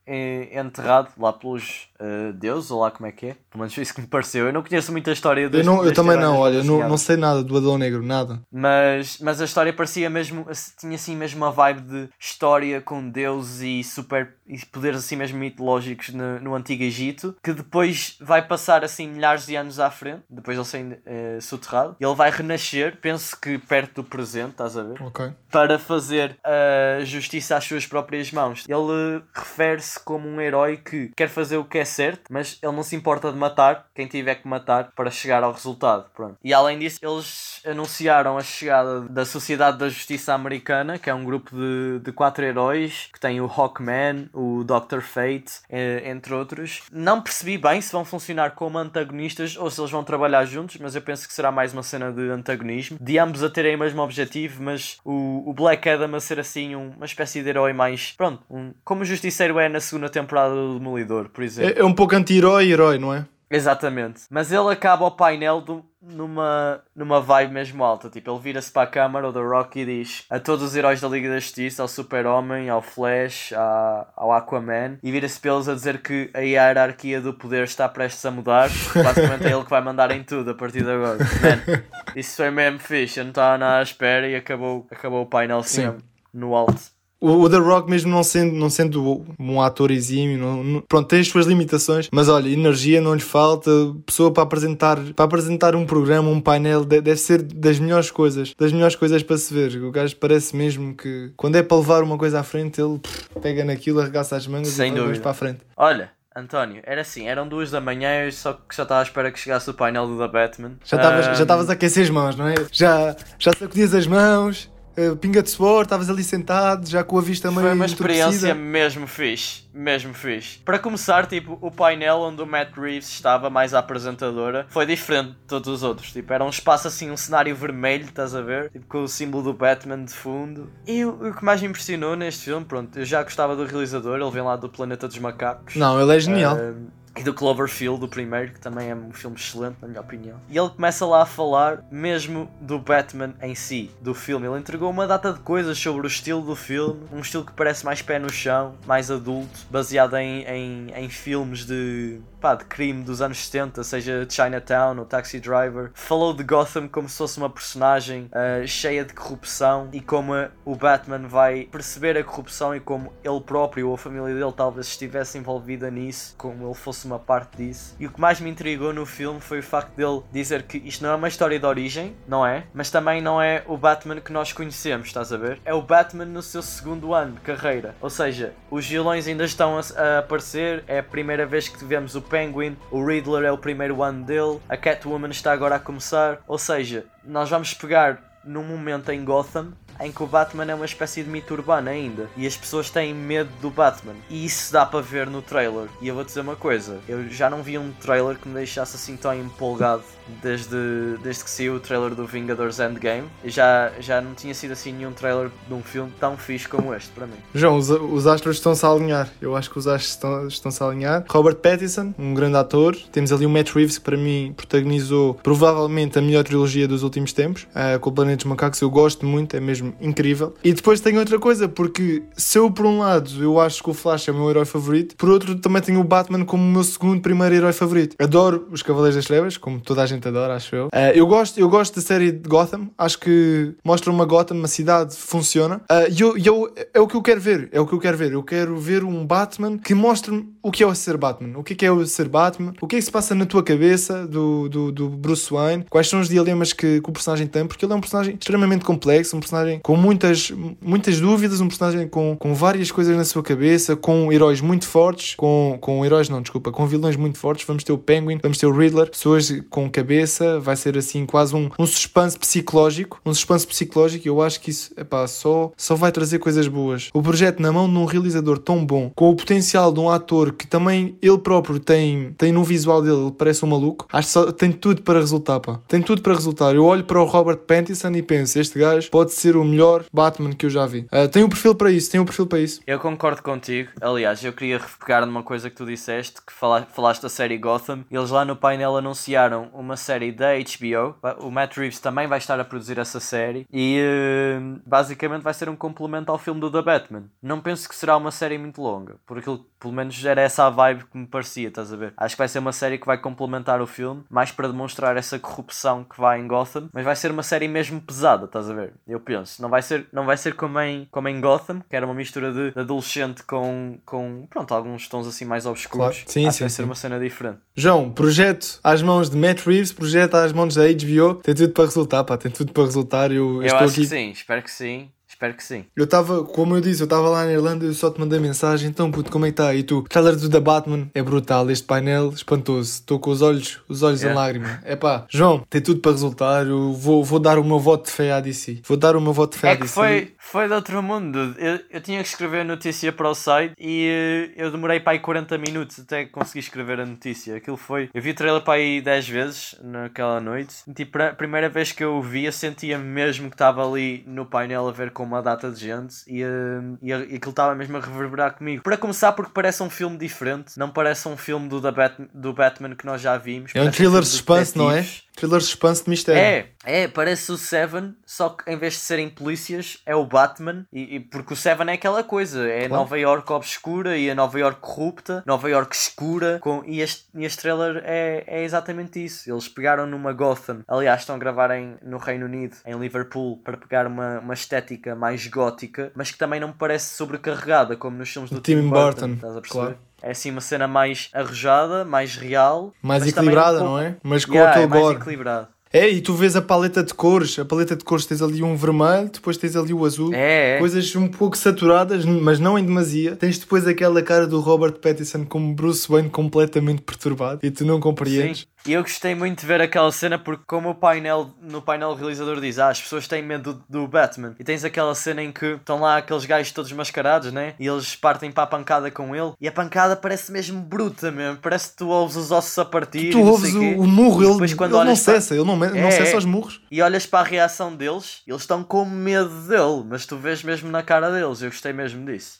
enterrado 0.54 1.10
lá 1.18 1.32
pelos 1.34 1.88
uh, 2.00 2.34
deuses, 2.34 2.72
ou 2.72 2.82
lá 2.82 2.92
como 2.92 3.08
é 3.08 3.12
que 3.12 3.28
é, 3.28 3.36
pelo 3.50 3.60
menos 3.60 3.74
foi 3.74 3.84
isso 3.84 3.94
que 3.94 4.02
me 4.02 4.08
pareceu. 4.08 4.48
Eu 4.48 4.54
não 4.54 4.64
conheço 4.64 4.92
muita 4.92 5.12
história 5.12 5.50
deste, 5.50 5.68
Eu, 5.68 5.74
não, 5.74 5.86
eu 5.86 5.94
também 5.94 6.18
não, 6.18 6.38
olha, 6.38 6.64
não, 6.64 6.88
não 6.88 6.98
sei 6.98 7.18
nada 7.18 7.44
do 7.44 7.58
Adão 7.58 7.78
Negro, 7.78 8.04
nada. 8.04 8.42
Mas, 8.52 9.20
mas 9.20 9.42
a 9.42 9.46
história 9.46 9.74
parecia 9.74 10.10
mesmo, 10.10 10.46
tinha 10.80 10.96
assim 10.96 11.16
mesmo 11.16 11.38
uma 11.38 11.52
vibe 11.52 11.82
de 11.82 12.10
história 12.20 12.82
com 12.82 13.10
deuses 13.10 13.62
e 13.62 13.84
super 13.84 14.36
e 14.48 14.66
poderes 14.66 15.00
assim 15.00 15.16
mesmo 15.16 15.40
mitológicos 15.40 16.10
no, 16.10 16.40
no 16.40 16.56
Antigo 16.56 16.84
Egito, 16.84 17.36
que 17.42 17.54
depois 17.54 18.18
vai 18.20 18.46
passar 18.46 18.84
assim 18.84 19.08
milhares 19.08 19.46
de 19.46 19.56
anos 19.56 19.80
à 19.80 19.90
frente, 19.90 20.24
depois 20.30 20.58
ele 20.58 20.66
ser 20.66 20.84
uh, 20.84 21.42
soterrado, 21.42 21.96
e 22.00 22.06
ele 22.06 22.16
vai 22.16 22.30
renascer, 22.30 22.98
penso 23.02 23.40
que 23.40 23.58
perto 23.58 24.02
do 24.02 24.04
presente, 24.04 24.52
estás 24.52 24.76
a 24.76 24.84
ver? 24.84 25.02
Ok. 25.02 25.32
Para 25.50 25.80
fazer 25.80 26.38
a 26.44 27.04
justiça 27.06 27.56
às 27.56 27.64
suas 27.64 27.86
próprias 27.86 28.32
mãos. 28.32 28.66
Ele 28.68 29.24
refere-se 29.34 30.01
como 30.04 30.28
um 30.28 30.40
herói 30.40 30.78
que 30.78 31.12
quer 31.16 31.30
fazer 31.30 31.58
o 31.58 31.66
que 31.66 31.78
é 31.78 31.86
certo, 31.86 32.24
mas 32.30 32.60
ele 32.62 32.72
não 32.72 32.84
se 32.84 32.96
importa 32.96 33.32
de 33.32 33.38
matar 33.38 33.88
quem 33.94 34.08
tiver 34.08 34.36
que 34.36 34.48
matar 34.48 34.92
para 34.96 35.10
chegar 35.10 35.44
ao 35.44 35.52
resultado. 35.52 36.06
Pronto. 36.16 36.38
E 36.44 36.54
além 36.54 36.80
disso, 36.80 37.00
eles 37.02 37.62
anunciaram 37.66 38.38
a 38.38 38.42
chegada 38.42 39.02
da 39.02 39.26
Sociedade 39.26 39.78
da 39.78 39.90
Justiça 39.90 40.34
Americana, 40.34 40.98
que 40.98 41.10
é 41.10 41.14
um 41.14 41.24
grupo 41.24 41.56
de, 41.56 42.00
de 42.00 42.12
quatro 42.12 42.44
heróis, 42.44 43.10
que 43.14 43.20
tem 43.20 43.42
o 43.42 43.46
Hawkman, 43.46 44.30
o 44.34 44.64
Dr. 44.64 45.02
Fate, 45.02 45.62
entre 45.70 46.34
outros. 46.34 46.84
Não 46.92 47.22
percebi 47.22 47.58
bem 47.58 47.82
se 47.82 47.92
vão 47.92 48.06
funcionar 48.06 48.52
como 48.52 48.78
antagonistas 48.78 49.56
ou 49.58 49.70
se 49.70 49.80
eles 49.80 49.92
vão 49.92 50.04
trabalhar 50.04 50.46
juntos, 50.46 50.78
mas 50.78 50.96
eu 50.96 51.02
penso 51.02 51.28
que 51.28 51.34
será 51.34 51.52
mais 51.52 51.74
uma 51.74 51.84
cena 51.84 52.12
de 52.12 52.30
antagonismo. 52.30 52.98
De 53.00 53.18
ambos 53.18 53.44
a 53.44 53.50
terem 53.50 53.76
o 53.76 53.80
mesmo 53.80 54.02
objetivo, 54.02 54.64
mas 54.64 54.98
o, 55.04 55.50
o 55.50 55.54
Black 55.54 55.88
Adam 55.90 56.16
a 56.16 56.20
ser 56.20 56.40
assim 56.40 56.76
um, 56.76 56.92
uma 56.96 57.06
espécie 57.06 57.42
de 57.42 57.50
herói 57.50 57.74
mais. 57.74 58.14
Pronto, 58.18 58.44
um, 58.50 58.74
como 58.84 59.02
o 59.02 59.06
Justiceiro 59.06 59.60
é 59.60 59.68
na 59.68 59.80
segunda 59.82 60.10
temporada 60.10 60.54
do 60.54 60.78
Demolidor, 60.78 61.30
por 61.30 61.44
exemplo. 61.44 61.74
É, 61.78 61.82
é 61.82 61.86
um 61.86 61.94
pouco 61.94 62.16
anti-herói 62.16 62.72
herói, 62.72 62.98
não 62.98 63.14
é? 63.14 63.26
Exatamente. 63.52 64.22
Mas 64.30 64.50
ele 64.50 64.72
acaba 64.72 65.06
o 65.06 65.12
painel 65.12 65.60
do, 65.60 65.84
numa, 66.02 66.82
numa 66.96 67.20
vibe 67.20 67.54
mesmo 67.54 67.84
alta. 67.84 68.10
Tipo, 68.10 68.32
ele 68.32 68.40
vira-se 68.40 68.72
para 68.72 68.84
a 68.84 68.88
câmara, 68.88 69.28
o 69.28 69.34
The 69.34 69.42
Rock, 69.42 69.82
e 69.82 69.86
diz 69.86 70.26
a 70.30 70.40
todos 70.40 70.64
os 70.64 70.76
heróis 70.76 71.02
da 71.02 71.10
Liga 71.10 71.28
da 71.28 71.38
Justiça, 71.38 71.82
ao 71.82 71.88
Super-Homem, 71.90 72.70
ao 72.70 72.82
Flash, 72.82 73.52
à, 73.52 74.08
ao 74.16 74.32
Aquaman, 74.32 74.98
e 75.04 75.12
vira-se 75.12 75.38
para 75.38 75.52
eles 75.52 75.68
a 75.68 75.74
dizer 75.74 76.02
que 76.02 76.30
a 76.34 76.40
hierarquia 76.40 77.20
do 77.20 77.34
poder 77.34 77.66
está 77.66 77.90
prestes 77.90 78.26
a 78.26 78.32
mudar. 78.32 78.70
Basicamente 78.96 79.46
é 79.46 79.52
ele 79.52 79.64
que 79.66 79.70
vai 79.70 79.82
mandar 79.82 80.12
em 80.12 80.24
tudo 80.24 80.52
a 80.52 80.56
partir 80.56 80.84
de 80.84 80.90
agora. 80.90 81.18
Man, 81.18 81.84
isso 82.16 82.38
foi 82.38 82.50
mesmo 82.50 82.80
fixe. 82.80 83.20
Eu 83.20 83.26
não 83.26 83.32
estava 83.32 83.58
nada 83.58 83.80
à 83.80 83.84
espera 83.84 84.30
e 84.30 84.36
acabou, 84.36 84.88
acabou 84.90 85.24
o 85.24 85.26
painel 85.26 85.60
assim, 85.60 85.94
no 86.34 86.56
alto. 86.56 86.82
O, 87.22 87.48
The 87.48 87.58
Rock, 87.58 87.88
mesmo 87.88 88.10
não 88.10 88.24
sendo, 88.24 88.56
não 88.56 88.68
sendo 88.68 89.24
um 89.40 89.62
ator 89.62 89.92
exímio, 89.92 90.40
não, 90.40 90.64
não, 90.64 90.82
pronto, 90.82 91.08
tem 91.08 91.20
as 91.20 91.28
suas 91.28 91.46
limitações, 91.46 92.10
mas 92.12 92.28
olha, 92.28 92.50
energia 92.50 93.00
não 93.00 93.14
lhe 93.14 93.22
falta, 93.22 93.70
pessoa 94.08 94.32
para 94.32 94.42
apresentar, 94.42 94.98
para 95.16 95.26
apresentar 95.26 95.76
um 95.76 95.86
programa, 95.86 96.30
um 96.30 96.42
painel, 96.42 96.84
deve 96.84 97.16
ser 97.18 97.44
das 97.44 97.78
melhores 97.78 98.10
coisas, 98.10 98.56
das 98.58 98.74
melhores 98.74 98.96
coisas 98.96 99.22
para 99.22 99.38
se 99.38 99.54
ver. 99.54 99.82
O 99.84 99.92
gajo 99.92 100.16
parece 100.16 100.56
mesmo 100.56 100.96
que 100.96 101.32
quando 101.38 101.58
é 101.58 101.62
para 101.64 101.78
levar 101.78 102.02
uma 102.02 102.18
coisa 102.18 102.40
à 102.40 102.44
frente, 102.44 102.82
ele 102.82 102.98
pff, 102.98 103.40
pega 103.40 103.64
naquilo, 103.64 104.02
arregaça 104.02 104.36
as 104.36 104.48
mangas 104.48 104.70
Sem 104.70 104.96
e 104.96 105.00
vai 105.00 105.20
para 105.20 105.32
a 105.32 105.36
frente. 105.36 105.60
Olha, 105.78 106.10
António, 106.36 106.82
era 106.86 107.02
assim, 107.02 107.28
eram 107.28 107.46
duas 107.46 107.70
da 107.70 107.82
manhã, 107.82 108.24
eu 108.24 108.32
só 108.32 108.54
que 108.54 108.74
já 108.74 108.84
estava 108.84 109.02
à 109.02 109.04
espera 109.04 109.30
que 109.30 109.38
chegasse 109.38 109.70
o 109.70 109.74
painel 109.74 110.08
do 110.08 110.18
The 110.18 110.30
Batman. 110.30 110.78
Já 110.86 110.96
estavas 110.98 111.68
um... 111.68 111.70
a 111.70 111.74
aquecer 111.74 112.04
as 112.04 112.10
mãos, 112.10 112.38
não 112.38 112.48
é? 112.48 112.56
Já, 112.72 113.16
já 113.38 113.52
sacudias 113.52 113.94
as 113.94 114.08
mãos, 114.08 114.71
Uh, 114.98 115.16
pinga 115.16 115.42
de 115.42 115.50
suor, 115.50 115.84
estavas 115.84 116.10
ali 116.10 116.24
sentado, 116.24 116.88
já 116.88 117.04
com 117.04 117.18
a 117.18 117.22
vista 117.22 117.50
meio 117.50 117.62
Foi 117.62 117.74
uma 117.74 117.86
experiência 117.86 118.54
mesmo 118.54 119.08
fixe, 119.08 119.64
mesmo 119.74 120.14
fixe. 120.14 120.60
Para 120.60 120.78
começar, 120.78 121.26
tipo, 121.26 121.58
o 121.62 121.72
painel 121.72 122.20
onde 122.20 122.42
o 122.42 122.46
Matt 122.46 122.76
Reeves 122.76 123.08
estava, 123.10 123.50
mais 123.50 123.74
a 123.74 123.80
apresentadora, 123.80 124.66
foi 124.70 124.86
diferente 124.86 125.32
de 125.32 125.48
todos 125.48 125.70
os 125.70 125.84
outros. 125.84 126.12
Tipo, 126.12 126.34
era 126.34 126.44
um 126.44 126.50
espaço 126.50 126.88
assim, 126.88 127.10
um 127.10 127.18
cenário 127.18 127.56
vermelho, 127.56 128.06
estás 128.06 128.36
a 128.36 128.42
ver? 128.42 128.70
Tipo, 128.70 128.86
com 128.88 129.04
o 129.04 129.08
símbolo 129.08 129.44
do 129.44 129.54
Batman 129.54 130.04
de 130.04 130.14
fundo. 130.14 130.70
E 130.86 131.06
o, 131.06 131.30
o 131.30 131.34
que 131.34 131.44
mais 131.44 131.62
me 131.62 131.68
impressionou 131.68 132.16
neste 132.16 132.46
filme, 132.46 132.66
pronto, 132.66 133.00
eu 133.00 133.06
já 133.06 133.24
gostava 133.24 133.56
do 133.56 133.66
realizador, 133.66 134.20
ele 134.20 134.32
vem 134.32 134.42
lá 134.42 134.56
do 134.56 134.70
Planeta 134.70 135.08
dos 135.08 135.18
Macacos. 135.20 135.76
Não, 135.76 136.02
ele 136.02 136.16
é 136.16 136.20
genial. 136.20 136.56
Uh, 136.56 137.01
e 137.16 137.24
do 137.24 137.34
Cloverfield, 137.34 138.00
do 138.00 138.08
primeiro, 138.08 138.54
que 138.54 138.60
também 138.60 138.90
é 138.90 138.96
um 138.96 139.12
filme 139.12 139.36
excelente, 139.36 139.78
na 139.82 139.88
minha 139.88 140.02
opinião. 140.02 140.40
E 140.50 140.58
ele 140.58 140.70
começa 140.70 141.06
lá 141.06 141.24
a 141.24 141.26
falar 141.26 141.84
mesmo 141.92 142.50
do 142.60 142.80
Batman 142.80 143.34
em 143.42 143.54
si, 143.54 143.92
do 144.02 144.14
filme. 144.14 144.48
Ele 144.48 144.60
entregou 144.60 144.90
uma 144.90 145.06
data 145.06 145.34
de 145.34 145.40
coisas 145.40 145.78
sobre 145.78 146.06
o 146.06 146.08
estilo 146.08 146.42
do 146.42 146.56
filme, 146.56 147.02
um 147.12 147.20
estilo 147.20 147.46
que 147.46 147.52
parece 147.52 147.84
mais 147.84 148.02
pé 148.02 148.18
no 148.18 148.32
chão, 148.32 148.76
mais 148.86 149.12
adulto, 149.12 149.60
baseado 149.70 150.16
em, 150.16 150.44
em, 150.44 150.94
em 150.96 151.10
filmes 151.10 151.66
de 151.66 152.22
pá, 152.42 152.56
de 152.56 152.66
crime 152.66 153.04
dos 153.04 153.22
anos 153.22 153.46
70, 153.46 153.84
seja 153.84 154.28
Chinatown 154.28 154.98
ou 154.98 155.06
Taxi 155.06 155.40
Driver. 155.40 155.92
Falou 155.94 156.34
de 156.34 156.44
Gotham 156.44 156.88
como 156.88 157.08
se 157.08 157.18
fosse 157.18 157.38
uma 157.38 157.50
personagem 157.50 158.30
uh, 158.32 158.68
cheia 158.68 159.06
de 159.06 159.14
corrupção 159.14 159.88
e 159.94 160.02
como 160.02 160.34
o 160.66 160.76
Batman 160.76 161.28
vai 161.28 161.70
perceber 161.72 162.18
a 162.18 162.24
corrupção 162.24 162.76
e 162.76 162.80
como 162.80 163.14
ele 163.24 163.40
próprio 163.42 163.90
ou 163.90 163.94
a 163.94 163.98
família 163.98 164.34
dele 164.34 164.52
talvez 164.58 164.88
estivesse 164.88 165.38
envolvida 165.38 165.92
nisso, 165.92 166.34
como 166.36 166.66
ele 166.66 166.74
fosse 166.74 167.06
uma 167.06 167.20
parte 167.20 167.58
disso. 167.58 167.96
E 168.00 168.08
o 168.08 168.12
que 168.12 168.20
mais 168.20 168.42
me 168.42 168.50
intrigou 168.50 168.92
no 168.92 169.06
filme 169.06 169.40
foi 169.40 169.60
o 169.60 169.64
facto 169.64 169.96
dele 169.96 170.24
dizer 170.32 170.64
que 170.64 170.80
isto 170.80 171.04
não 171.04 171.12
é 171.12 171.16
uma 171.16 171.28
história 171.28 171.60
de 171.60 171.66
origem, 171.66 172.16
não 172.28 172.46
é? 172.46 172.64
Mas 172.74 172.90
também 172.90 173.22
não 173.22 173.40
é 173.40 173.64
o 173.68 173.78
Batman 173.78 174.20
que 174.20 174.34
nós 174.34 174.52
conhecemos, 174.52 175.08
estás 175.08 175.32
a 175.32 175.38
ver? 175.38 175.62
É 175.64 175.76
o 175.76 175.82
Batman 175.82 176.26
no 176.26 176.42
seu 176.42 176.64
segundo 176.64 177.14
ano 177.14 177.34
de 177.34 177.42
carreira. 177.42 177.94
Ou 178.02 178.10
seja, 178.10 178.54
os 178.72 178.88
vilões 178.88 179.28
ainda 179.28 179.44
estão 179.44 179.78
a, 179.78 179.82
a 180.02 180.20
aparecer, 180.20 180.84
é 180.88 180.98
a 180.98 181.04
primeira 181.04 181.46
vez 181.46 181.68
que 181.68 181.86
vemos 181.86 182.16
o 182.16 182.22
Penguin, 182.32 182.78
o 182.90 183.06
Riddler 183.06 183.44
é 183.44 183.52
o 183.52 183.58
primeiro 183.58 184.02
ano 184.02 184.24
dele, 184.24 184.62
a 184.70 184.78
Catwoman 184.78 185.30
está 185.30 185.52
agora 185.52 185.76
a 185.76 185.80
começar. 185.80 186.40
Ou 186.48 186.58
seja, 186.58 187.06
nós 187.26 187.50
vamos 187.50 187.74
pegar 187.74 188.40
num 188.44 188.64
momento 188.64 189.12
em 189.12 189.24
Gotham 189.24 189.74
em 190.00 190.12
que 190.12 190.24
o 190.24 190.26
Batman 190.26 190.72
é 190.72 190.74
uma 190.74 190.86
espécie 190.86 191.22
de 191.22 191.30
mito 191.30 191.54
urbano 191.54 191.90
ainda 191.90 192.28
e 192.36 192.48
as 192.48 192.58
pessoas 192.58 192.90
têm 192.90 193.14
medo 193.14 193.52
do 193.62 193.70
Batman 193.70 194.16
e 194.30 194.46
isso 194.46 194.74
dá 194.74 194.86
para 194.86 195.02
ver 195.02 195.28
no 195.28 195.42
trailer. 195.42 195.88
E 196.02 196.08
eu 196.08 196.16
vou 196.16 196.24
dizer 196.24 196.42
uma 196.42 196.56
coisa: 196.56 197.00
eu 197.08 197.30
já 197.30 197.50
não 197.50 197.62
vi 197.62 197.78
um 197.78 197.92
trailer 197.92 198.38
que 198.38 198.48
me 198.48 198.56
deixasse 198.56 198.96
assim 198.96 199.16
tão 199.16 199.34
empolgado 199.34 200.04
desde, 200.42 201.18
desde 201.24 201.44
que 201.44 201.50
saiu 201.50 201.76
o 201.76 201.80
trailer 201.80 202.16
do 202.16 202.26
Vingadores 202.26 202.80
Endgame. 202.80 203.28
Já, 203.46 203.92
já 204.00 204.22
não 204.22 204.34
tinha 204.34 204.54
sido 204.54 204.72
assim 204.72 204.94
nenhum 204.94 205.12
trailer 205.12 205.50
de 205.68 205.74
um 205.74 205.82
filme 205.82 206.12
tão 206.20 206.38
fixe 206.38 206.68
como 206.68 206.94
este 206.94 207.10
para 207.12 207.28
mim. 207.28 207.36
João, 207.54 207.78
os, 207.78 207.90
os 207.90 208.28
astros 208.28 208.58
estão-se 208.58 208.86
a 208.86 208.90
alinhar. 208.90 209.30
Eu 209.42 209.56
acho 209.56 209.70
que 209.70 209.78
os 209.78 209.88
astros 209.88 210.12
estão, 210.12 210.48
estão-se 210.48 210.84
a 210.84 210.88
alinhar. 210.88 211.26
Robert 211.30 211.56
Pattinson, 211.56 212.14
um 212.18 212.34
grande 212.34 212.58
ator. 212.58 212.96
Temos 213.12 213.32
ali 213.32 213.46
o 213.46 213.50
Matt 213.50 213.72
Reeves 213.72 213.98
que 213.98 214.04
para 214.04 214.18
mim 214.18 214.54
protagonizou 214.56 215.34
provavelmente 215.36 216.18
a 216.18 216.22
melhor 216.22 216.44
trilogia 216.44 216.88
dos 216.88 217.04
últimos 217.04 217.34
tempos, 217.34 217.64
uh, 217.76 218.00
com 218.00 218.10
o 218.10 218.14
Planeta 218.14 218.38
dos 218.38 218.46
Macacos, 218.46 218.82
eu 218.82 218.90
gosto 218.90 219.26
muito, 219.26 219.56
é 219.56 219.60
mesmo 219.60 219.94
incrível. 220.02 220.54
E 220.64 220.74
depois 220.74 221.00
tem 221.00 221.18
outra 221.18 221.40
coisa, 221.40 221.68
porque 221.68 222.24
se 222.36 222.58
eu, 222.58 222.72
por 222.72 222.86
um 222.86 223.00
lado, 223.00 223.30
eu 223.42 223.60
acho 223.60 223.84
que 223.84 223.90
o 223.90 223.94
Flash 223.94 224.28
é 224.28 224.32
o 224.32 224.36
meu 224.36 224.50
herói 224.50 224.66
favorito, 224.66 225.16
por 225.16 225.30
outro, 225.30 225.56
também 225.56 225.82
tenho 225.82 226.00
o 226.00 226.04
Batman 226.04 226.46
como 226.46 226.64
o 226.64 226.72
meu 226.72 226.84
segundo 226.84 227.22
primeiro 227.22 227.56
herói 227.56 227.74
favorito. 227.74 228.16
Adoro 228.20 228.68
os 228.72 228.82
Cavaleiros 228.82 229.16
das 229.16 229.26
Trevas, 229.26 229.58
como 229.58 229.80
toda 229.80 230.02
a 230.02 230.06
gente 230.06 230.21
adora, 230.28 230.56
acho 230.56 230.76
eu. 230.76 230.88
Uh, 230.88 231.12
eu, 231.14 231.28
gosto, 231.28 231.60
eu 231.60 231.70
gosto 231.70 231.96
da 231.96 232.02
série 232.02 232.32
de 232.32 232.48
Gotham, 232.48 232.90
acho 232.98 233.20
que 233.20 233.74
mostra 233.84 234.12
uma 234.12 234.26
Gotham, 234.26 234.58
uma 234.58 234.68
cidade, 234.68 235.16
funciona. 235.16 235.78
Uh, 235.90 236.12
e 236.12 236.22
eu, 236.22 236.38
eu, 236.38 236.74
é 236.94 237.00
o 237.00 237.08
que 237.08 237.16
eu 237.16 237.22
quero 237.22 237.42
ver, 237.42 237.70
é 237.72 237.80
o 237.80 237.86
que 237.86 237.94
eu 237.94 238.00
quero 238.00 238.18
ver. 238.18 238.32
Eu 238.34 238.44
quero 238.44 238.78
ver 238.78 239.04
um 239.04 239.26
Batman 239.26 239.78
que 239.78 239.94
mostre 239.94 240.46
o 240.62 240.72
que 240.72 240.84
é 240.84 240.88
o 240.88 240.94
ser 240.94 241.18
Batman, 241.18 241.58
o 241.58 241.64
que 241.64 241.86
é, 241.86 241.88
é 241.88 241.92
o 241.92 242.06
ser 242.06 242.28
Batman, 242.28 242.74
o 242.80 242.88
que 242.88 242.96
é 242.96 243.00
que 243.00 243.06
se 243.06 243.12
passa 243.12 243.34
na 243.34 243.46
tua 243.46 243.64
cabeça 243.64 244.28
do, 244.28 244.70
do, 244.70 244.92
do 244.92 245.10
Bruce 245.10 245.52
Wayne, 245.52 245.86
quais 245.90 246.08
são 246.08 246.20
os 246.20 246.30
dilemas 246.30 246.74
que, 246.74 247.02
que 247.02 247.10
o 247.10 247.12
personagem 247.14 247.48
tem, 247.48 247.66
porque 247.66 247.86
ele 247.86 247.94
é 247.94 247.96
um 247.96 248.02
personagem 248.02 248.36
extremamente 248.40 248.86
complexo, 248.86 249.36
um 249.36 249.40
personagem 249.40 249.80
com 249.80 249.96
muitas, 249.96 250.52
muitas 250.82 251.20
dúvidas, 251.20 251.62
um 251.62 251.68
personagem 251.68 252.08
com, 252.08 252.36
com 252.38 252.54
várias 252.54 252.92
coisas 252.92 253.16
na 253.16 253.26
sua 253.26 253.42
cabeça, 253.42 253.96
com 253.96 254.32
heróis 254.32 254.62
muito 254.62 254.88
fortes, 254.88 255.36
com, 255.36 255.78
com 255.82 256.06
heróis 256.06 256.30
não, 256.30 256.42
desculpa, 256.42 256.72
com 256.72 256.86
vilões 256.86 257.16
muito 257.16 257.38
fortes. 257.38 257.66
Vamos 257.66 257.84
ter 257.84 257.94
o 257.94 257.98
Penguin, 257.98 258.40
vamos 258.42 258.58
ter 258.58 258.66
o 258.66 258.72
Riddler, 258.72 259.10
pessoas 259.10 259.52
com 259.70 259.90
cabeça, 260.02 260.60
vai 260.60 260.76
ser 260.76 260.98
assim 260.98 261.26
quase 261.26 261.56
um, 261.56 261.70
um 261.78 261.86
suspense 261.86 262.38
psicológico, 262.38 263.22
um 263.26 263.34
suspense 263.34 263.66
psicológico. 263.66 264.28
Eu 264.28 264.42
acho 264.42 264.60
que 264.60 264.72
isso, 264.72 264.92
epá, 264.98 265.28
só, 265.28 265.72
só 265.78 265.96
vai 265.96 266.12
trazer 266.12 266.40
coisas 266.40 266.68
boas. 266.68 267.10
O 267.14 267.22
projeto 267.22 267.62
na 267.62 267.72
mão 267.72 267.88
de 267.88 267.98
um 267.98 268.06
realizador 268.06 268.58
tão 268.58 268.86
bom, 268.86 269.12
com 269.16 269.30
o 269.30 269.36
potencial 269.36 269.92
de 269.92 270.00
um 270.00 270.10
ator 270.10 270.54
que 270.54 270.68
também 270.68 271.16
ele 271.22 271.38
próprio 271.38 271.80
tem, 271.80 272.34
tem 272.38 272.52
no 272.52 272.64
visual 272.64 273.02
dele, 273.02 273.22
ele 273.22 273.32
parece 273.32 273.64
um 273.64 273.70
maluco, 273.70 274.08
acho 274.12 274.28
que 274.28 274.34
só, 274.34 274.52
tem 274.52 274.72
tudo 274.72 275.02
para 275.04 275.20
resultar, 275.20 275.60
pá. 275.60 275.80
Tem 275.88 276.02
tudo 276.02 276.22
para 276.22 276.34
resultar. 276.34 276.74
Eu 276.74 276.86
olho 276.86 277.04
para 277.04 277.22
o 277.22 277.26
Robert 277.26 277.58
Pattinson 277.58 278.12
e 278.12 278.22
penso, 278.22 278.60
este 278.60 278.80
gajo 278.80 279.10
pode 279.10 279.32
ser 279.32 279.56
o 279.56 279.64
melhor 279.64 280.04
Batman 280.12 280.54
que 280.54 280.66
eu 280.66 280.70
já 280.70 280.86
vi. 280.86 281.08
Uh, 281.12 281.28
tem 281.30 281.44
um 281.44 281.50
perfil 281.50 281.76
para 281.76 281.92
isso, 281.92 282.12
tem 282.12 282.20
um 282.20 282.26
perfil 282.26 282.48
para 282.48 282.60
isso. 282.60 282.82
Eu 282.88 283.00
concordo 283.00 283.42
contigo. 283.44 283.90
Aliás, 284.02 284.44
eu 284.44 284.54
queria 284.54 284.80
pegar 285.00 285.26
numa 285.26 285.44
coisa 285.44 285.70
que 285.70 285.76
tu 285.76 285.86
disseste, 285.86 286.42
que 286.42 286.54
falaste 286.54 287.22
da 287.22 287.30
série 287.30 287.58
Gotham. 287.58 288.04
Eles 288.10 288.32
lá 288.32 288.44
no 288.44 288.56
painel 288.56 288.98
anunciaram 288.98 289.70
uma 289.74 289.91
série 289.98 290.32
da 290.32 290.50
HBO. 290.54 291.16
O 291.40 291.52
Matt 291.52 291.78
Reeves 291.78 292.00
também 292.00 292.28
vai 292.28 292.38
estar 292.38 292.60
a 292.60 292.66
produzir 292.66 292.98
essa 292.98 293.20
série. 293.20 293.66
E 293.72 294.00
uh, 294.02 294.82
basicamente 294.86 295.42
vai 295.42 295.54
ser 295.54 295.70
um 295.70 295.76
complemento 295.76 296.32
ao 296.32 296.38
filme 296.38 296.60
do 296.60 296.72
The 296.72 296.82
Batman. 296.82 297.24
Não 297.42 297.62
penso 297.62 297.88
que 297.88 297.96
será 297.96 298.18
uma 298.18 298.32
série 298.32 298.58
muito 298.58 298.82
longa, 298.82 299.16
porque 299.26 299.50
pelo 299.82 299.94
menos 299.94 300.24
era 300.24 300.40
essa 300.40 300.66
a 300.68 300.70
vibe 300.70 301.06
que 301.12 301.18
me 301.18 301.26
parecia, 301.26 301.68
estás 301.68 301.92
a 301.92 301.98
ver? 301.98 302.14
Acho 302.16 302.36
que 302.36 302.40
vai 302.40 302.48
ser 302.48 302.60
uma 302.60 302.72
série 302.72 303.00
que 303.00 303.06
vai 303.06 303.18
complementar 303.18 303.82
o 303.82 303.88
filme, 303.88 304.24
mais 304.30 304.52
para 304.52 304.68
demonstrar 304.68 305.18
essa 305.18 305.40
corrupção 305.40 306.04
que 306.04 306.20
vai 306.20 306.40
em 306.40 306.48
Gotham, 306.48 306.88
mas 306.94 307.04
vai 307.04 307.16
ser 307.16 307.32
uma 307.32 307.42
série 307.42 307.68
mesmo 307.68 308.00
pesada, 308.00 308.46
estás 308.46 308.70
a 308.70 308.74
ver? 308.74 308.94
Eu 309.08 309.20
penso, 309.20 309.62
não 309.62 309.70
vai 309.70 309.82
ser, 309.82 310.06
não 310.14 310.26
vai 310.26 310.38
ser 310.38 310.54
como, 310.54 310.80
em, 310.80 311.08
como 311.10 311.28
em 311.28 311.42
Gotham, 311.42 311.82
que 311.90 311.96
era 311.96 312.06
uma 312.06 312.14
mistura 312.14 312.54
de 312.54 312.80
adolescente 312.80 313.44
com, 313.44 313.98
com 314.06 314.46
pronto, 314.50 314.72
alguns 314.74 315.08
tons 315.08 315.28
assim 315.28 315.46
mais 315.46 315.66
obscuros. 315.66 316.18
Claro. 316.18 316.32
Sim, 316.32 316.48
Acho 316.48 316.58
sim, 316.58 316.64
vai 316.64 316.70
sim. 316.70 316.76
ser 316.76 316.84
uma 316.84 316.96
cena 316.96 317.20
diferente. 317.20 317.58
João, 317.76 318.12
projeto 318.12 318.80
às 318.84 319.02
mãos 319.02 319.30
de 319.30 319.38
Matt 319.38 319.66
Reeves, 319.66 319.92
projeto 319.92 320.36
às 320.36 320.54
mãos 320.54 320.76
da 320.76 320.84
HBO, 320.84 321.36
tem 321.42 321.56
tudo 321.56 321.74
para 321.74 321.86
resultar, 321.86 322.24
pá, 322.24 322.38
tem 322.38 322.52
tudo 322.52 322.72
para 322.72 322.84
resultar. 322.84 323.32
Eu, 323.32 323.64
eu, 323.64 323.70
eu 323.70 323.76
acho 323.78 323.86
aqui... 323.86 324.02
que 324.02 324.08
sim, 324.08 324.30
espero 324.30 324.62
que 324.62 324.70
sim. 324.70 325.10
Espero 325.42 325.56
que 325.56 325.64
sim. 325.64 325.86
Eu 325.96 326.04
estava, 326.04 326.44
como 326.44 326.76
eu 326.76 326.82
disse, 326.82 327.02
eu 327.02 327.06
estava 327.06 327.28
lá 327.28 327.46
na 327.46 327.52
Irlanda 327.52 327.84
e 327.84 327.88
eu 327.88 327.96
só 327.96 328.12
te 328.12 328.20
mandei 328.20 328.38
mensagem. 328.38 328.88
Então, 328.88 329.10
puto, 329.10 329.32
como 329.32 329.44
é 329.44 329.50
que 329.50 329.54
está? 329.54 329.74
E 329.74 329.82
tu, 329.82 329.98
o 329.98 330.04
trailer 330.04 330.36
do 330.36 330.48
The 330.48 330.60
Batman 330.60 331.10
é 331.16 331.24
brutal. 331.24 331.68
Este 331.72 331.84
painel, 331.84 332.30
espantoso. 332.30 333.00
Estou 333.00 333.20
com 333.20 333.32
os 333.32 333.42
olhos, 333.42 333.82
os 333.90 334.04
olhos 334.04 334.22
yeah. 334.22 334.40
em 334.40 334.44
lágrima. 334.44 334.80
É 334.84 334.96
pá, 334.96 335.26
João, 335.28 335.66
tem 335.68 335.82
tudo 335.82 336.00
para 336.00 336.12
resultar. 336.12 336.68
Eu 336.68 336.94
vou, 336.94 337.24
vou 337.24 337.40
dar 337.40 337.58
o 337.58 337.64
meu 337.64 337.80
voto 337.80 338.06
de 338.06 338.12
fé 338.12 338.32
à 338.32 338.40
DC. 338.40 338.82
Vou 338.86 338.96
dar 338.96 339.16
o 339.16 339.22
meu 339.22 339.34
voto 339.34 339.54
de 339.54 339.60
fé 339.62 339.70
é 339.70 339.72
à 339.72 339.74
DC. 339.74 339.88
Foi, 339.96 340.32
foi 340.38 340.68
de 340.68 340.76
outro 340.76 341.02
mundo. 341.02 341.56
Eu, 341.58 341.80
eu 341.90 342.02
tinha 342.02 342.22
que 342.22 342.30
escrever 342.30 342.62
a 342.62 342.64
notícia 342.64 343.12
para 343.12 343.28
o 343.28 343.34
site 343.34 343.74
e 343.80 344.52
eh, 344.56 344.64
eu 344.64 344.70
demorei 344.70 345.00
para 345.00 345.14
aí 345.14 345.20
40 345.20 345.58
minutos 345.58 346.02
até 346.02 346.26
conseguir 346.26 346.60
escrever 346.60 347.00
a 347.00 347.06
notícia. 347.06 347.56
Aquilo 347.56 347.78
foi. 347.78 348.12
Eu 348.14 348.22
vi 348.22 348.30
o 348.30 348.36
trailer 348.36 348.62
para 348.62 348.76
aí 348.76 349.02
10 349.02 349.28
vezes 349.28 349.76
naquela 349.82 350.40
noite. 350.40 350.76
E, 350.88 350.94
tipo, 350.94 351.20
a 351.20 351.34
primeira 351.34 351.68
vez 351.68 351.92
que 351.92 352.04
eu 352.04 352.18
o 352.18 352.22
vi, 352.22 352.46
eu 352.46 352.52
sentia 352.52 353.00
mesmo 353.00 353.50
que 353.50 353.56
estava 353.56 353.84
ali 353.84 354.24
no 354.28 354.46
painel 354.46 354.88
a 354.88 354.92
ver 354.92 355.10
com 355.10 355.31
uma 355.32 355.42
data 355.42 355.72
de 355.72 355.80
gente 355.80 356.24
e, 356.28 356.44
uh, 356.44 356.98
e, 357.02 357.10
e 357.10 357.14
aquilo 357.14 357.52
estava 357.52 357.74
mesmo 357.74 357.98
a 357.98 358.00
reverberar 358.00 358.54
comigo. 358.54 358.84
Para 358.84 358.98
começar, 358.98 359.32
porque 359.32 359.52
parece 359.54 359.82
um 359.82 359.90
filme 359.90 360.18
diferente, 360.18 360.78
não 360.78 360.90
parece 360.90 361.28
um 361.28 361.38
filme 361.38 361.68
do, 361.68 361.80
da 361.80 361.92
Bat 361.92 362.16
do 362.34 362.54
Batman 362.54 362.96
que 362.96 363.06
nós 363.06 363.22
já 363.22 363.38
vimos. 363.38 363.72
É 363.74 363.82
um 363.82 363.92
thriller 363.92 364.22
um 364.22 364.26
suspense, 364.26 364.78
não 364.78 364.92
é? 364.92 365.06
Thriller 365.36 365.62
suspense 365.62 366.04
de 366.04 366.10
mistério. 366.10 366.42
É, 366.42 366.68
é, 366.84 367.08
parece 367.08 367.52
o 367.52 367.58
Seven, 367.58 368.16
só 368.26 368.50
que 368.50 368.70
em 368.70 368.78
vez 368.78 368.94
de 368.94 369.00
serem 369.00 369.30
polícias, 369.30 370.00
é 370.06 370.16
o 370.16 370.26
Batman. 370.26 370.86
E, 370.92 371.16
e 371.16 371.20
porque 371.20 371.54
o 371.54 371.56
Seven 371.56 371.90
é 371.90 371.94
aquela 371.94 372.24
coisa: 372.24 372.68
é 372.68 372.88
claro. 372.88 373.04
Nova 373.04 373.18
York 373.18 373.52
obscura 373.52 374.18
e 374.18 374.30
a 374.30 374.36
Nova 374.36 374.60
York 374.60 374.80
corrupta, 374.82 375.42
Nova 375.46 375.70
York 375.70 375.96
escura. 375.96 376.60
Com, 376.60 376.84
e, 376.86 377.02
este, 377.02 377.26
e 377.34 377.46
este 377.46 377.62
trailer 377.62 378.04
é, 378.06 378.44
é 378.46 378.64
exatamente 378.64 379.24
isso. 379.24 379.50
Eles 379.50 379.68
pegaram 379.68 380.06
numa 380.06 380.34
Gotham, 380.34 380.84
aliás, 380.88 381.22
estão 381.22 381.36
a 381.36 381.40
gravar 381.40 381.72
em, 381.72 381.98
no 382.02 382.18
Reino 382.18 382.46
Unido, 382.46 382.76
em 382.86 382.98
Liverpool, 383.00 383.58
para 383.64 383.78
pegar 383.78 384.06
uma, 384.08 384.40
uma 384.40 384.54
estética 384.54 385.16
mais 385.22 385.46
gótica, 385.46 386.12
mas 386.16 386.32
que 386.32 386.38
também 386.40 386.60
não 386.60 386.70
me 386.70 386.74
parece 386.74 387.16
sobrecarregada, 387.16 387.96
como 387.96 388.18
nos 388.18 388.28
filmes 388.30 388.50
do 388.50 388.60
Tim, 388.60 388.82
Tim 388.82 388.90
Burton. 388.90 389.28
Burton. 389.28 389.34
Estás 389.36 389.56
a 389.56 389.62
perceber? 389.62 389.84
Claro. 389.84 389.98
É 390.24 390.32
assim 390.32 390.50
uma 390.50 390.62
cena 390.62 390.88
mais 390.88 391.30
arrojada, 391.32 392.04
mais 392.04 392.36
real. 392.36 392.92
Mais 393.04 393.28
equilibrada, 393.28 393.78
um 393.78 393.80
pouco... 393.82 393.94
não 393.94 394.00
é? 394.00 394.16
Mas 394.24 394.46
com 394.46 394.54
yeah, 394.54 394.72
aquele 394.72 394.86
é 394.86 394.88
mais 394.88 395.22
equilibrado. 395.22 395.68
É, 395.94 396.10
e 396.10 396.22
tu 396.22 396.34
vês 396.34 396.56
a 396.56 396.62
paleta 396.62 397.04
de 397.04 397.14
cores, 397.14 397.60
a 397.60 397.66
paleta 397.66 397.98
de 397.98 398.04
cores 398.04 398.26
tens 398.26 398.42
ali 398.42 398.64
um 398.64 398.78
vermelho, 398.78 399.30
depois 399.30 399.58
tens 399.58 399.76
ali 399.76 399.94
o 399.94 400.06
azul, 400.06 400.34
é, 400.34 400.78
é. 400.78 400.80
coisas 400.80 401.14
um 401.18 401.28
pouco 401.28 401.58
saturadas, 401.58 402.24
mas 402.24 402.60
não 402.60 402.80
em 402.80 402.86
demasia. 402.86 403.36
Tens 403.36 403.60
depois 403.60 403.86
aquela 403.86 404.22
cara 404.22 404.48
do 404.48 404.62
Robert 404.62 404.94
Pattinson 404.94 405.46
como 405.46 405.74
Bruce 405.74 406.10
Wayne 406.10 406.30
completamente 406.30 407.02
perturbado 407.02 407.60
e 407.62 407.70
tu 407.70 407.86
não 407.86 408.00
compreendes. 408.00 408.62
Sim. 408.62 408.66
E 408.86 408.94
eu 408.94 409.04
gostei 409.04 409.36
muito 409.36 409.60
de 409.60 409.66
ver 409.66 409.80
aquela 409.80 410.12
cena 410.12 410.40
porque 410.40 410.64
como 410.66 410.90
o 410.90 410.96
painel, 410.96 411.52
no 411.62 411.82
painel 411.82 412.10
o 412.10 412.16
realizador 412.16 412.60
diz, 412.60 412.80
ah, 412.80 412.90
as 412.90 413.02
pessoas 413.02 413.28
têm 413.28 413.44
medo 413.44 413.74
do, 413.74 413.84
do, 414.02 414.08
Batman. 414.08 414.56
E 414.60 414.64
tens 414.64 414.84
aquela 414.84 415.14
cena 415.14 415.44
em 415.44 415.52
que 415.52 415.66
estão 415.66 416.02
lá 416.02 416.18
aqueles 416.18 416.46
gajos 416.46 416.72
todos 416.72 416.92
mascarados, 416.92 417.52
né? 417.52 417.76
E 417.80 417.86
eles 417.86 418.16
partem 418.16 418.52
para 418.52 418.64
a 418.64 418.68
pancada 418.68 419.12
com 419.12 419.36
ele. 419.36 419.54
E 419.62 419.68
a 419.68 419.72
pancada 419.72 420.16
parece 420.16 420.52
mesmo 420.52 420.82
bruta 420.82 421.32
mesmo. 421.32 421.58
Parece 421.58 421.92
que 421.92 421.98
tu 421.98 422.08
ouves 422.10 422.36
os 422.36 422.52
ossos 422.52 422.78
a 422.80 422.86
partir. 422.86 423.32
Tu 423.32 423.40
ouves 423.40 423.74
o, 423.74 423.80
o, 423.80 424.08
murro, 424.08 424.44
ele, 424.44 424.54
depois, 424.54 424.74
quando 424.74 424.98
ele 424.98 425.10
não 425.10 425.16
cessa, 425.16 425.50
para... 425.50 425.58
ele 425.58 425.66
não, 425.66 425.78
não 425.78 426.08
é, 426.08 426.12
cessa 426.12 426.38
os 426.38 426.46
murros. 426.46 426.82
E 426.90 427.02
olhas 427.02 427.26
para 427.26 427.40
a 427.40 427.44
reação 427.44 427.96
deles, 427.96 428.42
eles 428.48 428.62
estão 428.62 428.84
com 428.84 429.06
medo 429.06 429.68
dele, 429.68 430.04
mas 430.08 430.26
tu 430.26 430.38
vês 430.38 430.64
mesmo 430.64 430.90
na 430.90 431.04
cara 431.04 431.30
deles. 431.32 431.62
Eu 431.62 431.70
gostei 431.70 431.94
mesmo 431.94 432.26
disso. 432.26 432.60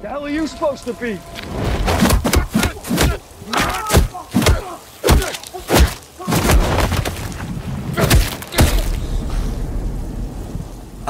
The 0.00 0.08
hell 0.08 0.24
are 0.24 0.34
you 0.34 0.46
supposed 0.46 0.84
to 0.84 0.94
be? 0.94 1.18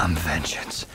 I'm 0.03 0.15
vengeance. 0.15 0.87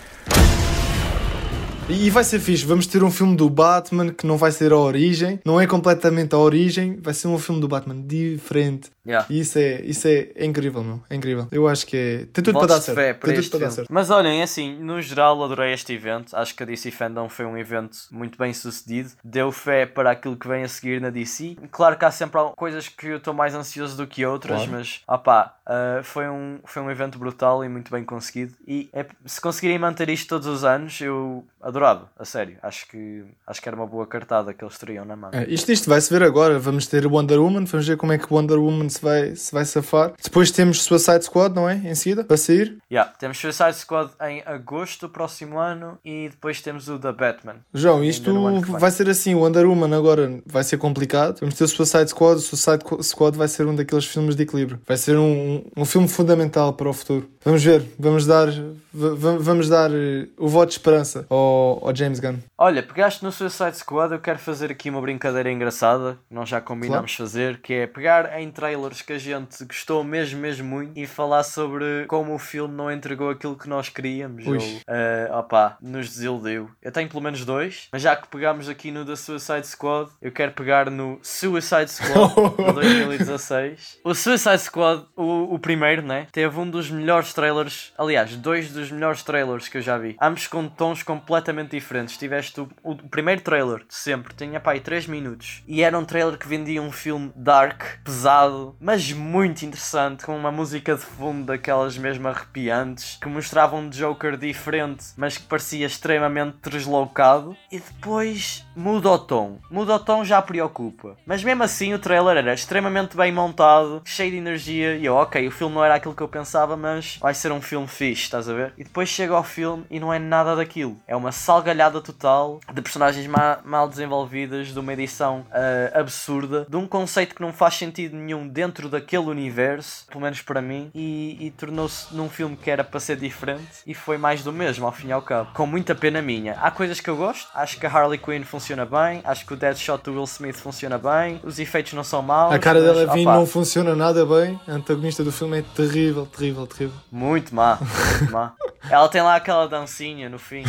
E 1.87 2.09
vai 2.09 2.23
ser 2.23 2.39
fixe, 2.39 2.65
vamos 2.65 2.87
ter 2.87 3.03
um 3.03 3.11
filme 3.11 3.35
do 3.35 3.47
Batman 3.47 4.11
que 4.11 4.25
não 4.25 4.37
vai 4.37 4.51
ser 4.51 4.73
a 4.73 4.77
origem, 4.77 5.39
não 5.45 5.61
é 5.61 5.67
completamente 5.67 6.33
a 6.33 6.37
origem, 6.39 6.99
vai 6.99 7.13
ser 7.13 7.27
um 7.27 7.37
filme 7.37 7.61
do 7.61 7.67
Batman 7.67 8.01
diferente. 8.01 8.89
Yeah. 9.05 9.25
E 9.29 9.39
isso 9.39 9.59
é, 9.59 9.81
isso 9.81 10.07
é, 10.07 10.31
é 10.35 10.45
incrível, 10.45 10.83
meu. 10.83 10.99
É 11.07 11.15
incrível. 11.15 11.47
Eu 11.51 11.67
acho 11.67 11.85
que 11.85 11.95
é. 11.95 12.17
Tem 12.33 12.43
tudo 12.43 12.57
para 12.57 12.67
dar 12.67 12.81
certo. 12.81 13.25
Tem 13.25 13.35
tudo 13.35 13.49
para 13.51 13.59
dar 13.59 13.71
certo. 13.71 13.87
Mas 13.91 14.09
olhem, 14.09 14.41
assim, 14.41 14.75
no 14.79 14.99
geral 14.99 15.41
adorei 15.43 15.73
este 15.73 15.93
evento. 15.93 16.35
Acho 16.35 16.55
que 16.55 16.63
a 16.63 16.65
DC 16.65 16.89
Fandom 16.89 17.29
foi 17.29 17.45
um 17.45 17.55
evento 17.55 17.95
muito 18.11 18.35
bem 18.35 18.51
sucedido. 18.51 19.11
Deu 19.23 19.51
fé 19.51 19.85
para 19.85 20.11
aquilo 20.11 20.35
que 20.35 20.47
vem 20.47 20.63
a 20.63 20.67
seguir 20.67 20.99
na 20.99 21.11
DC. 21.11 21.55
Claro 21.69 21.97
que 21.97 22.05
há 22.05 22.09
sempre 22.09 22.41
coisas 22.55 22.89
que 22.89 23.07
eu 23.07 23.17
estou 23.17 23.33
mais 23.33 23.53
ansioso 23.53 23.95
do 23.95 24.07
que 24.07 24.25
outras, 24.25 24.57
claro. 24.57 24.71
mas 24.71 25.01
opá, 25.07 25.55
uh, 25.67 26.03
foi, 26.03 26.27
um, 26.27 26.59
foi 26.65 26.81
um 26.81 26.89
evento 26.89 27.19
brutal 27.19 27.63
e 27.63 27.69
muito 27.69 27.91
bem 27.91 28.03
conseguido. 28.03 28.53
E 28.67 28.89
é, 28.91 29.05
se 29.23 29.39
conseguirem 29.39 29.77
manter 29.77 30.09
isto 30.09 30.27
todos 30.27 30.47
os 30.47 30.63
anos, 30.63 30.99
eu 30.99 31.45
adorava, 31.65 32.11
a 32.17 32.23
sério. 32.23 32.57
Acho 32.61 32.87
que, 32.87 33.23
acho 33.47 33.59
que 33.59 33.67
era 33.67 33.75
uma 33.75 33.87
boa 33.87 34.05
cartada 34.05 34.53
que 34.53 34.63
eles 34.63 34.77
teriam 34.77 35.03
na 35.03 35.15
mão. 35.15 35.31
É, 35.33 35.45
isto, 35.49 35.71
isto 35.71 35.89
vai-se 35.89 36.13
ver 36.13 36.21
agora. 36.21 36.59
Vamos 36.59 36.85
ter 36.85 37.07
Wonder 37.07 37.39
Woman, 37.39 37.65
vamos 37.65 37.87
ver 37.87 37.97
como 37.97 38.13
é 38.13 38.19
que 38.19 38.31
Wonder 38.31 38.59
Woman 38.59 38.87
se 38.87 39.01
vai, 39.01 39.35
se 39.35 39.51
vai 39.51 39.65
safar. 39.65 40.13
Depois 40.23 40.51
temos 40.51 40.83
Suicide 40.83 41.25
Squad, 41.25 41.55
não 41.55 41.67
é? 41.67 41.75
Em 41.75 41.95
seguida, 41.95 42.23
para 42.23 42.37
sair. 42.37 42.77
Yeah, 42.89 43.11
temos 43.17 43.39
Suicide 43.39 43.73
Squad 43.73 44.11
em 44.21 44.43
agosto 44.45 45.07
do 45.07 45.09
próximo 45.11 45.57
ano 45.57 45.97
e 46.05 46.29
depois 46.29 46.61
temos 46.61 46.87
o 46.87 46.99
da 46.99 47.11
Batman. 47.11 47.55
João, 47.73 48.03
isto 48.03 48.31
vai 48.77 48.91
ser 48.91 49.09
assim: 49.09 49.33
o 49.33 49.39
Wonder 49.39 49.67
Woman 49.67 49.97
agora 49.97 50.39
vai 50.45 50.63
ser 50.63 50.77
complicado. 50.77 51.39
Vamos 51.39 51.55
ter 51.55 51.63
o 51.63 51.67
Suicide 51.67 52.09
Squad. 52.09 52.37
O 52.37 52.41
Suicide 52.41 52.83
Squad 53.01 53.35
vai 53.35 53.47
ser 53.47 53.65
um 53.65 53.75
daqueles 53.75 54.05
filmes 54.05 54.35
de 54.35 54.43
equilíbrio. 54.43 54.79
Vai 54.85 54.97
ser 54.97 55.17
um, 55.17 55.65
um 55.75 55.83
filme 55.83 56.07
fundamental 56.07 56.73
para 56.73 56.87
o 56.87 56.93
futuro. 56.93 57.27
Vamos 57.43 57.63
ver, 57.63 57.83
vamos 57.97 58.25
dar, 58.25 58.47
vamos 58.93 59.69
dar 59.69 59.91
eh, 59.91 60.27
o 60.37 60.47
voto 60.47 60.69
de 60.69 60.73
esperança 60.75 61.25
ao 61.29 61.54
ao, 61.55 61.87
ao 61.87 61.95
James 61.95 62.19
Gunn. 62.19 62.37
Olha, 62.57 62.83
pegaste 62.83 63.23
no 63.23 63.31
Suicide 63.31 63.77
Squad, 63.77 64.13
eu 64.13 64.19
quero 64.19 64.39
fazer 64.39 64.71
aqui 64.71 64.89
uma 64.89 65.01
brincadeira 65.01 65.51
engraçada, 65.51 66.17
nós 66.29 66.49
já 66.49 66.59
combinámos 66.61 67.15
claro. 67.15 67.29
fazer, 67.29 67.57
que 67.61 67.73
é 67.73 67.87
pegar 67.87 68.39
em 68.39 68.51
trailers 68.51 69.01
que 69.01 69.13
a 69.13 69.17
gente 69.17 69.63
gostou 69.65 70.03
mesmo, 70.03 70.39
mesmo 70.39 70.67
muito 70.67 70.97
e 70.97 71.07
falar 71.07 71.43
sobre 71.43 72.05
como 72.07 72.33
o 72.33 72.39
filme 72.39 72.73
não 72.73 72.91
entregou 72.91 73.29
aquilo 73.29 73.57
que 73.57 73.69
nós 73.69 73.89
queríamos 73.89 74.45
Ui. 74.45 74.57
ou, 74.57 74.63
uh, 74.63 75.39
opa, 75.39 75.77
nos 75.81 76.09
desiludiu. 76.09 76.69
Eu 76.81 76.91
tenho 76.91 77.09
pelo 77.09 77.21
menos 77.21 77.43
dois, 77.45 77.87
mas 77.91 78.01
já 78.01 78.15
que 78.15 78.27
pegámos 78.27 78.69
aqui 78.69 78.91
no 78.91 79.05
The 79.05 79.15
Suicide 79.15 79.67
Squad, 79.67 80.11
eu 80.21 80.31
quero 80.31 80.51
pegar 80.51 80.89
no 80.89 81.19
Suicide 81.21 81.89
Squad 81.89 82.33
de 82.57 82.73
2016. 82.73 83.99
O 84.03 84.13
Suicide 84.13 84.59
Squad, 84.59 85.05
o, 85.15 85.55
o 85.55 85.59
primeiro, 85.59 86.01
né? 86.01 86.27
Teve 86.31 86.59
um 86.59 86.69
dos 86.69 86.89
melhores 86.89 87.33
trailers, 87.33 87.93
aliás, 87.97 88.35
dois 88.35 88.71
dos 88.71 88.91
melhores 88.91 89.23
trailers 89.23 89.67
que 89.67 89.77
eu 89.77 89.81
já 89.81 89.97
vi. 89.97 90.15
Ambos 90.21 90.47
com 90.47 90.67
tons 90.67 91.03
completamente 91.03 91.44
diferentes. 91.71 92.17
Tiveste 92.17 92.61
o, 92.61 92.69
o 92.83 92.95
primeiro 92.95 93.41
trailer 93.41 93.79
de 93.79 93.95
sempre, 93.95 94.33
tinha 94.33 94.59
pá, 94.59 94.79
3 94.79 95.07
minutos. 95.07 95.63
E 95.67 95.81
era 95.81 95.97
um 95.97 96.05
trailer 96.05 96.37
que 96.37 96.47
vendia 96.47 96.81
um 96.81 96.91
filme 96.91 97.31
dark, 97.35 97.81
pesado, 98.03 98.75
mas 98.79 99.11
muito 99.11 99.63
interessante, 99.63 100.25
com 100.25 100.37
uma 100.37 100.51
música 100.51 100.95
de 100.95 101.01
fundo 101.01 101.45
daquelas 101.45 101.97
mesmo 101.97 102.27
arrepiantes, 102.27 103.17
que 103.21 103.27
mostrava 103.27 103.75
um 103.75 103.89
Joker 103.89 104.37
diferente, 104.37 105.05
mas 105.17 105.37
que 105.37 105.45
parecia 105.45 105.85
extremamente 105.85 106.69
deslocado. 106.69 107.55
E 107.71 107.79
depois 107.79 108.65
muda 108.75 109.09
o 109.09 109.19
tom. 109.19 109.59
Muda 109.71 109.95
o 109.95 109.99
tom 109.99 110.23
já 110.23 110.41
preocupa. 110.41 111.15
Mas 111.25 111.43
mesmo 111.43 111.63
assim 111.63 111.93
o 111.93 111.99
trailer 111.99 112.37
era 112.37 112.53
extremamente 112.53 113.15
bem 113.15 113.31
montado, 113.31 114.01
cheio 114.05 114.31
de 114.31 114.37
energia. 114.37 114.95
E 114.97 115.05
eu, 115.05 115.15
ok, 115.15 115.47
o 115.47 115.51
filme 115.51 115.75
não 115.75 115.83
era 115.83 115.95
aquilo 115.95 116.15
que 116.15 116.21
eu 116.21 116.27
pensava, 116.27 116.75
mas 116.75 117.17
vai 117.21 117.33
ser 117.33 117.51
um 117.51 117.61
filme 117.61 117.87
fixe, 117.87 118.23
estás 118.23 118.49
a 118.49 118.53
ver? 118.53 118.73
E 118.77 118.83
depois 118.83 119.09
chega 119.09 119.33
ao 119.33 119.43
filme 119.43 119.85
e 119.89 119.99
não 119.99 120.13
é 120.13 120.19
nada 120.19 120.55
daquilo. 120.55 120.99
É 121.07 121.15
uma 121.15 121.24
salgalhada 121.31 122.01
total 122.01 122.59
de 122.73 122.81
personagens 122.81 123.25
ma 123.27 123.59
mal 123.63 123.87
desenvolvidas, 123.87 124.67
de 124.67 124.79
uma 124.79 124.93
edição 124.93 125.45
uh, 125.49 125.99
absurda, 125.99 126.65
de 126.69 126.75
um 126.75 126.87
conceito 126.87 127.35
que 127.35 127.41
não 127.41 127.53
faz 127.53 127.75
sentido 127.75 128.15
nenhum 128.15 128.47
dentro 128.47 128.89
daquele 128.89 129.25
universo, 129.25 130.05
pelo 130.07 130.21
menos 130.21 130.41
para 130.41 130.61
mim, 130.61 130.89
e, 130.93 131.37
e 131.39 131.51
tornou-se 131.51 132.13
num 132.15 132.29
filme 132.29 132.55
que 132.55 132.69
era 132.69 132.83
para 132.83 132.99
ser 132.99 133.17
diferente 133.17 133.83
e 133.85 133.93
foi 133.93 134.17
mais 134.17 134.43
do 134.43 134.51
mesmo, 134.51 134.85
ao 134.85 134.91
fim 134.91 135.07
e 135.07 135.11
ao 135.11 135.21
cabo. 135.21 135.51
Com 135.53 135.65
muita 135.65 135.95
pena 135.95 136.21
minha. 136.21 136.53
Há 136.61 136.71
coisas 136.71 136.99
que 136.99 137.09
eu 137.09 137.15
gosto, 137.15 137.47
acho 137.53 137.79
que 137.79 137.85
a 137.85 137.89
Harley 137.89 138.17
Quinn 138.17 138.43
funciona 138.43 138.85
bem, 138.85 139.21
acho 139.23 139.45
que 139.45 139.53
o 139.53 139.57
Deadshot 139.57 140.03
do 140.03 140.13
Will 140.13 140.23
Smith 140.23 140.57
funciona 140.57 140.97
bem, 140.97 141.39
os 141.43 141.59
efeitos 141.59 141.93
não 141.93 142.03
são 142.03 142.21
maus. 142.21 142.53
A 142.53 142.59
cara 142.59 142.81
dela 142.81 143.05
Levine 143.05 143.25
não 143.25 143.45
funciona 143.45 143.95
nada 143.95 144.25
bem, 144.25 144.59
a 144.67 144.73
antagonista 144.73 145.23
do 145.23 145.31
filme 145.31 145.59
é 145.59 145.63
terrível, 145.75 146.25
terrível, 146.25 146.67
terrível. 146.67 146.95
Muito 147.11 147.53
má, 147.53 147.77
muito 147.79 148.31
má. 148.31 148.53
Ela 148.89 149.09
tem 149.09 149.21
lá 149.21 149.35
aquela 149.35 149.67
dancinha 149.67 150.29
no 150.29 150.37
fim, 150.37 150.63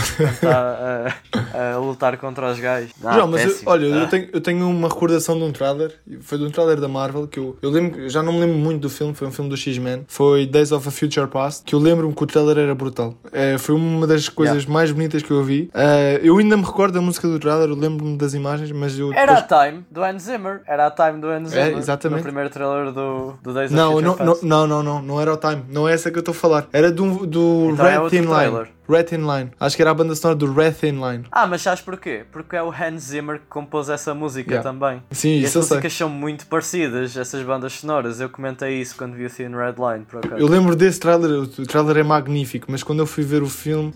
está 0.47 1.15
a, 1.55 1.75
a, 1.75 1.79
lutar 1.79 2.17
contra 2.19 2.51
os 2.51 2.59
gajos. 2.59 2.91
Não, 3.03 3.13
João, 3.13 3.29
mas 3.29 3.45
eu, 3.45 3.57
olha, 3.67 3.87
ah. 3.87 3.99
eu, 3.99 4.09
tenho, 4.09 4.29
eu 4.33 4.41
tenho 4.41 4.69
uma 4.69 4.89
recordação 4.89 5.37
de 5.39 5.45
um 5.45 5.53
trailer, 5.53 5.95
foi 6.21 6.39
de 6.39 6.45
um 6.45 6.51
trailer 6.51 6.81
da 6.81 6.89
Marvel, 6.89 7.27
que 7.27 7.39
eu, 7.39 7.57
eu 7.63 7.71
lembro, 7.71 8.09
já 8.09 8.23
não 8.23 8.33
me 8.33 8.41
lembro 8.41 8.57
muito 8.57 8.83
do 8.83 8.91
filme, 8.91 9.15
foi 9.15 9.29
um 9.29 9.33
filme 9.33 9.51
do 9.51 9.57
X-Men, 9.57 10.05
foi 10.09 10.47
Days 10.47 10.73
of 10.73 10.87
a 10.89 10.91
Future 10.91 11.27
Past, 11.27 11.65
que 11.65 11.75
eu 11.75 11.79
lembro-me 11.79 12.15
que 12.15 12.23
o 12.23 12.27
trailer 12.27 12.59
era 12.59 12.75
brutal. 12.75 13.15
É, 13.33 13.59
foi 13.59 13.75
uma 13.75 14.07
das 14.07 14.29
coisas 14.29 14.63
yeah. 14.63 14.73
mais 14.73 14.91
bonitas 14.91 15.23
que 15.23 15.31
eu 15.31 15.43
vi. 15.43 15.71
Uh, 15.75 16.19
eu 16.23 16.39
ainda 16.39 16.57
me 16.57 16.65
recordo 16.65 16.95
da 16.95 17.01
música 17.01 17.29
do 17.29 17.39
trailer, 17.39 17.69
eu 17.69 17.77
lembro-me 17.77 18.17
das 18.17 18.35
imagens, 18.35 18.71
mas 18.73 18.99
eu. 18.99 19.13
Era 19.13 19.35
depois... 19.35 19.53
a 19.53 19.65
Time 19.67 19.85
do 19.91 20.03
Hans 20.03 20.23
Zimmer, 20.23 20.61
era 20.67 20.87
a 20.87 20.91
Time 20.91 21.21
do 21.21 21.29
Hans 21.29 21.53
é, 21.53 21.65
Zimmer. 21.65 21.77
É, 21.77 21.79
exatamente. 21.79 22.19
No 22.19 22.23
primeiro 22.25 22.51
trailer 22.51 22.93
do, 22.93 23.35
do 23.43 23.53
Days 23.53 23.71
não, 23.71 23.95
of 23.95 24.05
Future 24.05 24.25
não, 24.25 24.33
Past. 24.33 24.47
Não, 24.47 24.67
não, 24.67 24.83
não, 24.83 25.03
não 25.03 25.21
era 25.21 25.33
o 25.33 25.37
Time, 25.37 25.63
não 25.69 25.89
é 25.89 25.93
essa 25.93 26.11
que 26.11 26.19
eu 26.19 26.21
estou 26.21 26.33
a 26.33 26.35
falar. 26.35 26.67
Era 26.73 26.91
do, 26.91 27.27
do 27.27 27.71
então 27.73 27.87
é 27.87 27.99
Red 27.99 28.07
é 28.07 28.11
Thin 28.11 28.21
Line. 28.21 28.76
Red 28.89 29.05
Thin 29.05 29.19
Line. 29.19 29.51
Acho 29.59 29.77
que 29.77 29.83
era 29.83 29.91
a 29.91 29.95
banda 29.95 30.15
sonora 30.15 30.39
do 30.39 30.53
Red 30.53 30.73
Thin 30.73 30.93
Line. 30.93 31.25
Ah, 31.31 31.47
mas 31.47 31.63
sabes 31.63 31.81
porquê? 31.81 32.25
Porque 32.31 32.57
é 32.57 32.63
o 32.63 32.71
Hans 32.71 33.03
Zimmer 33.03 33.39
que 33.39 33.47
compôs 33.47 33.89
essa 33.89 34.15
música 34.15 34.55
yeah. 34.55 34.71
também. 34.71 35.03
Sim, 35.11 35.31
e 35.31 35.45
isso 35.45 35.59
as 35.59 35.69
músicas 35.69 35.93
são 35.93 36.09
muito 36.09 36.47
parecidas, 36.47 37.17
essas 37.17 37.45
bandas 37.45 37.75
sonoras. 37.75 38.21
Eu 38.21 38.29
comentei 38.29 38.81
isso 38.81 38.97
quando 38.97 39.15
vi 39.15 39.27
o 39.27 39.31
Thin 39.31 39.51
Red 39.51 39.75
Line, 39.79 40.05
por 40.05 40.25
acaso. 40.25 40.41
Eu 40.41 40.49
lembro 40.49 40.75
desse 40.77 41.01
trailer, 41.01 41.31
o 41.31 41.67
trailer 41.67 41.99
é 41.99 42.03
magnífico, 42.03 42.67
mas 42.69 42.83
quando 42.83 43.01
eu 43.01 43.07
fui 43.07 43.25
ver 43.25 43.43
o 43.43 43.49
filme. 43.49 43.93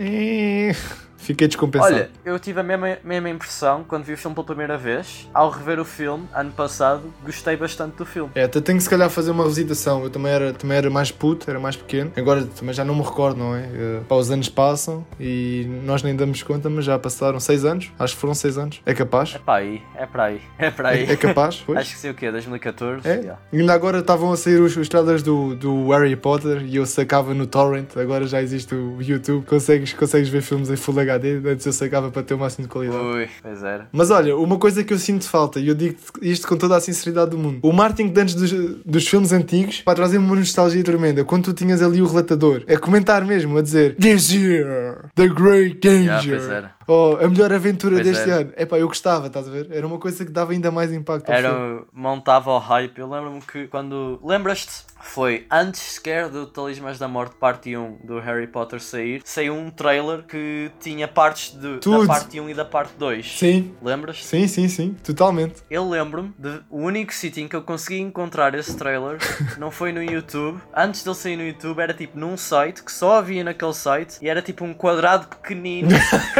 Eh, 1.20 1.30
Fiquei 1.30 1.46
descompensado. 1.46 1.94
Olha, 1.94 2.10
eu 2.24 2.38
tive 2.38 2.60
a 2.60 2.62
mesma, 2.62 2.98
mesma 3.04 3.28
impressão 3.30 3.84
quando 3.86 4.04
vi 4.04 4.14
o 4.14 4.18
filme 4.18 4.34
pela 4.34 4.46
primeira 4.46 4.76
vez. 4.78 5.28
Ao 5.32 5.50
rever 5.50 5.78
o 5.78 5.84
filme, 5.84 6.26
ano 6.34 6.50
passado, 6.50 7.02
gostei 7.24 7.56
bastante 7.56 7.96
do 7.96 8.06
filme. 8.06 8.30
É, 8.34 8.44
até 8.44 8.60
tenho 8.60 8.78
que 8.78 8.84
se 8.84 8.90
calhar 8.90 9.08
fazer 9.10 9.30
uma 9.30 9.44
revisitação. 9.44 10.02
Eu 10.02 10.10
também 10.10 10.32
era, 10.32 10.52
também 10.52 10.76
era 10.78 10.90
mais 10.90 11.10
puto, 11.10 11.48
era 11.48 11.60
mais 11.60 11.76
pequeno. 11.76 12.12
Agora 12.16 12.44
também 12.44 12.74
já 12.74 12.84
não 12.84 12.94
me 12.94 13.02
recordo, 13.02 13.38
não 13.38 13.54
é? 13.54 13.60
Uh, 13.60 14.04
pá, 14.04 14.14
os 14.16 14.30
anos 14.30 14.48
passam 14.48 15.06
e 15.18 15.66
nós 15.84 16.02
nem 16.02 16.16
damos 16.16 16.42
conta, 16.42 16.68
mas 16.70 16.84
já 16.84 16.98
passaram 16.98 17.38
seis 17.38 17.64
anos. 17.64 17.92
Acho 17.98 18.14
que 18.14 18.20
foram 18.20 18.34
seis 18.34 18.56
anos. 18.58 18.80
É 18.84 18.94
capaz? 18.94 19.34
É 19.34 19.38
para 19.38 19.54
aí, 19.54 19.82
é 19.94 20.06
para 20.06 20.24
aí. 20.24 20.40
É 20.58 20.70
para 20.70 20.88
aí. 20.90 21.04
É, 21.04 21.12
é 21.12 21.16
capaz? 21.16 21.62
Pois? 21.70 21.78
Acho 21.78 21.92
que 21.94 21.98
sei 22.00 22.10
o 22.10 22.14
quê? 22.14 22.30
2014? 22.30 23.06
É? 23.06 23.16
Yeah. 23.16 23.38
E 23.52 23.60
ainda 23.60 23.74
agora 23.74 23.98
estavam 23.98 24.32
a 24.32 24.36
sair 24.36 24.60
os, 24.60 24.76
os 24.76 24.88
trailers 24.88 25.22
do, 25.22 25.54
do 25.54 25.90
Harry 25.90 26.16
Potter 26.16 26.62
e 26.64 26.76
eu 26.76 26.86
sacava 26.86 27.34
no 27.34 27.46
Torrent. 27.46 27.96
Agora 27.96 28.26
já 28.26 28.40
existe 28.42 28.74
o 28.74 28.96
YouTube. 29.00 29.44
Consegues, 29.44 29.92
consegues 29.92 30.28
ver 30.28 30.40
filmes 30.40 30.70
em 30.70 30.76
Full 30.76 30.98
HD. 30.98 31.09
Antes 31.16 31.66
eu 31.66 31.72
pagava 31.74 32.10
para 32.10 32.22
ter 32.22 32.34
o 32.34 32.38
máximo 32.38 32.66
de 32.66 32.72
qualidade. 32.72 33.02
Ui, 33.02 33.28
pois 33.42 33.62
era. 33.62 33.88
Mas 33.92 34.10
olha, 34.10 34.36
uma 34.36 34.58
coisa 34.58 34.84
que 34.84 34.92
eu 34.92 34.98
sinto 34.98 35.28
falta, 35.28 35.58
e 35.58 35.68
eu 35.68 35.74
digo 35.74 35.96
isto 36.22 36.46
com 36.46 36.56
toda 36.56 36.76
a 36.76 36.80
sinceridade 36.80 37.30
do 37.30 37.38
mundo: 37.38 37.58
o 37.62 37.72
marketing 37.72 38.08
de 38.08 38.20
antes 38.20 38.34
dos, 38.34 38.52
dos 38.84 39.06
filmes 39.06 39.32
antigos 39.32 39.82
para 39.82 39.94
trazer 39.94 40.18
uma 40.18 40.34
nostalgia 40.34 40.82
tremenda. 40.84 41.24
Quando 41.24 41.44
tu 41.44 41.52
tinhas 41.52 41.82
ali 41.82 42.00
o 42.00 42.06
relatador, 42.06 42.62
é 42.66 42.76
comentar 42.76 43.24
mesmo, 43.24 43.58
a 43.58 43.62
dizer 43.62 43.96
This 43.96 44.32
year, 44.32 45.10
the 45.14 45.28
great 45.28 45.80
danger. 45.80 46.40
Yeah, 46.40 46.74
oh, 46.90 47.24
a 47.24 47.28
melhor 47.28 47.52
aventura 47.52 47.96
pois 47.96 48.06
deste 48.06 48.30
era. 48.30 48.40
ano. 48.40 48.52
Epá, 48.56 48.78
eu 48.78 48.88
gostava, 48.88 49.28
estás 49.28 49.46
a 49.48 49.50
ver? 49.50 49.68
Era 49.70 49.86
uma 49.86 49.98
coisa 49.98 50.24
que 50.24 50.30
dava 50.30 50.52
ainda 50.52 50.70
mais 50.70 50.92
impacto 50.92 51.30
Era, 51.30 51.82
montava 51.92 52.50
o 52.50 52.58
hype. 52.58 52.98
Eu 52.98 53.08
lembro-me 53.08 53.40
que 53.40 53.66
quando. 53.68 54.20
Lembras-te? 54.22 54.90
Foi 55.00 55.46
antes 55.50 55.80
sequer 55.80 56.28
do 56.28 56.46
Talismãs 56.46 56.98
da 56.98 57.08
Morte 57.08 57.34
parte 57.36 57.74
1 57.74 58.00
do 58.04 58.20
Harry 58.20 58.46
Potter 58.46 58.80
sair, 58.80 59.22
saiu 59.24 59.54
um 59.54 59.70
trailer 59.70 60.22
que 60.24 60.70
tinha 60.78 61.08
partes 61.08 61.54
de, 61.54 61.78
da 61.78 62.06
parte 62.06 62.38
1 62.38 62.50
e 62.50 62.54
da 62.54 62.64
parte 62.64 62.92
2. 62.98 63.38
Sim. 63.38 63.74
Lembras? 63.82 64.24
Sim, 64.24 64.46
sim, 64.46 64.68
sim, 64.68 64.94
totalmente. 65.02 65.62
Eu 65.70 65.88
lembro-me 65.88 66.32
de 66.38 66.60
o 66.68 66.78
único 66.78 67.14
sítio 67.14 67.42
em 67.42 67.48
que 67.48 67.56
eu 67.56 67.62
consegui 67.62 67.98
encontrar 67.98 68.54
esse 68.54 68.76
trailer 68.76 69.18
não 69.58 69.70
foi 69.70 69.90
no 69.90 70.02
YouTube. 70.02 70.60
Antes 70.74 71.02
dele 71.02 71.16
sair 71.16 71.36
no 71.36 71.44
YouTube 71.44 71.80
era 71.80 71.94
tipo 71.94 72.18
num 72.18 72.36
site 72.36 72.82
que 72.82 72.92
só 72.92 73.18
havia 73.18 73.42
naquele 73.42 73.74
site 73.74 74.18
e 74.20 74.28
era 74.28 74.42
tipo 74.42 74.64
um 74.64 74.74
quadrado 74.74 75.28
pequenino, 75.28 75.88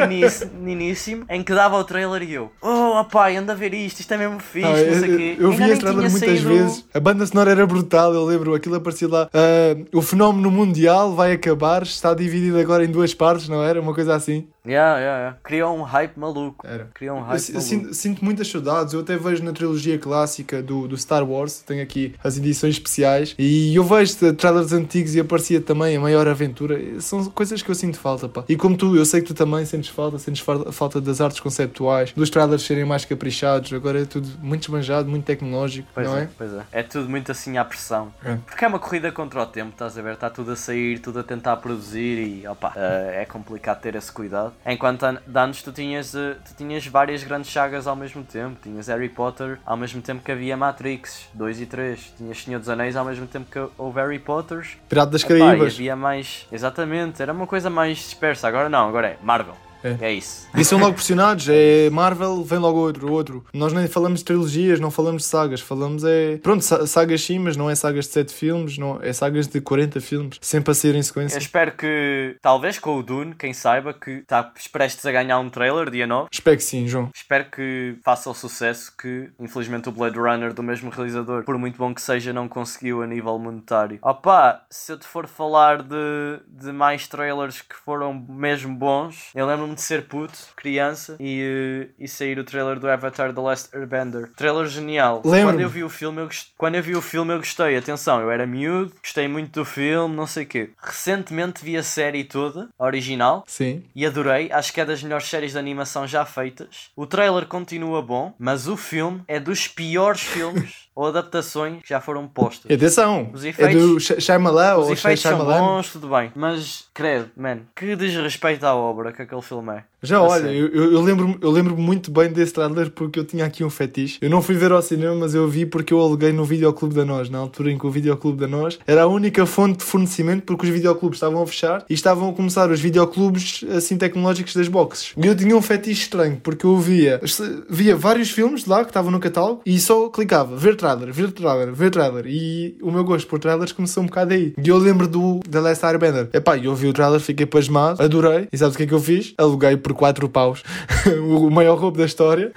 pequeniníssimo, 0.46 1.24
em 1.28 1.42
que 1.42 1.54
dava 1.54 1.76
o 1.76 1.84
trailer 1.84 2.22
e 2.22 2.34
eu, 2.34 2.50
oh 2.60 3.04
pai, 3.04 3.36
anda 3.36 3.52
a 3.52 3.56
ver 3.56 3.74
isto, 3.74 4.00
isto 4.00 4.14
é 4.14 4.16
mesmo 4.16 4.40
fixe, 4.40 4.66
ah, 4.66 4.90
não 4.90 5.00
sei 5.00 5.14
o 5.14 5.16
quê. 5.16 5.36
Eu 5.38 5.52
vi 5.52 5.70
esse 5.70 5.80
trailer 5.80 6.10
muitas 6.10 6.20
saído... 6.20 6.48
vezes. 6.48 6.84
A 6.92 7.00
banda 7.00 7.26
sonora 7.26 7.50
era 7.50 7.66
brutal, 7.66 8.14
eu 8.14 8.24
lembro 8.24 8.54
aquilo 8.54 8.76
aparecia 8.76 9.08
lá. 9.08 9.28
Uh, 9.34 9.98
o 9.98 10.02
fenómeno 10.02 10.50
mundial 10.50 11.14
vai 11.14 11.32
acabar, 11.32 11.82
está 11.82 12.14
dividido 12.14 12.58
agora 12.58 12.84
em 12.84 12.88
duas 12.90 13.14
partes, 13.14 13.48
não 13.48 13.62
era? 13.62 13.80
Uma 13.80 13.94
coisa 13.94 14.14
assim. 14.14 14.46
Yeah, 14.70 14.98
yeah, 14.98 15.18
yeah. 15.18 15.38
Criou 15.42 15.76
um 15.76 15.82
hype 15.82 16.16
maluco. 16.16 16.66
Era. 16.66 16.88
Criou 16.94 17.18
um 17.18 17.22
hype 17.22 17.48
eu, 17.48 17.54
maluco. 17.54 17.60
Sinto, 17.60 17.94
sinto, 17.94 18.24
muitas 18.24 18.48
saudades. 18.48 18.94
Eu 18.94 19.00
até 19.00 19.16
vejo 19.16 19.42
na 19.42 19.52
trilogia 19.52 19.98
clássica 19.98 20.62
do, 20.62 20.86
do 20.86 20.96
Star 20.96 21.28
Wars, 21.28 21.60
tenho 21.60 21.82
aqui 21.82 22.14
as 22.22 22.36
edições 22.38 22.74
especiais, 22.74 23.34
e 23.38 23.74
eu 23.74 23.82
vejo 23.82 24.34
trailers 24.34 24.72
antigos 24.72 25.14
e 25.14 25.20
aparecia 25.20 25.60
também 25.60 25.96
a 25.96 26.00
maior 26.00 26.28
aventura. 26.28 26.78
São 27.00 27.24
coisas 27.30 27.62
que 27.62 27.70
eu 27.70 27.74
sinto 27.74 27.98
falta, 27.98 28.28
pá. 28.28 28.44
E 28.48 28.56
como 28.56 28.76
tu, 28.76 28.96
eu 28.96 29.04
sei 29.04 29.20
que 29.20 29.26
tu 29.26 29.34
também 29.34 29.64
sentes 29.64 29.90
falta, 29.90 30.18
sentes 30.18 30.44
falta 30.72 31.00
das 31.00 31.20
artes 31.20 31.40
conceptuais, 31.40 32.12
dos 32.12 32.30
trailers 32.30 32.62
serem 32.62 32.84
mais 32.84 33.04
caprichados. 33.04 33.72
Agora 33.72 34.02
é 34.02 34.04
tudo 34.04 34.28
muito 34.40 34.62
esbanjado, 34.62 35.08
muito 35.08 35.24
tecnológico, 35.24 35.88
pois 35.92 36.06
não 36.06 36.16
é, 36.16 36.22
é? 36.22 36.28
Pois 36.38 36.52
é. 36.52 36.62
É 36.72 36.82
tudo 36.82 37.08
muito 37.08 37.32
assim 37.32 37.58
à 37.58 37.64
pressão. 37.64 38.12
É. 38.24 38.36
Porque 38.46 38.64
é 38.64 38.68
uma 38.68 38.78
corrida 38.78 39.10
contra 39.10 39.42
o 39.42 39.46
tempo, 39.46 39.70
estás 39.70 39.98
a 39.98 40.02
ver? 40.02 40.14
Está 40.14 40.30
tudo 40.30 40.52
a 40.52 40.56
sair, 40.56 40.98
tudo 41.00 41.18
a 41.18 41.22
tentar 41.22 41.56
produzir 41.56 42.18
e, 42.18 42.46
opa, 42.46 42.72
é 42.76 43.24
complicado 43.24 43.80
ter 43.80 43.94
esse 43.94 44.12
cuidado. 44.12 44.52
Enquanto 44.66 45.04
anos 45.04 45.62
tu 45.62 45.72
tinhas, 45.72 46.14
eh, 46.14 46.36
tu 46.44 46.54
tinhas 46.54 46.86
várias 46.86 47.24
grandes 47.24 47.50
sagas 47.50 47.86
ao 47.86 47.96
mesmo 47.96 48.22
tempo. 48.22 48.58
Tinhas 48.62 48.88
Harry 48.88 49.08
Potter 49.08 49.58
ao 49.64 49.76
mesmo 49.76 50.02
tempo 50.02 50.22
que 50.22 50.30
havia 50.30 50.56
Matrix 50.56 51.28
2 51.34 51.60
e 51.62 51.66
3. 51.66 52.14
Tinhas 52.16 52.42
Senhor 52.42 52.58
dos 52.58 52.68
Anéis 52.68 52.94
ao 52.96 53.04
mesmo 53.04 53.26
tempo 53.26 53.50
que 53.50 53.58
houve 53.78 54.00
Harry 54.00 54.18
Potters. 54.18 54.76
Pirata 54.88 55.12
das 55.12 55.24
Caraíbas. 55.24 55.74
havia 55.74 55.96
mais. 55.96 56.46
Exatamente, 56.52 57.22
era 57.22 57.32
uma 57.32 57.46
coisa 57.46 57.70
mais 57.70 57.98
dispersa. 57.98 58.48
Agora 58.48 58.68
não, 58.68 58.88
agora 58.88 59.08
é 59.08 59.18
Marvel. 59.22 59.56
É. 59.82 59.96
é 60.00 60.12
isso. 60.12 60.48
E 60.56 60.64
são 60.64 60.78
logo 60.78 60.94
pressionados. 60.94 61.48
É 61.48 61.90
Marvel, 61.90 62.42
vem 62.42 62.58
logo 62.58 62.78
outro, 62.78 63.12
outro. 63.12 63.44
Nós 63.52 63.72
nem 63.72 63.86
falamos 63.88 64.20
de 64.20 64.24
trilogias, 64.24 64.80
não 64.80 64.90
falamos 64.90 65.22
de 65.22 65.28
sagas. 65.28 65.60
Falamos 65.60 66.04
é. 66.04 66.38
Pronto, 66.38 66.62
sagas 66.86 67.22
sim, 67.22 67.38
mas 67.38 67.56
não 67.56 67.70
é 67.70 67.74
sagas 67.74 68.06
de 68.06 68.12
7 68.12 68.32
filmes, 68.32 68.78
não, 68.78 68.98
é 69.02 69.12
sagas 69.12 69.46
de 69.46 69.60
40 69.60 70.00
filmes, 70.00 70.38
sempre 70.40 70.70
a 70.70 70.74
ser 70.74 70.94
em 70.94 71.02
sequência. 71.02 71.36
Eu 71.36 71.40
espero 71.40 71.72
que, 71.72 72.36
talvez 72.40 72.78
com 72.78 72.96
o 72.96 73.02
Dune, 73.02 73.34
quem 73.34 73.52
saiba, 73.52 73.92
que 73.92 74.10
está 74.10 74.52
prestes 74.72 75.04
a 75.04 75.12
ganhar 75.12 75.38
um 75.38 75.50
trailer 75.50 75.90
dia 75.90 76.06
9. 76.06 76.28
Espero 76.32 76.56
que 76.56 76.62
sim, 76.62 76.86
João. 76.86 77.10
Espero 77.14 77.46
que 77.50 77.96
faça 78.02 78.30
o 78.30 78.34
sucesso 78.34 78.92
que, 78.96 79.30
infelizmente, 79.38 79.88
o 79.88 79.92
Blade 79.92 80.18
Runner, 80.18 80.52
do 80.52 80.62
mesmo 80.62 80.90
realizador, 80.90 81.44
por 81.44 81.58
muito 81.58 81.76
bom 81.76 81.94
que 81.94 82.00
seja, 82.00 82.32
não 82.32 82.48
conseguiu 82.48 83.02
a 83.02 83.06
nível 83.06 83.38
monetário. 83.38 83.98
Opa, 84.02 84.62
se 84.70 84.92
eu 84.92 84.98
te 84.98 85.06
for 85.06 85.26
falar 85.26 85.82
de, 85.82 86.40
de 86.48 86.72
mais 86.72 87.06
trailers 87.08 87.60
que 87.60 87.74
foram 87.74 88.14
mesmo 88.28 88.74
bons, 88.74 89.30
eu 89.34 89.46
lembro 89.46 89.66
lembro-me 89.70 89.74
de 89.74 89.82
ser 89.82 90.02
puto, 90.06 90.38
criança, 90.56 91.16
e, 91.20 91.88
e 91.98 92.08
sair 92.08 92.38
o 92.38 92.44
trailer 92.44 92.78
do 92.78 92.88
Avatar 92.88 93.32
The 93.32 93.40
Last 93.40 93.76
Airbender. 93.76 94.30
Trailer 94.36 94.66
genial. 94.66 95.22
Lembro. 95.24 95.52
Quando 95.52 95.60
eu 95.60 95.68
vi 95.68 95.84
o 95.84 95.88
filme, 95.88 96.20
eu 96.20 96.26
gost... 96.26 96.48
quando 96.56 96.74
eu 96.76 96.82
vi 96.82 96.94
o 96.96 97.02
filme, 97.02 97.32
eu 97.32 97.38
gostei. 97.38 97.76
Atenção, 97.76 98.20
eu 98.20 98.30
era 98.30 98.46
miúdo, 98.46 98.92
gostei 99.02 99.28
muito 99.28 99.60
do 99.60 99.64
filme, 99.64 100.14
não 100.14 100.26
sei 100.26 100.44
o 100.44 100.46
quê. 100.46 100.70
Recentemente 100.82 101.64
vi 101.64 101.76
a 101.76 101.82
série 101.82 102.24
toda, 102.24 102.68
a 102.78 102.84
original, 102.84 103.44
Sim. 103.46 103.84
e 103.94 104.04
adorei. 104.06 104.50
Acho 104.52 104.72
que 104.72 104.80
é 104.80 104.84
das 104.84 105.02
melhores 105.02 105.26
séries 105.28 105.52
de 105.52 105.58
animação 105.58 106.06
já 106.06 106.24
feitas. 106.24 106.90
O 106.96 107.06
trailer 107.06 107.46
continua 107.46 108.02
bom, 108.02 108.34
mas 108.38 108.66
o 108.68 108.76
filme 108.76 109.22
é 109.28 109.38
dos 109.40 109.66
piores 109.68 110.20
filmes 110.20 110.88
ou 110.94 111.06
adaptações 111.06 111.82
que 111.82 111.88
já 111.88 112.00
foram 112.00 112.26
postas. 112.26 112.70
Atenção, 112.70 113.30
Os 113.32 113.44
é 113.44 113.48
efeitos- 113.48 113.80
do 113.82 114.00
Sh- 114.00 114.20
Shyamalan 114.20 114.76
Os 114.76 114.86
ou 114.86 114.92
efeitos 114.92 115.22
são 115.22 115.32
Shyamalan. 115.36 115.60
bons, 115.60 115.92
tudo 115.92 116.08
bem. 116.08 116.32
Mas, 116.34 116.88
credo, 116.92 117.30
man, 117.36 117.60
que 117.74 117.96
desrespeito 117.96 118.66
à 118.66 118.74
obra 118.74 119.12
que 119.12 119.22
aquele 119.22 119.42
filme 119.42 119.59
Já 120.02 120.16
A 120.16 120.22
olha, 120.22 120.44
sério. 120.44 120.70
eu, 120.72 120.84
eu, 120.84 120.92
eu 120.92 121.00
lembro, 121.02 121.38
eu 121.42 121.50
lembro 121.50 121.76
muito 121.76 122.10
bem 122.10 122.30
desse 122.32 122.54
trailer 122.54 122.90
porque 122.90 123.18
eu 123.18 123.24
tinha 123.24 123.44
aqui 123.44 123.62
um 123.62 123.68
fetiche. 123.68 124.18
Eu 124.22 124.30
não 124.30 124.40
fui 124.40 124.54
ver 124.54 124.72
ao 124.72 124.80
cinema, 124.80 125.14
mas 125.14 125.34
eu 125.34 125.46
vi 125.46 125.66
porque 125.66 125.92
eu 125.92 126.00
aluguei 126.00 126.32
no 126.32 126.44
Videoclube 126.44 126.94
da 126.94 127.04
Nós, 127.04 127.28
na 127.28 127.38
altura 127.38 127.70
em 127.70 127.78
que 127.78 127.86
o 127.86 127.90
Videoclube 127.90 128.38
da 128.38 128.48
Nós 128.48 128.78
era 128.86 129.02
a 129.02 129.06
única 129.06 129.44
fonte 129.44 129.78
de 129.78 129.84
fornecimento 129.84 130.44
porque 130.44 130.64
os 130.66 130.72
videoclubes 130.72 131.16
estavam 131.16 131.42
a 131.42 131.46
fechar 131.46 131.84
e 131.88 131.92
estavam 131.92 132.30
a 132.30 132.32
começar 132.32 132.70
os 132.70 132.80
videoclubes 132.80 133.62
assim 133.76 133.98
tecnológicos 133.98 134.54
das 134.54 134.68
boxes. 134.68 135.12
E 135.16 135.26
eu 135.26 135.36
tinha 135.36 135.54
um 135.54 135.60
fetiche 135.60 136.02
estranho 136.02 136.40
porque 136.42 136.64
eu 136.64 136.78
via, 136.78 137.20
via 137.68 137.94
vários 137.94 138.30
filmes 138.30 138.64
lá 138.64 138.82
que 138.84 138.90
estavam 138.90 139.10
no 139.10 139.20
catálogo 139.20 139.60
e 139.66 139.78
só 139.78 140.08
clicava 140.08 140.56
ver 140.56 140.76
trailer, 140.76 141.12
ver 141.12 141.30
trailer, 141.32 141.74
ver 141.74 141.90
trailer 141.90 142.24
e 142.26 142.74
o 142.80 142.90
meu 142.90 143.04
gosto 143.04 143.26
por 143.26 143.38
trailers 143.38 143.72
começou 143.72 144.02
um 144.02 144.06
bocado 144.06 144.32
aí. 144.32 144.54
E 144.56 144.68
eu 144.68 144.78
lembro 144.78 145.06
do 145.06 145.40
The 145.40 145.60
Last 145.60 145.84
Airbender. 145.84 146.30
Epá, 146.32 146.56
eu 146.56 146.74
vi 146.74 146.86
o 146.86 146.92
trailer, 146.92 147.20
fiquei 147.20 147.44
pasmado, 147.44 148.00
adorei. 148.02 148.48
E 148.50 148.56
sabes 148.56 148.74
o 148.74 148.78
que 148.78 148.84
é 148.84 148.86
que 148.86 148.94
eu 148.94 149.00
fiz? 149.00 149.34
Aluguei 149.50 149.76
por 149.76 149.92
4 149.94 150.28
paus 150.28 150.62
o 151.20 151.50
maior 151.50 151.76
roubo 151.78 151.98
da 151.98 152.04
história. 152.04 152.52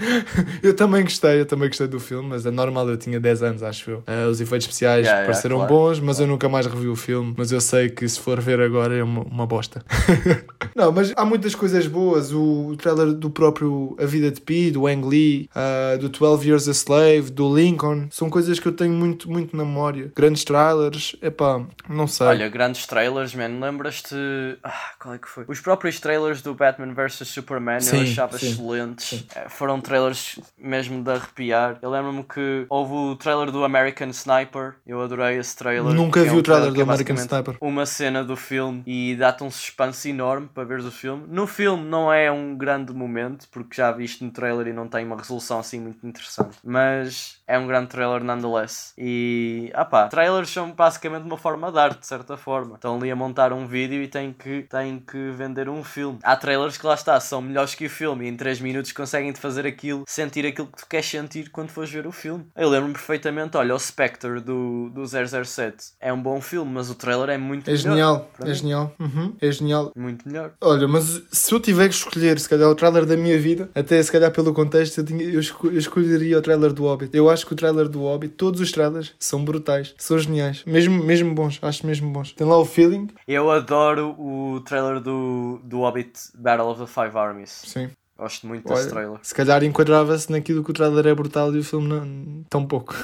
Eu 0.62 0.76
também 0.76 1.04
gostei, 1.04 1.42
eu 1.42 1.46
também 1.46 1.68
gostei 1.68 1.88
do 1.88 2.00
filme, 2.00 2.30
mas 2.30 2.46
é 2.46 2.52
normal, 2.52 2.88
eu 2.90 2.98
tinha 2.98 3.20
10 3.20 3.44
anos, 3.44 3.64
acho 3.64 3.90
eu. 3.90 4.04
Ah, 4.06 4.28
os 4.30 4.40
efeitos 4.40 4.66
especiais 4.66 5.04
Yeah, 5.04 5.22
yeah, 5.22 5.26
pareceram 5.26 5.58
claro. 5.58 5.74
bons, 5.74 6.00
mas 6.00 6.20
eu 6.20 6.28
nunca 6.28 6.48
mais 6.48 6.66
revi 6.66 6.88
o 6.88 6.96
filme. 6.96 7.34
Mas 7.38 7.52
eu 7.52 7.60
sei 7.60 7.90
que 7.90 8.08
se 8.08 8.20
for 8.20 8.40
ver 8.40 8.60
agora 8.62 8.96
é 8.96 9.04
uma, 9.04 9.22
uma 9.22 9.46
bosta. 9.48 9.84
Não, 10.76 10.92
mas 10.92 11.12
há 11.16 11.26
muitas 11.26 11.56
coisas 11.56 11.88
boas. 11.88 12.32
O 12.32 12.76
trailer 12.78 13.14
do 13.14 13.30
próprio 13.30 13.96
A 14.00 14.06
Vida 14.06 14.30
de 14.32 14.40
Pi, 14.40 14.72
do 14.72 14.88
Ang 14.88 15.08
Lee, 15.08 15.50
ah, 15.56 15.98
do 16.00 16.10
12 16.10 16.48
Years 16.48 16.68
a 16.68 16.72
Slave, 16.72 17.32
do 17.32 17.54
Lincoln, 17.56 18.08
são 18.12 18.30
coisas 18.30 18.60
que 18.60 18.68
eu 18.68 18.72
tenho 18.72 18.94
muito, 18.94 19.30
muito 19.30 19.56
na 19.56 19.66
memória. 19.66 20.12
Grandes 20.16 20.44
trailers, 20.44 21.16
epá, 21.22 21.66
não 21.90 22.08
sei. 22.08 22.28
Olha, 22.28 22.50
grandes 22.50 22.86
trailers, 22.86 23.34
man. 23.34 23.60
Lembras-te. 23.60 24.16
Ah, 24.64 24.92
qual 25.00 25.16
é 25.16 25.18
que 25.18 25.28
foi? 25.28 25.46
Os 25.48 25.60
próprios 25.60 26.00
trailers 26.00 26.42
do 26.42 26.54
Batman 26.54 26.83
vs 26.92 27.28
Superman 27.28 27.80
Sim, 27.80 27.98
eu 27.98 28.02
achava 28.04 28.38
sim, 28.38 28.50
excelentes. 28.50 29.26
Eh, 29.36 29.48
Foram 29.48 29.80
trailers 29.80 30.40
mesmo 30.58 31.04
de 31.04 31.12
arrepiar. 31.12 31.78
Eu 31.82 31.90
lembro-me 31.90 32.24
que 32.24 32.66
houve 32.70 32.94
o 32.94 33.16
trailer 33.16 33.52
do 33.52 33.64
American 33.64 34.10
Sniper. 34.10 34.76
Eu 34.86 35.02
adorei 35.02 35.38
esse 35.38 35.56
trailer. 35.56 35.94
Nunca 35.94 36.20
é 36.20 36.24
vi 36.24 36.32
um 36.32 36.38
o 36.38 36.44
trailer 36.44 36.70
que 36.70 36.74
do 36.76 36.80
é 36.82 36.84
American 36.84 37.16
Sniper. 37.16 37.58
Uma 37.62 37.86
cena 37.86 38.24
do 38.24 38.36
filme 38.36 38.82
e 38.86 39.16
dá-te 39.16 39.44
um 39.44 39.52
suspense 39.52 40.10
enorme 40.10 40.50
para 40.54 40.64
veres 40.64 40.86
o 40.86 40.92
filme. 40.92 41.26
No 41.28 41.46
filme 41.46 41.86
não 41.86 42.12
é 42.12 42.32
um 42.32 42.56
grande 42.58 42.92
momento, 42.94 43.48
porque 43.52 43.76
já 43.78 43.92
viste 43.92 44.24
no 44.24 44.32
trailer 44.32 44.68
e 44.68 44.74
não 44.74 44.88
tem 44.88 45.06
uma 45.06 45.16
resolução 45.16 45.60
assim 45.60 45.80
muito 45.80 46.06
interessante. 46.06 46.58
Mas 46.64 47.38
é 47.48 47.58
um 47.58 47.68
grande 47.68 47.88
trailer 47.88 48.24
nonetheless. 48.24 48.94
E, 48.98 49.72
ah 49.74 49.86
pá, 49.86 50.08
trailers 50.08 50.50
são 50.50 50.72
basicamente 50.72 51.24
uma 51.24 51.38
forma 51.38 51.72
de 51.72 51.78
arte, 51.80 52.00
de 52.00 52.08
certa 52.08 52.38
forma. 52.38 52.76
Estão 52.76 52.96
ali 52.98 53.12
a 53.12 53.16
montar 53.16 53.54
um 53.54 53.68
vídeo 53.68 54.02
e 54.02 54.08
têm 54.08 54.34
que, 54.34 54.64
têm 54.64 55.00
que 55.00 55.32
vender 55.32 55.70
um 55.70 55.84
filme. 55.84 56.20
Há 56.24 56.36
trailers 56.36 56.73
que 56.78 56.86
lá 56.86 56.94
está, 56.94 57.20
são 57.20 57.42
melhores 57.42 57.76
que 57.76 57.86
o 57.86 57.90
filme 57.90 58.26
e 58.26 58.30
em 58.30 58.36
3 58.36 58.60
minutos 58.62 58.92
conseguem-te 58.92 59.40
fazer 59.40 59.66
aquilo, 59.66 60.04
sentir 60.08 60.46
aquilo 60.46 60.68
que 60.68 60.78
tu 60.84 60.88
queres 60.88 61.06
sentir 61.06 61.50
quando 61.50 61.70
fores 61.70 61.90
ver 61.92 62.06
o 62.08 62.12
filme. 62.12 62.46
Eu 62.56 62.70
lembro-me 62.70 62.94
perfeitamente, 62.94 63.58
olha, 63.58 63.76
o 63.76 63.80
Spectre 63.80 64.40
do, 64.40 64.90
do 64.90 65.04
007 65.08 65.94
é 66.00 66.12
um 66.12 66.22
bom 66.22 66.40
filme, 66.42 66.72
mas 66.72 66.90
o 66.90 66.96
trailer 66.96 67.30
é 67.30 67.38
muito 67.38 67.70
É 67.70 67.74
melhor. 67.74 67.84
genial, 67.84 68.32
é 68.42 68.46
mim. 68.46 68.54
genial. 68.54 68.96
Uhum, 69.00 69.36
é 69.42 69.52
genial. 69.52 69.92
Muito 69.96 70.28
melhor. 70.28 70.54
Olha, 70.62 70.88
mas 70.88 71.22
se 71.32 71.54
eu 71.54 71.60
tiver 71.60 71.88
que 71.90 71.96
escolher, 71.96 72.40
se 72.40 72.50
calhar, 72.50 72.70
o 72.70 72.76
trailer 72.76 73.06
da 73.06 73.16
minha 73.18 73.38
vida, 73.40 73.70
até 73.76 74.02
se 74.02 74.12
calhar 74.12 74.32
pelo 74.32 74.54
contexto, 74.54 75.00
eu, 75.00 75.06
tinha- 75.06 75.24
eu 75.24 75.40
esco- 75.40 75.68
eu 75.68 75.78
escolheria 75.78 76.38
o 76.38 76.42
trailer 76.42 76.74
do 76.74 76.84
Hobbit. 76.84 77.16
Eu 77.16 77.30
acho 77.30 77.46
que 77.46 77.54
o 77.54 77.56
trailer 77.56 77.88
do 77.88 78.02
Hobbit, 78.02 78.34
todos 78.36 78.60
os 78.62 78.72
trailers 78.72 79.14
são 79.20 79.44
brutais, 79.44 79.94
são 79.98 80.18
geniais, 80.18 80.64
mesmo, 80.66 81.04
mesmo 81.04 81.34
bons, 81.34 81.60
acho 81.62 81.86
mesmo 81.86 82.12
bons. 82.12 82.32
Tem 82.34 82.46
lá 82.48 82.58
o 82.58 82.66
feeling, 82.66 83.08
Eu 83.28 83.50
adoro 83.52 84.16
o 84.20 84.62
trailer 84.62 85.00
do, 85.00 85.60
do 85.64 85.80
Hobbit 85.80 86.12
Battle 86.54 86.70
of 86.70 86.78
the 86.78 86.86
Five 86.88 87.16
Armies. 87.16 87.50
sim. 87.50 87.96
Gosto 88.24 88.48
muito 88.48 88.64
desse 88.68 88.84
Olha, 88.84 88.90
trailer. 88.90 89.20
se 89.22 89.36
calhar 89.36 89.64
enquadrava-se 89.66 90.32
naquilo 90.32 90.64
que 90.64 90.72
o 90.72 90.74
trailer 90.74 91.08
é 91.08 91.14
brutal 91.14 91.54
e 91.54 91.60
o 91.60 91.64
filme 91.64 91.88
não, 91.90 92.44
tão 92.50 92.66
pouco. 92.66 92.96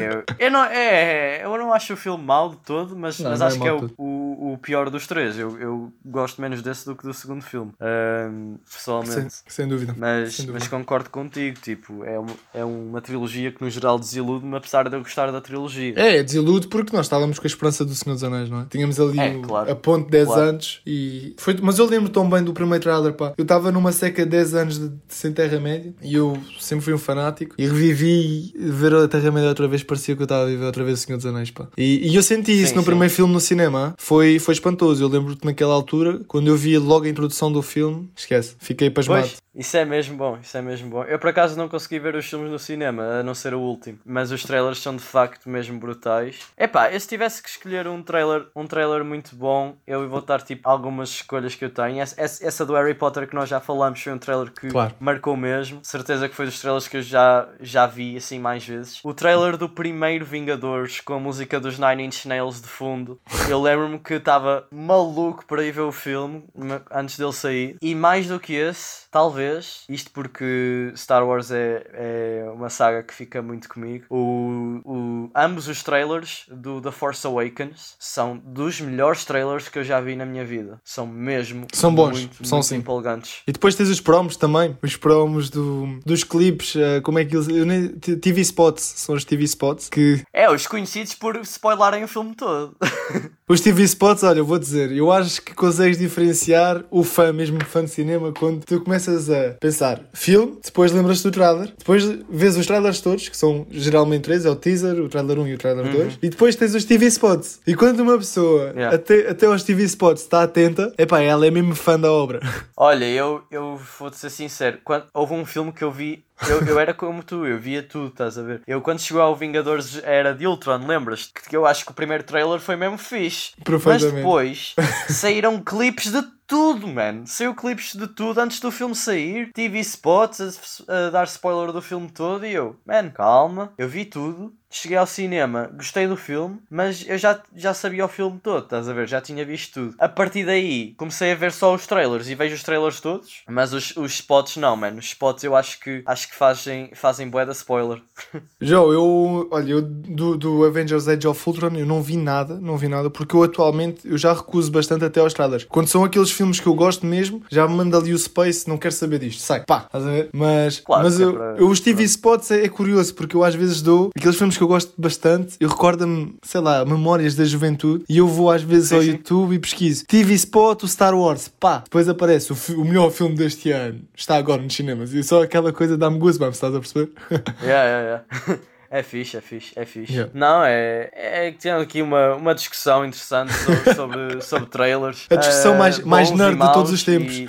Eu, 0.00 0.24
eu, 0.38 0.50
não, 0.50 0.64
é, 0.64 1.44
eu 1.44 1.56
não 1.58 1.72
acho 1.72 1.94
o 1.94 1.96
filme 1.96 2.22
mau 2.24 2.50
de 2.50 2.56
todo, 2.58 2.96
mas, 2.96 3.18
Não, 3.18 3.30
mas 3.30 3.40
não 3.40 3.46
é 3.46 3.48
acho 3.50 3.60
que 3.60 3.66
é 3.68 3.72
o, 3.72 3.90
o, 3.98 4.52
o 4.54 4.58
pior 4.58 4.88
dos 4.90 5.06
três. 5.06 5.38
Eu, 5.38 5.58
eu 5.58 5.92
gosto 6.04 6.40
menos 6.40 6.62
desse 6.62 6.86
do 6.86 6.94
que 6.96 7.02
do 7.04 7.12
segundo 7.14 7.42
filme, 7.42 7.72
sem, 7.78 8.58
pessoalmente. 8.72 9.34
sem 9.46 9.68
dúvida. 9.68 9.94
Mas, 9.96 10.34
sem 10.36 10.46
dúvida. 10.46 10.58
mas 10.60 10.68
concordo 10.68 11.10
contigo, 11.10 11.58
tipo, 11.60 12.04
é, 12.04 12.18
uma, 12.18 12.30
é 12.54 12.64
uma 12.64 13.00
trilogia 13.00 13.50
que 13.52 13.60
no 13.62 13.70
geral 13.70 13.98
desilude-me, 13.98 14.56
apesar 14.56 14.88
de 14.88 14.96
eu 14.96 15.00
gostar 15.00 15.30
da 15.32 15.40
trilogia. 15.40 15.94
É, 15.96 16.22
desilude 16.22 16.68
porque 16.68 16.94
nós 16.96 17.06
estávamos 17.06 17.38
com 17.38 17.46
a 17.46 17.48
esperança 17.48 17.84
do 17.84 17.94
Senhor 17.94 18.14
dos 18.14 18.24
Anéis, 18.24 18.48
não 18.50 18.60
é? 18.62 18.66
Tínhamos 18.70 18.98
ali 19.00 19.18
É, 19.18 19.36
o- 19.36 19.42
claro. 19.42 19.70
a 19.70 19.74
ponte 19.76 20.04
de 20.06 20.10
10 20.12 20.26
Claro. 20.26 20.42
anos 20.42 20.80
e. 20.86 21.34
Foi... 21.38 21.56
Mas 21.62 21.78
eu 21.78 21.86
lembro 21.86 22.08
tão 22.10 22.28
bem 22.28 22.42
do 22.42 22.52
primeiro 22.52 22.82
trailer, 22.82 23.12
pá. 23.14 23.32
Eu 23.36 23.42
estava 23.42 23.70
numa 23.72 23.92
seca 23.92 24.19
de 24.24 24.30
10 24.30 24.54
anos 24.54 24.78
de, 24.78 24.88
de 24.88 24.98
sem 25.08 25.32
Terra-média 25.32 25.94
e 26.02 26.14
eu 26.14 26.38
sempre 26.58 26.84
fui 26.84 26.94
um 26.94 26.98
fanático 26.98 27.54
e 27.58 27.66
revivi 27.66 28.52
ver 28.56 28.94
a 28.94 29.08
Terra-média 29.08 29.48
outra 29.48 29.68
vez, 29.68 29.82
parecia 29.82 30.14
que 30.14 30.22
eu 30.22 30.24
estava 30.24 30.44
a 30.44 30.46
viver 30.46 30.64
outra 30.64 30.84
vez 30.84 30.98
o 30.98 31.02
Senhor 31.02 31.16
dos 31.16 31.26
Anéis, 31.26 31.50
pá. 31.50 31.68
E, 31.76 32.08
e 32.10 32.14
eu 32.14 32.22
senti 32.22 32.52
isso 32.52 32.70
Sim, 32.70 32.76
no 32.76 32.82
sim. 32.82 32.86
primeiro 32.86 33.12
filme 33.12 33.32
no 33.32 33.40
cinema, 33.40 33.94
foi, 33.98 34.38
foi 34.38 34.54
espantoso. 34.54 35.02
Eu 35.02 35.08
lembro-te 35.08 35.44
naquela 35.44 35.74
altura, 35.74 36.20
quando 36.26 36.48
eu 36.48 36.56
vi 36.56 36.76
logo 36.78 37.06
a 37.06 37.08
introdução 37.08 37.50
do 37.50 37.62
filme, 37.62 38.10
esquece, 38.16 38.54
fiquei 38.58 38.90
pasmado. 38.90 39.22
Pois, 39.22 39.36
isso 39.54 39.76
é 39.76 39.84
mesmo 39.84 40.16
bom, 40.16 40.38
isso 40.40 40.56
é 40.56 40.62
mesmo 40.62 40.88
bom. 40.90 41.04
Eu 41.04 41.18
por 41.18 41.30
acaso 41.30 41.56
não 41.56 41.68
consegui 41.68 41.98
ver 41.98 42.14
os 42.14 42.26
filmes 42.28 42.50
no 42.50 42.58
cinema, 42.58 43.02
a 43.20 43.22
não 43.22 43.34
ser 43.34 43.54
o 43.54 43.60
último, 43.60 43.98
mas 44.04 44.30
os 44.30 44.42
trailers 44.42 44.78
são 44.78 44.94
de 44.96 45.02
facto 45.02 45.48
mesmo 45.48 45.78
brutais. 45.78 46.38
Epá, 46.56 46.90
eu 46.92 47.00
se 47.00 47.08
tivesse 47.08 47.42
que 47.42 47.48
escolher 47.48 47.86
um 47.88 48.02
trailer, 48.02 48.46
um 48.54 48.66
trailer 48.66 49.04
muito 49.04 49.34
bom, 49.34 49.76
eu 49.86 50.08
vou 50.08 50.20
dar 50.20 50.40
tipo 50.42 50.68
algumas 50.68 51.08
escolhas 51.10 51.54
que 51.54 51.64
eu 51.64 51.70
tenho. 51.70 52.00
Essa, 52.00 52.20
essa- 52.20 52.66
do 52.66 52.74
Harry 52.74 52.94
Potter 52.94 53.26
que 53.26 53.34
nós 53.34 53.48
já 53.48 53.58
falamos 53.58 54.00
foi 54.02 54.12
um 54.12 54.18
trailer 54.18 54.50
que 54.52 54.68
Claro. 54.68 54.94
marcou 55.00 55.36
mesmo. 55.36 55.80
Certeza 55.82 56.28
que 56.28 56.34
foi 56.34 56.44
dos 56.46 56.60
trailers 56.60 56.86
que 56.86 56.98
eu 56.98 57.02
já, 57.02 57.48
já 57.60 57.86
vi 57.86 58.16
assim 58.16 58.38
mais 58.38 58.64
vezes. 58.66 59.00
O 59.02 59.12
trailer 59.14 59.56
do 59.56 59.68
primeiro 59.68 60.24
Vingadores 60.24 61.00
com 61.00 61.14
a 61.14 61.18
música 61.18 61.58
dos 61.58 61.78
Nine 61.78 62.04
Inch 62.04 62.26
Nails 62.26 62.60
de 62.60 62.68
fundo. 62.68 63.18
Eu 63.48 63.60
lembro-me 63.60 63.98
que 63.98 64.14
estava 64.14 64.66
maluco 64.70 65.44
para 65.46 65.64
ir 65.64 65.72
ver 65.72 65.80
o 65.80 65.92
filme 65.92 66.44
antes 66.90 67.18
dele 67.18 67.32
sair. 67.32 67.76
E 67.82 67.94
mais 67.94 68.28
do 68.28 68.38
que 68.38 68.52
esse, 68.54 69.08
talvez, 69.10 69.39
isto 69.88 70.10
porque 70.12 70.92
Star 70.96 71.26
Wars 71.26 71.50
é, 71.50 71.86
é 71.92 72.50
uma 72.54 72.68
saga 72.70 73.02
que 73.02 73.14
fica 73.14 73.40
muito 73.42 73.68
comigo. 73.68 74.04
O, 74.10 74.80
o, 74.84 75.30
ambos 75.34 75.68
os 75.68 75.82
trailers 75.82 76.44
do 76.50 76.80
The 76.80 76.90
Force 76.90 77.26
Awakens 77.26 77.94
são 77.98 78.36
dos 78.44 78.80
melhores 78.80 79.24
trailers 79.24 79.68
que 79.68 79.78
eu 79.78 79.84
já 79.84 80.00
vi 80.00 80.16
na 80.16 80.26
minha 80.26 80.44
vida. 80.44 80.78
São 80.84 81.06
mesmo 81.06 81.66
São 81.72 81.94
bons, 81.94 82.18
muito, 82.20 82.46
são 82.46 82.58
muito 82.58 82.68
sim. 82.68 82.76
empolgantes. 82.76 83.42
E 83.46 83.52
depois 83.52 83.74
tens 83.74 83.88
os 83.88 84.00
promos 84.00 84.36
também, 84.36 84.76
os 84.82 84.96
promos 84.96 85.48
do, 85.50 85.98
dos 86.04 86.24
clipes, 86.24 86.74
eh, 86.76 87.00
como 87.00 87.18
é 87.18 87.24
que 87.24 87.36
eles. 87.36 87.46
nem- 87.46 87.88
TV 87.88 88.40
spots, 88.42 88.82
são 88.96 89.14
os 89.14 89.24
TV 89.24 89.44
spots. 89.44 89.88
Que 89.88 90.22
É, 90.32 90.50
os 90.50 90.66
conhecidos 90.66 91.14
por 91.14 91.36
spoilarem 91.42 92.04
o 92.04 92.08
filme 92.08 92.34
todo. 92.34 92.76
os 93.48 93.60
TV 93.60 93.82
spots, 93.84 94.22
olha, 94.22 94.38
eu 94.38 94.44
vou 94.44 94.58
dizer, 94.58 94.92
eu 94.92 95.10
acho 95.12 95.40
que 95.42 95.54
consegues 95.54 95.98
diferenciar 95.98 96.84
o 96.90 97.02
fã, 97.04 97.32
mesmo 97.32 97.58
fã 97.64 97.84
de 97.84 97.90
cinema, 97.90 98.32
quando 98.32 98.64
tu 98.64 98.80
começas 98.80 99.29
a 99.30 99.54
pensar 99.60 100.00
filme, 100.12 100.58
depois 100.64 100.92
lembras-te 100.92 101.24
do 101.24 101.30
trailer, 101.30 101.72
depois 101.78 102.04
vês 102.28 102.56
os 102.56 102.66
trailers 102.66 103.00
todos, 103.00 103.28
que 103.28 103.36
são 103.36 103.66
geralmente 103.70 104.22
três: 104.22 104.44
é 104.44 104.50
o 104.50 104.56
teaser, 104.56 105.00
o 105.00 105.08
trailer 105.08 105.38
1 105.38 105.46
e 105.48 105.54
o 105.54 105.58
trailer 105.58 105.90
2, 105.90 106.18
e 106.22 106.28
depois 106.28 106.56
tens 106.56 106.74
os 106.74 106.84
TV 106.84 107.06
spots. 107.06 107.60
E 107.66 107.74
quando 107.74 108.00
uma 108.00 108.18
pessoa 108.18 108.70
Yeah. 108.70 108.94
até, 108.94 109.28
até 109.28 109.46
aos 109.46 109.62
TV 109.62 109.82
spots 109.84 110.22
está 110.22 110.42
atenta, 110.42 110.92
epá, 110.96 111.20
ela 111.20 111.46
é 111.46 111.50
mesmo 111.50 111.74
fã 111.74 111.98
da 111.98 112.10
obra. 112.10 112.40
Olha, 112.76 113.04
eu, 113.04 113.42
eu 113.50 113.80
vou-te 113.98 114.16
ser 114.16 114.30
sincero, 114.30 114.78
quando, 114.84 115.04
houve 115.12 115.34
um 115.34 115.44
filme 115.44 115.72
que 115.72 115.82
eu 115.82 115.90
vi, 115.90 116.24
eu, 116.48 116.62
eu 116.66 116.78
era 116.78 116.94
como 116.94 117.22
tu, 117.22 117.46
eu 117.46 117.58
via 117.58 117.82
tudo, 117.82 118.08
estás 118.08 118.38
a 118.38 118.42
ver? 118.42 118.62
Eu 118.66 118.80
quando 118.80 119.00
chegou 119.00 119.22
ao 119.22 119.36
Vingadores 119.36 120.00
era 120.04 120.32
de 120.34 120.46
Ultron, 120.46 120.86
lembras-te? 120.86 121.32
Que 121.48 121.56
eu 121.56 121.66
acho 121.66 121.84
que 121.84 121.90
o 121.90 121.94
primeiro 121.94 122.24
trailer 122.24 122.58
foi 122.60 122.76
mesmo 122.76 122.96
fixe. 122.96 123.52
Mas 123.84 124.02
depois 124.02 124.74
saíram 125.08 125.60
clipes 125.60 126.12
de 126.12 126.22
tudo, 126.50 126.88
man. 126.88 127.24
Saiu 127.26 127.54
clipes 127.54 127.94
de 127.94 128.08
tudo 128.08 128.40
antes 128.40 128.58
do 128.58 128.72
filme 128.72 128.92
sair. 128.96 129.52
TV 129.52 129.78
spots 129.84 130.82
a, 130.88 131.06
a 131.06 131.10
dar 131.10 131.24
spoiler 131.28 131.72
do 131.72 131.80
filme 131.80 132.10
todo 132.10 132.44
e 132.44 132.52
eu, 132.52 132.76
man, 132.84 133.08
calma, 133.08 133.72
eu 133.78 133.88
vi 133.88 134.04
tudo. 134.04 134.52
Cheguei 134.70 134.96
ao 134.96 135.06
cinema, 135.06 135.70
gostei 135.74 136.06
do 136.06 136.16
filme, 136.16 136.58
mas 136.70 137.04
eu 137.06 137.18
já, 137.18 137.40
já 137.54 137.74
sabia 137.74 138.04
o 138.04 138.08
filme 138.08 138.38
todo, 138.42 138.64
estás 138.64 138.88
a 138.88 138.92
ver? 138.92 139.08
Já 139.08 139.20
tinha 139.20 139.44
visto 139.44 139.74
tudo. 139.74 139.94
A 139.98 140.08
partir 140.08 140.46
daí, 140.46 140.94
comecei 140.96 141.32
a 141.32 141.34
ver 141.34 141.52
só 141.52 141.74
os 141.74 141.86
trailers 141.86 142.28
e 142.28 142.34
vejo 142.34 142.54
os 142.54 142.62
trailers 142.62 143.00
todos, 143.00 143.42
mas 143.48 143.72
os, 143.72 143.96
os 143.96 144.12
spots 144.12 144.56
não, 144.56 144.76
mano. 144.76 144.98
Os 144.98 145.06
spots 145.06 145.42
eu 145.42 145.56
acho 145.56 145.80
que 145.80 146.02
acho 146.06 146.28
que 146.28 146.34
fazem, 146.34 146.90
fazem 146.94 147.28
bué 147.28 147.44
da 147.44 147.52
spoiler. 147.52 148.00
Joe, 148.60 148.94
eu, 148.94 149.48
olha, 149.50 149.72
eu 149.72 149.82
do, 149.82 150.36
do 150.36 150.64
Avengers 150.64 151.08
Age 151.08 151.26
of 151.26 151.42
Ultron 151.46 151.74
eu 151.76 151.86
não 151.86 152.02
vi 152.02 152.16
nada, 152.16 152.60
não 152.60 152.76
vi 152.76 152.88
nada, 152.88 153.10
porque 153.10 153.34
eu 153.34 153.42
atualmente 153.42 154.00
eu 154.04 154.16
já 154.16 154.32
recuso 154.32 154.70
bastante 154.70 155.04
até 155.04 155.20
aos 155.20 155.34
trailers. 155.34 155.64
Quando 155.64 155.88
são 155.88 156.04
aqueles 156.04 156.30
filmes 156.30 156.60
que 156.60 156.66
eu 156.66 156.74
gosto 156.74 157.04
mesmo, 157.04 157.42
já 157.50 157.66
me 157.66 157.74
manda 157.74 157.98
ali 157.98 158.12
o 158.12 158.18
Space, 158.18 158.68
não 158.68 158.78
quero 158.78 158.94
saber 158.94 159.18
disto, 159.18 159.40
sai, 159.40 159.64
pá, 159.64 159.84
estás 159.86 160.06
a 160.06 160.10
ver? 160.10 160.30
Mas, 160.32 160.80
claro, 160.80 161.04
mas 161.04 161.18
eu, 161.18 161.30
é 161.30 161.32
para... 161.32 161.56
eu, 161.58 161.68
os 161.68 161.80
TV 161.80 162.04
spots 162.04 162.50
é, 162.50 162.64
é, 162.64 162.68
curioso, 162.68 163.14
porque 163.14 163.36
eu 163.36 163.42
às 163.42 163.54
vezes 163.54 163.82
dou 163.82 164.10
aqueles 164.16 164.36
filmes 164.36 164.56
que 164.60 164.64
eu 164.64 164.68
gosto 164.68 164.92
bastante, 164.98 165.56
eu 165.58 165.70
recordo-me, 165.70 166.36
sei 166.42 166.60
lá, 166.60 166.84
memórias 166.84 167.34
da 167.34 167.44
juventude, 167.44 168.04
e 168.06 168.18
eu 168.18 168.28
vou 168.28 168.50
às 168.50 168.62
vezes 168.62 168.90
sim, 168.90 168.94
ao 168.94 169.00
sim. 169.00 169.10
YouTube 169.12 169.54
e 169.54 169.58
pesquiso 169.58 170.04
TV 170.06 170.34
spot, 170.34 170.82
o 170.82 170.88
Star 170.88 171.14
Wars, 171.14 171.48
pá, 171.48 171.78
depois 171.78 172.06
aparece 172.10 172.52
o, 172.52 172.56
o 172.76 172.84
melhor 172.84 173.10
filme 173.10 173.34
deste 173.34 173.70
ano, 173.70 174.02
está 174.14 174.36
agora 174.36 174.60
nos 174.60 174.74
cinemas, 174.74 175.14
e 175.14 175.22
só 175.22 175.42
aquela 175.42 175.72
coisa 175.72 175.96
dá-me 175.96 176.18
goosebumps, 176.18 176.56
estás 176.56 176.74
a 176.74 176.78
perceber? 176.78 177.10
Yeah, 177.62 177.84
yeah, 177.84 178.24
yeah. 178.48 178.60
É 178.92 179.04
fixe, 179.04 179.36
é 179.36 179.40
fixe, 179.40 179.72
é 179.76 179.84
fixe. 179.84 180.12
Yeah. 180.12 180.32
Não, 180.34 180.64
é, 180.64 181.10
é 181.12 181.52
que 181.52 181.58
tem 181.58 181.70
aqui 181.70 182.02
uma, 182.02 182.34
uma 182.34 182.52
discussão 182.52 183.04
interessante 183.06 183.52
sobre, 183.52 183.94
sobre, 183.94 184.40
sobre 184.42 184.68
trailers. 184.68 185.26
A 185.30 185.36
discussão 185.36 185.74
uh, 185.74 185.78
mais, 185.78 186.00
mais 186.00 186.32
nerd 186.32 186.58
de 186.58 186.72
todos 186.72 186.90
os 186.90 187.04
tempos. 187.04 187.32
E... 187.32 187.48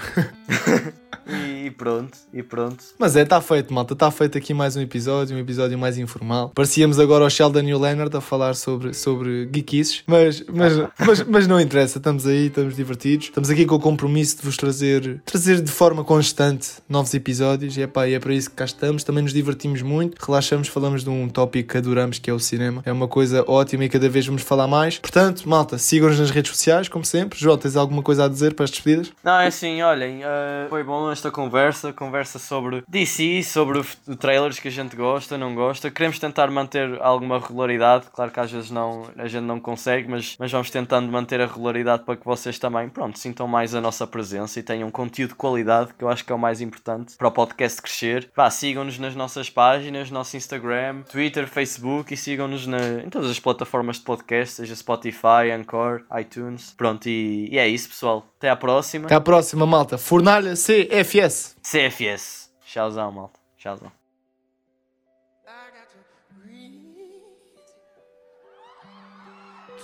E 1.28 1.70
pronto, 1.70 2.18
e 2.34 2.42
pronto. 2.42 2.84
Mas 2.98 3.16
é, 3.16 3.22
está 3.22 3.40
feito, 3.40 3.74
malta. 3.74 3.94
Está 3.94 4.10
feito 4.10 4.38
aqui 4.38 4.54
mais 4.54 4.76
um 4.76 4.82
episódio, 4.82 5.36
um 5.36 5.40
episódio 5.40 5.78
mais 5.78 5.98
informal. 5.98 6.52
Parecíamos 6.54 7.00
agora 7.00 7.24
o 7.24 7.30
Sheldon 7.30 7.62
e 7.62 7.74
o 7.74 7.80
Leonard 7.80 8.16
a 8.16 8.22
falar 8.22 8.56
sobre, 8.56 8.94
sobre 8.94 9.48
geekices, 9.54 10.04
mas, 10.08 10.44
mas, 10.52 10.74
mas, 11.00 11.24
mas 11.24 11.48
não 11.48 11.60
interessa. 11.60 12.00
Estamos 12.00 12.26
aí, 12.26 12.48
estamos 12.48 12.76
divertidos. 12.76 13.28
Estamos 13.28 13.50
aqui 13.50 13.66
com 13.66 13.76
o 13.76 13.80
compromisso 13.80 14.38
de 14.38 14.44
vos 14.44 14.58
trazer, 14.58 15.22
trazer 15.26 15.62
de 15.62 15.72
forma 15.72 16.04
constante 16.04 16.70
novos 16.90 17.14
episódios. 17.14 17.78
E 17.78 17.84
é, 17.84 17.90
e 18.10 18.14
é 18.14 18.20
para 18.20 18.34
isso 18.34 18.50
que 18.50 18.56
cá 18.56 18.66
estamos. 18.66 19.04
Também 19.04 19.24
nos 19.24 19.34
divertimos 19.34 19.82
muito, 19.82 20.24
relaxamos, 20.24 20.68
falamos 20.68 21.04
de 21.04 21.10
um 21.10 21.30
tópico 21.30 21.70
que 21.70 21.78
adoramos, 21.78 22.18
que 22.20 22.30
é 22.30 22.34
o 22.34 22.40
cinema. 22.40 22.82
É 22.86 22.92
uma 22.92 23.08
coisa 23.08 23.46
ótima 23.48 23.86
e 23.86 23.90
cada 23.90 24.10
vez 24.10 24.26
vamos 24.26 24.42
falar 24.42 24.68
mais. 24.68 24.98
Portanto, 24.98 25.48
malta, 25.48 25.78
sigam-nos 25.78 26.20
nas 26.20 26.32
redes 26.32 26.52
sociais, 26.52 26.90
como 26.90 27.06
sempre. 27.06 27.40
João, 27.40 27.58
tens 27.58 27.76
alguma 27.76 28.02
coisa 28.02 28.26
a 28.26 28.28
dizer 28.28 28.56
para 28.56 28.66
as 28.66 28.72
despedidas? 28.72 29.12
Não, 29.24 29.40
é 29.40 29.48
assim, 29.48 29.82
olhem, 29.82 30.24
uh, 30.24 30.41
foi 30.70 30.84
bom 30.84 31.12
esta 31.12 31.32
conversa, 31.32 31.94
conversa 31.94 32.40
sobre 32.40 32.84
DC, 32.88 33.44
sobre 33.44 33.82
trailers 34.20 34.60
que 34.60 34.68
a 34.68 34.72
gente 34.72 34.96
gosta, 34.96 35.38
não 35.38 35.56
gosta. 35.56 35.90
Queremos 35.92 36.20
tentar 36.20 36.50
manter 36.50 37.02
alguma 37.02 37.40
regularidade, 37.40 38.08
claro 38.14 38.32
que 38.32 38.40
às 38.40 38.52
vezes 38.52 38.72
não, 38.72 39.04
a 39.18 39.28
gente 39.28 39.44
não 39.44 39.60
consegue, 39.60 40.10
mas, 40.10 40.36
mas 40.40 40.52
vamos 40.52 40.70
tentando 40.70 41.12
manter 41.12 41.42
a 41.42 41.46
regularidade 41.46 42.04
para 42.04 42.16
que 42.16 42.26
vocês 42.26 42.58
também, 42.60 42.90
pronto, 42.90 43.18
sintam 43.20 43.48
mais 43.48 43.76
a 43.76 43.82
nossa 43.82 44.06
presença 44.08 44.60
e 44.60 44.64
tenham 44.64 44.90
conteúdo 44.90 45.30
de 45.30 45.36
qualidade, 45.36 45.94
que 45.98 46.04
eu 46.04 46.10
acho 46.10 46.26
que 46.26 46.32
é 46.32 46.36
o 46.36 46.40
mais 46.40 46.62
importante 46.62 47.16
para 47.18 47.28
o 47.28 47.32
podcast 47.32 47.82
crescer. 47.82 48.30
Vá, 48.36 48.50
sigam-nos 48.50 49.00
nas 49.00 49.16
nossas 49.16 49.50
páginas, 49.50 50.12
nosso 50.12 50.38
Instagram, 50.38 51.02
Twitter, 51.04 51.48
Facebook 51.48 52.14
e 52.14 52.18
sigam-nos 52.18 52.68
em 52.68 53.10
todas 53.10 53.30
as 53.30 53.40
plataformas 53.40 53.98
de 53.98 54.04
podcast, 54.04 54.56
seja 54.56 54.76
Spotify, 54.76 55.52
Anchor, 55.54 56.04
iTunes. 56.20 56.74
Pronto, 56.78 57.08
e, 57.08 57.50
e 57.52 57.58
é 57.58 57.68
isso, 57.68 57.90
pessoal. 57.90 58.26
Até 58.38 58.50
à 58.50 58.56
próxima. 58.56 59.06
Até 59.06 59.16
à 59.16 59.22
próxima, 59.22 59.66
malta. 59.66 59.98
Urnale 60.22 60.56
CFS. 60.56 61.56
CFS. 61.64 62.48
Şazam 62.66 63.20
al. 63.20 63.28
Şazam. 63.58 63.92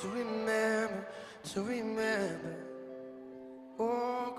To 0.02 0.08
remember, 0.16 1.08
to 1.54 1.68
remember, 1.70 2.56
oh 3.80 4.36